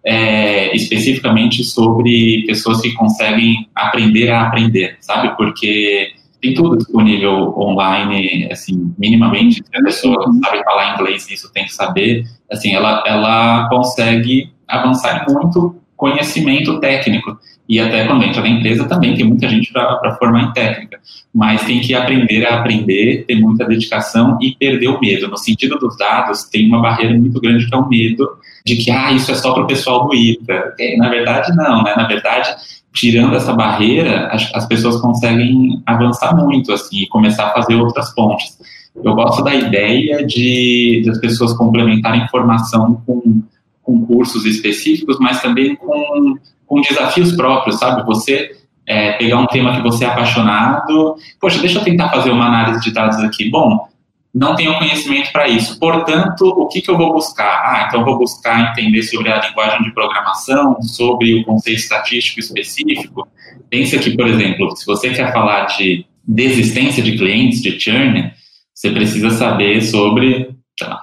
é, 0.06 0.76
especificamente 0.76 1.64
sobre 1.64 2.44
pessoas 2.46 2.82
que 2.82 2.94
conseguem 2.94 3.68
aprender 3.74 4.30
a 4.30 4.44
aprender, 4.44 4.98
sabe? 5.00 5.36
Porque 5.36 6.14
tem 6.42 6.54
tudo 6.54 6.78
disponível 6.78 7.54
online, 7.58 8.50
assim, 8.52 8.94
minimamente. 8.98 9.64
Se 9.64 9.78
a 9.78 9.84
pessoa 9.84 10.26
sabe 10.44 10.64
falar 10.64 10.96
inglês, 10.96 11.30
isso 11.30 11.52
tem 11.54 11.66
que 11.66 11.74
saber. 11.74 12.26
Assim, 12.52 12.74
ela, 12.74 13.04
ela 13.06 13.70
consegue 13.70 14.52
avançar 14.68 15.26
em 15.30 15.34
muito 15.34 15.76
conhecimento 15.96 16.80
técnico. 16.80 17.38
E 17.70 17.80
até 17.80 18.06
quando 18.06 18.24
entra 18.24 18.42
na 18.42 18.50
empresa 18.50 18.86
também 18.86 19.16
tem 19.16 19.24
muita 19.24 19.48
gente 19.48 19.72
para 19.72 20.16
formar 20.18 20.42
em 20.46 20.52
técnica. 20.52 21.00
Mas 21.34 21.64
tem 21.64 21.80
que 21.80 21.94
aprender 21.94 22.46
a 22.46 22.60
aprender, 22.60 23.24
ter 23.28 23.36
muita 23.36 23.66
dedicação 23.66 24.38
e 24.42 24.56
perder 24.56 24.88
o 24.88 25.00
medo. 25.00 25.28
No 25.28 25.38
sentido 25.38 25.78
dos 25.78 25.96
dados, 25.96 26.44
tem 26.46 26.68
uma 26.68 26.82
barreira 26.82 27.14
muito 27.14 27.40
grande 27.40 27.68
que 27.68 27.74
é 27.74 27.78
o 27.78 27.88
medo 27.88 28.28
de 28.66 28.76
que, 28.78 28.92
ah, 28.92 29.12
isso 29.12 29.32
é 29.32 29.36
só 29.36 29.54
para 29.54 29.64
o 29.64 29.68
pessoal 29.68 30.08
do 30.08 30.16
ITA. 30.16 30.74
E, 30.80 30.98
na 30.98 31.08
verdade, 31.10 31.56
não, 31.56 31.84
né? 31.84 31.94
Na 31.96 32.08
verdade, 32.08 32.50
tirando 32.94 33.36
essa 33.36 33.54
barreira, 33.54 34.28
as, 34.28 34.50
as 34.54 34.66
pessoas 34.66 34.98
conseguem 34.98 35.82
avançar 35.86 36.36
muito, 36.36 36.72
assim, 36.74 37.04
e 37.04 37.08
começar 37.08 37.48
a 37.48 37.54
fazer 37.54 37.76
outras 37.76 38.14
pontes. 38.14 38.58
Eu 38.96 39.16
gosto 39.16 39.44
da 39.44 39.56
ideia 39.56 40.26
de, 40.26 41.02
de 41.04 41.10
as 41.10 41.20
pessoas 41.20 41.54
complementarem 41.54 42.28
formação 42.28 43.02
com, 43.06 43.42
com 43.82 44.06
cursos 44.06 44.46
específicos, 44.46 45.18
mas 45.20 45.42
também 45.42 45.76
com 45.76 46.38
com 46.72 46.80
desafios 46.80 47.34
próprios, 47.34 47.78
sabe? 47.78 48.02
Você 48.06 48.56
é, 48.88 49.12
pegar 49.18 49.40
um 49.40 49.46
tema 49.46 49.76
que 49.76 49.82
você 49.82 50.06
é 50.06 50.08
apaixonado, 50.08 51.18
poxa, 51.38 51.60
deixa 51.60 51.80
eu 51.80 51.84
tentar 51.84 52.08
fazer 52.08 52.32
uma 52.32 52.46
análise 52.46 52.80
de 52.80 52.94
dados 52.94 53.18
aqui. 53.18 53.50
Bom, 53.50 53.90
não 54.34 54.56
tenho 54.56 54.78
conhecimento 54.78 55.32
para 55.32 55.48
isso. 55.48 55.78
Portanto, 55.78 56.48
o 56.48 56.68
que, 56.68 56.82
que 56.82 56.90
eu 56.90 56.98
vou 56.98 57.14
buscar? 57.14 57.64
Ah, 57.66 57.86
então 57.88 58.06
vou 58.06 58.18
buscar 58.18 58.72
entender 58.72 59.04
sobre 59.04 59.30
a 59.30 59.42
linguagem 59.42 59.84
de 59.84 59.94
programação, 59.94 60.82
sobre 60.82 61.36
o 61.36 61.44
conceito 61.44 61.80
estatístico 61.80 62.40
específico. 62.40 63.28
Pense 63.70 63.96
aqui, 63.96 64.16
por 64.16 64.28
exemplo, 64.28 64.76
se 64.76 64.86
você 64.86 65.10
quer 65.10 65.34
falar 65.34 65.66
de 65.66 66.06
desistência 66.26 67.04
de 67.04 67.18
clientes, 67.18 67.62
de 67.62 67.78
churn, 67.80 68.32
você 68.74 68.92
precisa 68.92 69.30
saber 69.32 69.82
sobre 69.82 70.56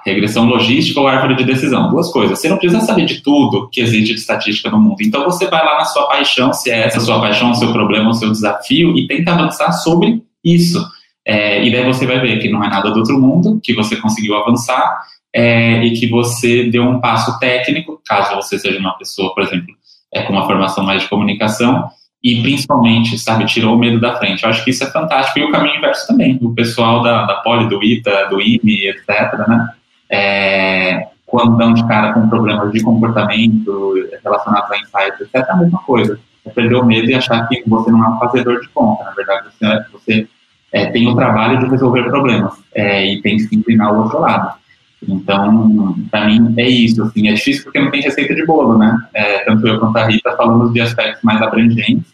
regressão 0.05 0.45
logística 0.45 0.99
ou 0.99 1.07
árvore 1.07 1.35
de 1.35 1.43
decisão, 1.43 1.89
duas 1.89 2.11
coisas. 2.11 2.39
Você 2.39 2.49
não 2.49 2.57
precisa 2.57 2.81
saber 2.81 3.05
de 3.05 3.21
tudo 3.21 3.69
que 3.69 3.79
existe 3.79 4.13
de 4.13 4.19
estatística 4.19 4.69
no 4.69 4.79
mundo. 4.79 4.97
Então 5.01 5.23
você 5.23 5.47
vai 5.47 5.63
lá 5.63 5.77
na 5.77 5.85
sua 5.85 6.07
paixão, 6.07 6.51
se 6.51 6.69
é 6.69 6.85
essa 6.85 6.97
a 6.97 7.01
sua 7.01 7.21
paixão, 7.21 7.51
o 7.51 7.55
seu 7.55 7.71
problema, 7.71 8.09
o 8.09 8.13
seu 8.13 8.31
desafio, 8.31 8.97
e 8.97 9.07
tenta 9.07 9.31
avançar 9.31 9.71
sobre 9.71 10.21
isso. 10.43 10.83
É, 11.29 11.63
e 11.63 11.71
daí 11.71 11.85
você 11.85 12.07
vai 12.07 12.19
ver 12.19 12.39
que 12.39 12.49
não 12.49 12.63
é 12.63 12.67
nada 12.67 12.89
do 12.89 12.97
outro 12.97 13.19
mundo, 13.19 13.59
que 13.63 13.75
você 13.75 13.95
conseguiu 13.95 14.35
avançar 14.35 14.99
é, 15.31 15.83
e 15.83 15.93
que 15.93 16.07
você 16.07 16.63
deu 16.71 16.81
um 16.81 16.99
passo 16.99 17.37
técnico, 17.37 18.01
caso 18.03 18.35
você 18.35 18.57
seja 18.57 18.79
uma 18.79 18.97
pessoa, 18.97 19.31
por 19.35 19.43
exemplo, 19.43 19.67
é, 20.11 20.23
com 20.23 20.33
uma 20.33 20.47
formação 20.47 20.83
mais 20.83 21.03
de 21.03 21.07
comunicação, 21.07 21.87
e 22.23 22.41
principalmente, 22.41 23.15
sabe, 23.19 23.45
tirou 23.45 23.75
o 23.75 23.77
medo 23.77 23.99
da 23.99 24.15
frente. 24.15 24.41
Eu 24.41 24.49
acho 24.49 24.63
que 24.63 24.71
isso 24.71 24.83
é 24.83 24.87
fantástico. 24.87 25.37
E 25.37 25.43
o 25.43 25.51
caminho 25.51 25.77
inverso 25.77 26.07
também, 26.07 26.39
o 26.41 26.51
pessoal 26.55 27.03
da, 27.03 27.25
da 27.25 27.35
Poli, 27.35 27.69
do 27.69 27.81
ITA, 27.81 28.25
do 28.31 28.41
IME, 28.41 28.87
etc., 28.87 29.07
né? 29.47 29.69
É, 30.09 31.07
quando 31.27 31.57
dão 31.57 31.75
de 31.75 31.87
cara 31.87 32.11
com 32.11 32.27
problemas 32.27 32.71
de 32.71 32.81
comportamento 32.81 33.93
relacionados 34.23 34.71
a 34.71 34.77
insights, 34.77 35.21
etc., 35.21 35.47
é 35.47 35.51
a 35.51 35.57
mesma 35.57 35.79
coisa. 35.83 36.19
É 36.43 36.49
perder 36.49 36.75
o 36.75 36.85
medo 36.85 37.07
e 37.07 37.13
achar 37.13 37.47
que 37.47 37.63
você 37.67 37.91
não 37.91 38.03
é 38.03 38.09
um 38.09 38.17
fazedor 38.17 38.59
de 38.59 38.67
conta. 38.69 39.03
Na 39.03 39.11
verdade, 39.11 39.45
você, 39.45 39.85
você 39.93 40.27
é, 40.71 40.87
tem 40.87 41.07
o 41.07 41.15
trabalho 41.15 41.59
de 41.59 41.67
resolver 41.67 42.03
problemas 42.03 42.53
é, 42.73 43.05
e 43.05 43.21
tem 43.21 43.37
que 43.37 43.43
se 43.43 43.55
inclinar 43.55 43.87
ao 43.87 44.03
outro 44.03 44.19
lado. 44.19 44.59
Então, 45.07 45.95
para 46.11 46.25
mim, 46.25 46.53
é 46.57 46.67
isso. 46.67 47.01
Assim, 47.03 47.27
é 47.27 47.33
difícil 47.33 47.63
porque 47.63 47.79
não 47.79 47.89
tem 47.89 48.01
receita 48.01 48.35
de 48.35 48.45
bolo, 48.45 48.77
né? 48.77 48.97
É, 49.13 49.39
tanto 49.39 49.65
eu 49.67 49.79
quanto 49.79 49.97
a 49.97 50.05
Rita 50.05 50.35
falamos 50.35 50.73
de 50.73 50.81
aspectos 50.81 51.23
mais 51.23 51.41
abrangentes, 51.41 52.13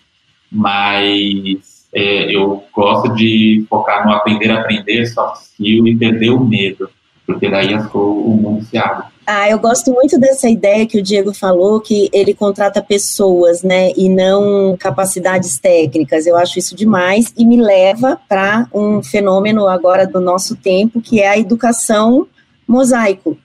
mas 0.51 1.87
é, 1.93 2.35
eu 2.35 2.63
gosto 2.73 3.13
de 3.15 3.65
focar 3.69 4.05
no 4.05 4.13
aprender 4.13 4.51
a 4.51 4.61
aprender, 4.61 5.05
soft 5.07 5.41
skill 5.41 5.87
e 5.87 5.95
perder 5.95 6.29
o 6.29 6.43
medo, 6.43 6.89
porque 7.25 7.49
daí 7.49 7.73
o 7.73 8.37
mundo 8.41 8.63
se 8.63 8.77
abre. 8.77 9.05
Ah, 9.27 9.49
eu 9.49 9.57
gosto 9.57 9.91
muito 9.91 10.19
dessa 10.19 10.47
ideia 10.47 10.85
que 10.85 10.99
o 10.99 11.01
Diego 11.01 11.33
falou, 11.33 11.81
que 11.81 12.09
ele 12.13 12.31
contrata 12.31 12.79
pessoas, 12.79 13.63
né, 13.63 13.91
e 13.97 14.07
não 14.07 14.77
capacidades 14.77 15.57
técnicas. 15.57 16.27
Eu 16.27 16.37
acho 16.37 16.59
isso 16.59 16.75
demais 16.75 17.33
e 17.35 17.43
me 17.43 17.59
leva 17.59 18.19
para 18.29 18.67
um 18.71 19.01
fenômeno 19.01 19.67
agora 19.67 20.05
do 20.05 20.19
nosso 20.19 20.55
tempo, 20.55 21.01
que 21.01 21.21
é 21.21 21.29
a 21.29 21.37
educação 21.39 22.27
mosaico. 22.67 23.35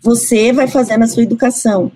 Você 0.00 0.52
vai 0.52 0.68
fazendo 0.68 1.02
a 1.02 1.08
sua 1.08 1.24
educação. 1.24 1.90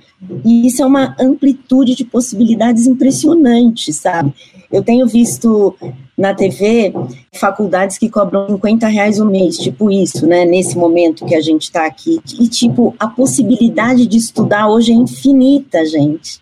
E 0.45 0.67
isso 0.67 0.83
é 0.83 0.87
uma 0.87 1.15
amplitude 1.21 1.95
de 1.95 2.05
possibilidades 2.05 2.87
impressionante, 2.87 3.93
sabe? 3.93 4.35
Eu 4.73 4.83
tenho 4.83 5.07
visto 5.07 5.77
na 6.17 6.35
TV 6.35 6.93
faculdades 7.33 7.99
que 7.99 8.09
cobram 8.09 8.49
50 8.49 8.87
reais 8.89 9.21
o 9.21 9.27
mês, 9.27 9.59
tipo 9.59 9.91
isso, 9.91 10.27
né? 10.27 10.45
Nesse 10.45 10.77
momento 10.77 11.25
que 11.27 11.35
a 11.35 11.41
gente 11.41 11.65
está 11.65 11.87
aqui. 11.87 12.21
E, 12.41 12.49
tipo, 12.49 12.95
a 12.99 13.07
possibilidade 13.07 14.07
de 14.07 14.17
estudar 14.17 14.69
hoje 14.69 14.93
é 14.93 14.95
infinita, 14.95 15.85
gente. 15.85 16.41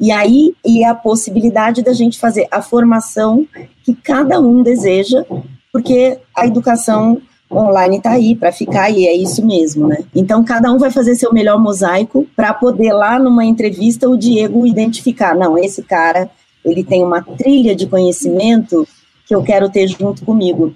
E 0.00 0.10
aí, 0.10 0.54
e 0.64 0.84
a 0.84 0.94
possibilidade 0.94 1.82
da 1.82 1.92
gente 1.92 2.18
fazer 2.18 2.46
a 2.50 2.60
formação 2.60 3.46
que 3.84 3.94
cada 3.94 4.40
um 4.40 4.62
deseja, 4.62 5.24
porque 5.72 6.18
a 6.34 6.46
educação 6.46 7.20
online 7.50 7.96
está 7.96 8.12
aí 8.12 8.34
para 8.34 8.52
ficar 8.52 8.90
e 8.90 9.06
é 9.06 9.14
isso 9.14 9.44
mesmo, 9.44 9.88
né? 9.88 9.98
Então 10.14 10.44
cada 10.44 10.70
um 10.72 10.78
vai 10.78 10.90
fazer 10.90 11.14
seu 11.14 11.32
melhor 11.32 11.58
mosaico 11.58 12.26
para 12.36 12.52
poder 12.52 12.92
lá 12.92 13.18
numa 13.18 13.44
entrevista 13.44 14.08
o 14.08 14.16
Diego 14.16 14.66
identificar, 14.66 15.34
não, 15.34 15.56
esse 15.56 15.82
cara, 15.82 16.30
ele 16.64 16.84
tem 16.84 17.02
uma 17.02 17.22
trilha 17.22 17.74
de 17.74 17.86
conhecimento 17.86 18.86
que 19.26 19.34
eu 19.34 19.42
quero 19.42 19.68
ter 19.68 19.86
junto 19.88 20.24
comigo. 20.24 20.74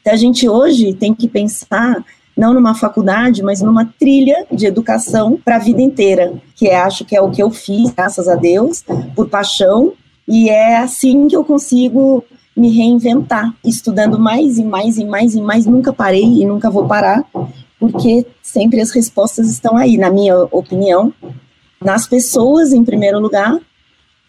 Então 0.00 0.12
a 0.12 0.16
gente 0.16 0.48
hoje 0.48 0.94
tem 0.94 1.14
que 1.14 1.28
pensar 1.28 2.04
não 2.36 2.52
numa 2.52 2.74
faculdade, 2.74 3.42
mas 3.42 3.62
numa 3.62 3.84
trilha 3.98 4.46
de 4.50 4.66
educação 4.66 5.38
para 5.44 5.56
a 5.56 5.60
vida 5.60 5.80
inteira, 5.80 6.34
que 6.56 6.66
é, 6.66 6.76
acho 6.76 7.04
que 7.04 7.16
é 7.16 7.20
o 7.20 7.30
que 7.30 7.42
eu 7.42 7.50
fiz, 7.50 7.90
graças 7.92 8.28
a 8.28 8.34
Deus, 8.34 8.84
por 9.14 9.28
paixão, 9.28 9.92
e 10.26 10.48
é 10.48 10.78
assim 10.78 11.28
que 11.28 11.36
eu 11.36 11.44
consigo 11.44 12.24
me 12.56 12.70
reinventar, 12.70 13.52
estudando 13.64 14.18
mais 14.18 14.58
e 14.58 14.64
mais 14.64 14.96
e 14.98 15.04
mais 15.04 15.34
e 15.34 15.40
mais. 15.40 15.66
Nunca 15.66 15.92
parei 15.92 16.24
e 16.24 16.46
nunca 16.46 16.70
vou 16.70 16.86
parar, 16.86 17.24
porque 17.78 18.26
sempre 18.42 18.80
as 18.80 18.90
respostas 18.90 19.50
estão 19.50 19.76
aí, 19.76 19.96
na 19.96 20.10
minha 20.10 20.36
opinião. 20.50 21.12
nas 21.82 22.06
pessoas, 22.06 22.72
em 22.72 22.82
primeiro 22.82 23.20
lugar, 23.20 23.58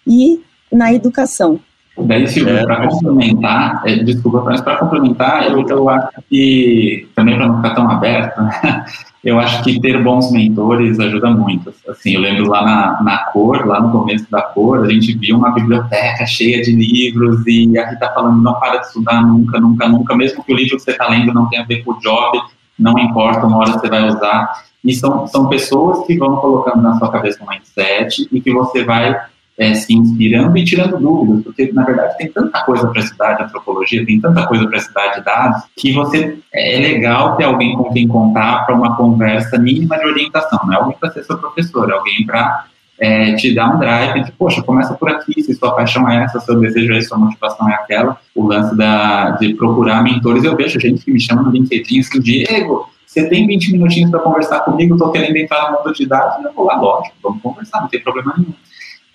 e 0.05 0.41
na 0.71 0.93
educação. 0.93 1.59
Daí, 1.97 2.27
Silvio, 2.27 2.57
é, 2.57 2.63
para 2.63 2.89
complementar, 2.89 3.81
é, 3.85 3.95
desculpa, 4.03 4.41
mas 4.43 4.59
para 4.59 4.75
complementar, 4.77 5.49
eu, 5.49 5.65
eu 5.65 5.89
acho 5.89 6.21
que, 6.29 7.07
também 7.15 7.37
para 7.37 7.47
não 7.47 7.55
ficar 7.57 7.73
tão 7.73 7.89
aberto, 7.89 8.41
né, 8.41 8.85
eu 9.25 9.39
acho 9.39 9.63
que 9.63 9.79
ter 9.81 10.03
bons 10.03 10.31
mentores 10.31 10.99
ajuda 10.99 11.31
muito. 11.31 11.73
Assim, 11.89 12.13
eu 12.13 12.21
lembro 12.21 12.47
lá 12.47 12.63
na, 12.63 13.03
na 13.03 13.17
Cor, 13.31 13.65
lá 13.65 13.81
no 13.81 13.91
começo 13.91 14.29
da 14.29 14.43
Cor, 14.43 14.85
a 14.85 14.89
gente 14.89 15.17
viu 15.17 15.35
uma 15.35 15.49
biblioteca 15.49 16.27
cheia 16.27 16.61
de 16.61 16.71
livros 16.71 17.41
e 17.47 17.75
a 17.75 17.89
Rita 17.89 18.11
falando, 18.13 18.39
não 18.43 18.53
para 18.59 18.77
de 18.77 18.85
estudar 18.85 19.25
nunca, 19.25 19.59
nunca, 19.59 19.89
nunca, 19.89 20.15
mesmo 20.15 20.43
que 20.43 20.53
o 20.53 20.55
livro 20.55 20.77
que 20.77 20.83
você 20.83 20.91
está 20.91 21.09
lendo 21.09 21.33
não 21.33 21.49
tenha 21.49 21.63
a 21.63 21.65
ver 21.65 21.83
com 21.83 21.93
o 21.93 21.99
job, 21.99 22.39
não 22.77 22.99
importa, 22.99 23.47
uma 23.47 23.57
hora 23.57 23.71
você 23.71 23.89
vai 23.89 24.07
usar. 24.07 24.63
E 24.83 24.93
são, 24.93 25.25
são 25.25 25.49
pessoas 25.49 26.05
que 26.05 26.15
vão 26.15 26.35
colocando 26.35 26.83
na 26.83 26.95
sua 26.99 27.11
cabeça 27.11 27.43
um 27.43 27.49
mindset 27.49 28.27
e 28.31 28.39
que 28.39 28.53
você 28.53 28.83
vai 28.83 29.19
é, 29.57 29.73
se 29.73 29.93
inspirando 29.93 30.57
e 30.57 30.65
tirando 30.65 30.99
dúvidas, 30.99 31.43
porque 31.43 31.71
na 31.71 31.83
verdade 31.83 32.17
tem 32.17 32.29
tanta 32.29 32.61
coisa 32.63 32.87
para 32.87 33.01
estudar 33.01 33.33
de 33.33 33.43
antropologia, 33.43 34.05
tem 34.05 34.19
tanta 34.19 34.45
coisa 34.45 34.67
para 34.67 34.77
estudar 34.77 35.07
de 35.09 35.23
dados, 35.23 35.63
que 35.75 35.93
você 35.93 36.37
é 36.53 36.79
legal 36.79 37.37
ter 37.37 37.45
alguém 37.45 37.75
com 37.75 37.91
quem 37.93 38.07
contar 38.07 38.65
para 38.65 38.75
uma 38.75 38.95
conversa 38.97 39.57
mínima 39.57 39.97
de 39.97 40.05
orientação. 40.05 40.59
Não 40.65 40.73
é 40.73 40.77
alguém 40.77 40.97
para 40.99 41.11
ser 41.11 41.23
seu 41.23 41.37
professor, 41.37 41.89
é 41.89 41.93
alguém 41.93 42.25
para 42.25 42.65
é, 42.99 43.33
te 43.35 43.53
dar 43.53 43.75
um 43.75 43.79
drive 43.79 44.25
de, 44.25 44.31
poxa, 44.33 44.61
começa 44.61 44.93
por 44.93 45.09
aqui, 45.09 45.41
se 45.41 45.53
sua 45.53 45.73
paixão 45.73 46.09
é 46.09 46.23
essa, 46.23 46.39
seu 46.41 46.59
desejo 46.59 46.93
é 46.93 46.97
esse, 46.97 47.07
sua 47.07 47.17
motivação 47.17 47.69
é 47.69 47.73
aquela, 47.75 48.17
o 48.33 48.45
lance 48.45 48.75
da, 48.75 49.31
de 49.31 49.53
procurar 49.53 50.03
mentores. 50.03 50.43
Eu 50.43 50.55
vejo 50.55 50.79
gente 50.79 51.03
que 51.03 51.11
me 51.11 51.19
chama 51.19 51.43
no 51.43 51.51
LinkedIn 51.51 51.99
assim, 51.99 52.19
Diego, 52.19 52.89
você 53.05 53.29
tem 53.29 53.47
20 53.47 53.71
minutinhos 53.71 54.11
para 54.11 54.19
conversar 54.19 54.59
comigo, 54.61 54.95
estou 54.95 55.11
querendo 55.11 55.37
entrar 55.37 55.71
no 55.71 55.77
mundo 55.77 55.93
de 55.93 56.05
dados, 56.05 56.43
eu 56.43 56.51
vou 56.51 56.65
lá, 56.65 56.75
lógico, 56.75 57.15
vamos 57.23 57.41
conversar, 57.41 57.79
não 57.79 57.87
tem 57.87 58.01
problema 58.01 58.33
nenhum 58.37 58.51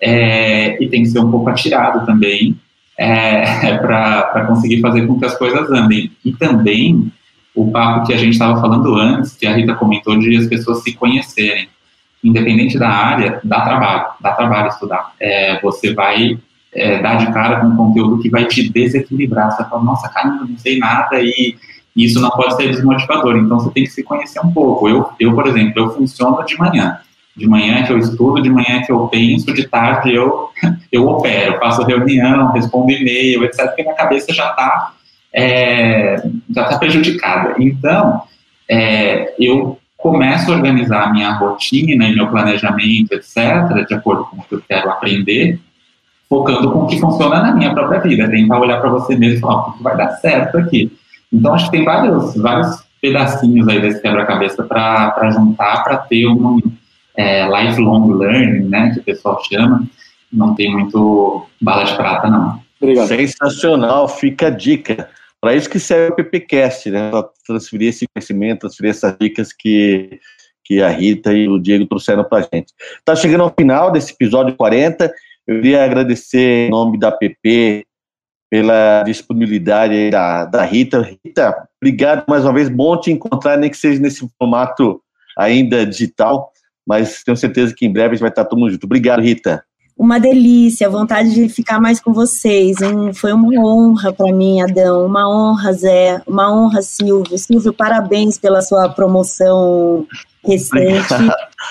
é, 0.01 0.83
e 0.83 0.89
tem 0.89 1.03
que 1.03 1.09
ser 1.09 1.19
um 1.19 1.29
pouco 1.29 1.49
atirado 1.49 2.05
também 2.05 2.57
é, 2.97 3.77
para 3.79 4.45
conseguir 4.47 4.81
fazer 4.81 5.05
com 5.05 5.19
que 5.19 5.25
as 5.25 5.37
coisas 5.37 5.69
andem. 5.71 6.11
E 6.25 6.33
também 6.33 7.11
o 7.55 7.69
papo 7.71 8.07
que 8.07 8.13
a 8.13 8.17
gente 8.17 8.33
estava 8.33 8.59
falando 8.59 8.95
antes, 8.95 9.35
que 9.35 9.45
a 9.45 9.55
Rita 9.55 9.75
comentou, 9.75 10.17
de 10.17 10.35
as 10.35 10.47
pessoas 10.47 10.83
se 10.83 10.93
conhecerem. 10.93 11.69
Independente 12.23 12.77
da 12.77 12.89
área, 12.89 13.39
dá 13.43 13.61
trabalho, 13.61 14.05
dá 14.19 14.31
trabalho 14.33 14.67
estudar. 14.67 15.13
É, 15.19 15.59
você 15.59 15.93
vai 15.93 16.37
é, 16.71 17.01
dar 17.01 17.15
de 17.15 17.31
cara 17.33 17.59
com 17.59 17.67
um 17.67 17.75
conteúdo 17.75 18.21
que 18.21 18.29
vai 18.29 18.45
te 18.45 18.69
desequilibrar. 18.69 19.51
Você 19.51 19.65
fala, 19.65 19.83
nossa, 19.83 20.07
cara, 20.09 20.27
não 20.29 20.57
sei 20.57 20.77
nada 20.77 21.19
e 21.19 21.55
isso 21.95 22.21
não 22.21 22.29
pode 22.29 22.55
ser 22.55 22.67
desmotivador. 22.67 23.37
Então 23.37 23.59
você 23.59 23.71
tem 23.71 23.83
que 23.83 23.89
se 23.89 24.03
conhecer 24.03 24.39
um 24.39 24.51
pouco. 24.51 24.87
Eu, 24.87 25.09
eu 25.19 25.33
por 25.33 25.47
exemplo, 25.47 25.73
eu 25.75 25.89
funciono 25.89 26.45
de 26.45 26.57
manhã. 26.57 26.99
De 27.35 27.47
manhã 27.47 27.83
que 27.83 27.93
eu 27.93 27.97
estudo, 27.97 28.41
de 28.41 28.49
manhã 28.49 28.81
que 28.85 28.91
eu 28.91 29.07
penso, 29.07 29.53
de 29.53 29.67
tarde 29.67 30.13
eu, 30.13 30.49
eu 30.91 31.07
opero, 31.07 31.59
faço 31.59 31.83
reunião, 31.83 32.51
respondo 32.51 32.91
e-mail, 32.91 33.43
etc., 33.45 33.67
porque 33.67 33.83
minha 33.83 33.95
cabeça 33.95 34.33
já 34.33 34.49
está 34.49 34.93
é, 35.33 36.21
já 36.53 36.65
tá 36.65 36.77
prejudicada. 36.77 37.55
Então, 37.57 38.23
é, 38.69 39.33
eu 39.39 39.77
começo 39.97 40.51
a 40.51 40.55
organizar 40.55 41.03
a 41.03 41.11
minha 41.11 41.31
rotina 41.33 42.05
e 42.05 42.15
meu 42.15 42.27
planejamento, 42.27 43.13
etc., 43.13 43.85
de 43.87 43.93
acordo 43.93 44.25
com 44.25 44.37
o 44.37 44.43
que 44.43 44.55
eu 44.55 44.61
quero 44.67 44.89
aprender, 44.89 45.59
focando 46.27 46.71
com 46.71 46.79
o 46.79 46.87
que 46.87 46.99
funciona 46.99 47.41
na 47.41 47.53
minha 47.53 47.73
própria 47.73 47.99
vida. 47.99 48.29
Tentar 48.29 48.59
olhar 48.59 48.81
para 48.81 48.89
você 48.89 49.15
mesmo 49.15 49.37
e 49.37 49.39
falar, 49.39 49.69
o 49.69 49.73
que 49.73 49.83
vai 49.83 49.95
dar 49.95 50.09
certo 50.17 50.57
aqui? 50.57 50.91
Então, 51.31 51.53
acho 51.53 51.65
que 51.65 51.77
tem 51.77 51.85
vários, 51.85 52.35
vários 52.35 52.83
pedacinhos 53.01 53.67
aí 53.67 53.79
desse 53.79 54.01
quebra-cabeça 54.01 54.63
para 54.63 55.31
juntar, 55.31 55.83
para 55.83 55.97
ter 55.97 56.27
um, 56.27 56.59
é, 57.17 57.45
lifelong 57.45 58.13
learning, 58.13 58.69
né, 58.69 58.91
que 58.93 58.99
o 58.99 59.03
pessoal 59.03 59.41
chama, 59.43 59.87
não 60.31 60.55
tem 60.55 60.71
muito 60.71 61.45
bala 61.61 61.83
de 61.83 61.95
prata, 61.95 62.29
não. 62.29 62.61
Obrigado. 62.79 63.07
Sensacional, 63.07 64.07
fica 64.07 64.47
a 64.47 64.49
dica. 64.49 65.09
Para 65.39 65.55
isso 65.55 65.69
que 65.69 65.79
serve 65.79 66.11
o 66.11 66.15
PPcast, 66.15 66.89
né, 66.89 67.09
para 67.09 67.27
transferir 67.45 67.89
esse 67.89 68.05
conhecimento, 68.13 68.61
transferir 68.61 68.91
essas 68.91 69.15
dicas 69.19 69.51
que, 69.51 70.19
que 70.63 70.81
a 70.81 70.89
Rita 70.89 71.33
e 71.33 71.47
o 71.47 71.59
Diego 71.59 71.85
trouxeram 71.85 72.23
para 72.23 72.39
a 72.39 72.55
gente. 72.55 72.73
Está 72.99 73.15
chegando 73.15 73.43
ao 73.43 73.53
final 73.57 73.91
desse 73.91 74.13
episódio 74.13 74.55
40, 74.55 75.11
eu 75.47 75.55
queria 75.55 75.83
agradecer 75.83 76.67
em 76.67 76.69
nome 76.69 76.97
da 76.97 77.11
PP 77.11 77.85
pela 78.49 79.01
disponibilidade 79.03 80.09
da, 80.11 80.45
da 80.45 80.63
Rita. 80.63 81.01
Rita, 81.01 81.67
obrigado 81.81 82.25
mais 82.27 82.43
uma 82.43 82.53
vez, 82.53 82.69
bom 82.69 82.99
te 82.99 83.11
encontrar, 83.11 83.57
nem 83.57 83.69
que 83.69 83.77
seja 83.77 83.99
nesse 83.99 84.27
formato 84.37 85.01
ainda 85.37 85.85
digital 85.85 86.50
mas 86.87 87.23
tenho 87.23 87.37
certeza 87.37 87.73
que 87.75 87.85
em 87.85 87.91
breve 87.91 88.09
a 88.09 88.13
gente 88.13 88.21
vai 88.21 88.29
estar 88.29 88.45
todo 88.45 88.59
mundo 88.59 88.71
junto. 88.71 88.85
Obrigado, 88.85 89.21
Rita. 89.21 89.63
Uma 89.97 90.19
delícia, 90.19 90.89
vontade 90.89 91.33
de 91.33 91.47
ficar 91.47 91.79
mais 91.79 91.99
com 91.99 92.11
vocês. 92.11 92.77
Foi 93.13 93.31
uma 93.33 93.63
honra 93.63 94.11
para 94.11 94.33
mim, 94.33 94.59
Adão. 94.61 95.05
Uma 95.05 95.29
honra, 95.29 95.73
Zé. 95.73 96.21
Uma 96.25 96.51
honra, 96.51 96.81
Silvio. 96.81 97.37
Silvio, 97.37 97.71
parabéns 97.71 98.37
pela 98.37 98.61
sua 98.61 98.89
promoção 98.89 100.07
recente. 100.43 101.13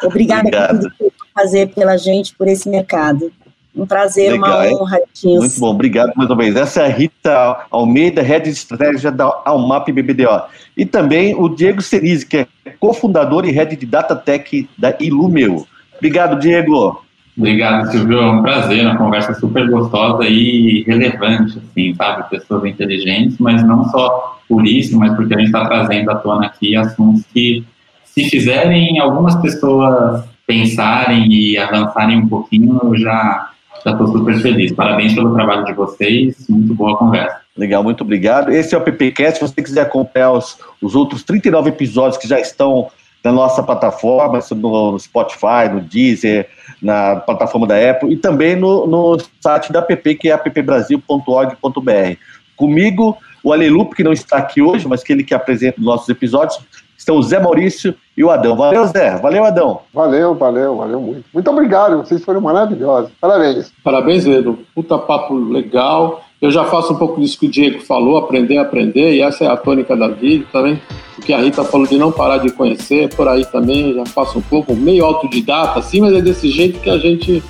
Obrigada 0.04 0.48
por 0.48 0.78
tudo 0.78 0.90
que 0.90 1.12
fazer 1.34 1.74
pela 1.74 1.96
gente, 1.96 2.34
por 2.36 2.46
esse 2.46 2.68
mercado. 2.68 3.32
Um 3.74 3.86
prazer, 3.86 4.32
Legal, 4.32 4.66
uma 4.68 4.82
honra, 4.82 4.98
Tins. 5.14 5.38
Muito 5.38 5.60
bom, 5.60 5.70
obrigado 5.70 6.12
mais 6.16 6.28
uma 6.28 6.36
vez. 6.36 6.56
Essa 6.56 6.82
é 6.82 6.86
a 6.86 6.88
Rita 6.88 7.66
Almeida, 7.70 8.20
Head 8.20 8.44
de 8.44 8.50
Estratégia 8.50 9.12
da 9.12 9.42
Almap 9.44 9.88
BBDO. 9.88 10.42
E 10.76 10.84
também 10.84 11.34
o 11.34 11.48
Diego 11.48 11.80
Cerise, 11.80 12.26
que 12.26 12.38
é 12.38 12.46
cofundador 12.80 13.46
e 13.46 13.52
Head 13.52 13.76
de 13.76 13.86
Data 13.86 14.16
Tech 14.16 14.68
da 14.76 14.94
Ilumeu. 14.98 15.66
Obrigado, 15.96 16.38
Diego. 16.40 17.04
Obrigado, 17.36 17.90
Silvio. 17.90 18.18
É 18.18 18.30
um 18.30 18.42
prazer, 18.42 18.84
uma 18.84 18.96
conversa 18.96 19.34
super 19.34 19.68
gostosa 19.70 20.24
e 20.24 20.82
relevante, 20.82 21.58
assim, 21.58 21.94
sabe? 21.94 22.28
Pessoas 22.28 22.64
inteligentes, 22.64 23.38
mas 23.38 23.62
não 23.62 23.84
só 23.88 24.40
por 24.48 24.66
isso, 24.66 24.98
mas 24.98 25.14
porque 25.14 25.34
a 25.34 25.38
gente 25.38 25.46
está 25.46 25.64
trazendo 25.64 26.10
à 26.10 26.16
tona 26.16 26.46
aqui 26.46 26.74
assuntos 26.74 27.22
que, 27.32 27.64
se 28.04 28.28
fizerem 28.28 28.98
algumas 28.98 29.36
pessoas 29.36 30.24
pensarem 30.44 31.32
e 31.32 31.56
avançarem 31.56 32.18
um 32.18 32.28
pouquinho, 32.28 32.80
eu 32.82 32.96
já 32.96 33.49
já 33.84 33.92
estou 33.92 34.06
super 34.08 34.38
feliz. 34.40 34.72
Parabéns 34.72 35.14
pelo 35.14 35.34
trabalho 35.34 35.64
de 35.64 35.72
vocês, 35.72 36.46
muito 36.48 36.74
boa 36.74 36.96
conversa. 36.96 37.40
Legal, 37.56 37.82
muito 37.82 38.02
obrigado. 38.02 38.50
Esse 38.50 38.74
é 38.74 38.78
o 38.78 38.80
PPcast. 38.80 39.38
Se 39.38 39.46
você 39.46 39.62
quiser 39.62 39.82
acompanhar 39.82 40.32
os, 40.32 40.58
os 40.80 40.94
outros 40.94 41.22
39 41.22 41.70
episódios 41.70 42.16
que 42.16 42.28
já 42.28 42.38
estão 42.38 42.90
na 43.22 43.32
nossa 43.32 43.62
plataforma, 43.62 44.40
no 44.56 44.98
Spotify, 44.98 45.68
no 45.70 45.80
Deezer, 45.80 46.48
na 46.80 47.16
plataforma 47.16 47.66
da 47.66 47.90
Apple 47.90 48.12
e 48.12 48.16
também 48.16 48.56
no, 48.56 48.86
no 48.86 49.18
site 49.40 49.72
da 49.72 49.82
PP, 49.82 50.14
que 50.14 50.28
é 50.30 50.32
appbrasil.org.br. 50.32 52.16
Comigo, 52.56 53.16
o 53.42 53.52
Alelup, 53.52 53.94
que 53.94 54.02
não 54.02 54.12
está 54.12 54.38
aqui 54.38 54.62
hoje, 54.62 54.88
mas 54.88 55.02
que 55.02 55.12
ele 55.12 55.24
que 55.24 55.34
apresenta 55.34 55.78
os 55.78 55.84
nossos 55.84 56.08
episódios, 56.08 56.60
estão 56.96 57.16
o 57.16 57.22
Zé 57.22 57.38
Maurício 57.40 57.94
e 58.20 58.24
o 58.24 58.30
Adão. 58.30 58.54
Valeu, 58.54 58.86
Zé. 58.86 59.16
Valeu, 59.16 59.44
Adão. 59.44 59.80
Valeu, 59.94 60.34
valeu, 60.34 60.76
valeu 60.76 61.00
muito. 61.00 61.24
Muito 61.32 61.50
obrigado, 61.50 61.96
vocês 61.96 62.22
foram 62.22 62.42
maravilhosos. 62.42 63.10
Parabéns. 63.18 63.72
Parabéns, 63.82 64.26
Edu. 64.26 64.58
Puta 64.74 64.98
papo 64.98 65.34
legal. 65.34 66.20
Eu 66.38 66.50
já 66.50 66.64
faço 66.64 66.92
um 66.92 66.96
pouco 66.96 67.18
disso 67.18 67.38
que 67.38 67.46
o 67.46 67.50
Diego 67.50 67.80
falou, 67.80 68.18
aprender 68.18 68.58
a 68.58 68.62
aprender, 68.62 69.14
e 69.14 69.22
essa 69.22 69.44
é 69.44 69.48
a 69.48 69.56
tônica 69.56 69.96
da 69.96 70.08
vida 70.08 70.44
também. 70.52 70.78
O 71.16 71.22
que 71.22 71.32
a 71.32 71.38
Rita 71.38 71.64
falou 71.64 71.86
de 71.86 71.96
não 71.96 72.12
parar 72.12 72.38
de 72.38 72.50
conhecer, 72.50 73.08
por 73.14 73.26
aí 73.26 73.44
também 73.46 73.88
eu 73.88 73.94
já 73.94 74.06
faço 74.06 74.38
um 74.38 74.42
pouco, 74.42 74.74
meio 74.74 75.04
autodidata, 75.04 75.78
assim, 75.78 76.02
mas 76.02 76.12
é 76.12 76.20
desse 76.20 76.50
jeito 76.50 76.78
que 76.80 76.90
a 76.90 76.98
gente 76.98 77.42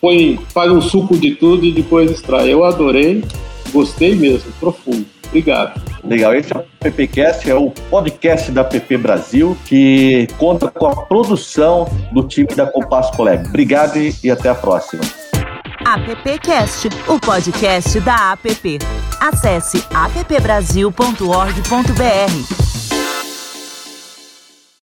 põe, 0.00 0.38
faz 0.52 0.70
um 0.70 0.80
suco 0.80 1.16
de 1.16 1.32
tudo 1.32 1.64
e 1.64 1.72
depois 1.72 2.10
extrai. 2.10 2.52
Eu 2.52 2.64
adorei, 2.64 3.24
gostei 3.72 4.14
mesmo, 4.14 4.52
profundo. 4.60 5.04
Obrigado. 5.32 5.80
Legal, 6.04 6.34
esse 6.34 6.52
é 6.52 6.58
o 6.58 6.64
PPcast, 6.78 7.50
é 7.50 7.54
o 7.54 7.70
podcast 7.70 8.52
da 8.52 8.62
PP 8.62 8.98
Brasil, 8.98 9.56
que 9.64 10.28
conta 10.36 10.68
com 10.68 10.86
a 10.86 11.06
produção 11.06 11.88
do 12.12 12.28
time 12.28 12.54
da 12.54 12.66
Compasso 12.66 13.14
Colega. 13.14 13.48
Obrigado 13.48 13.96
e 13.96 14.30
até 14.30 14.50
a 14.50 14.54
próxima. 14.54 15.02
AppCast, 15.86 16.90
o 17.08 17.18
podcast 17.18 17.98
da 18.00 18.32
APP. 18.32 18.78
Acesse 19.20 19.82
appbrasil.org.br. 19.94 22.71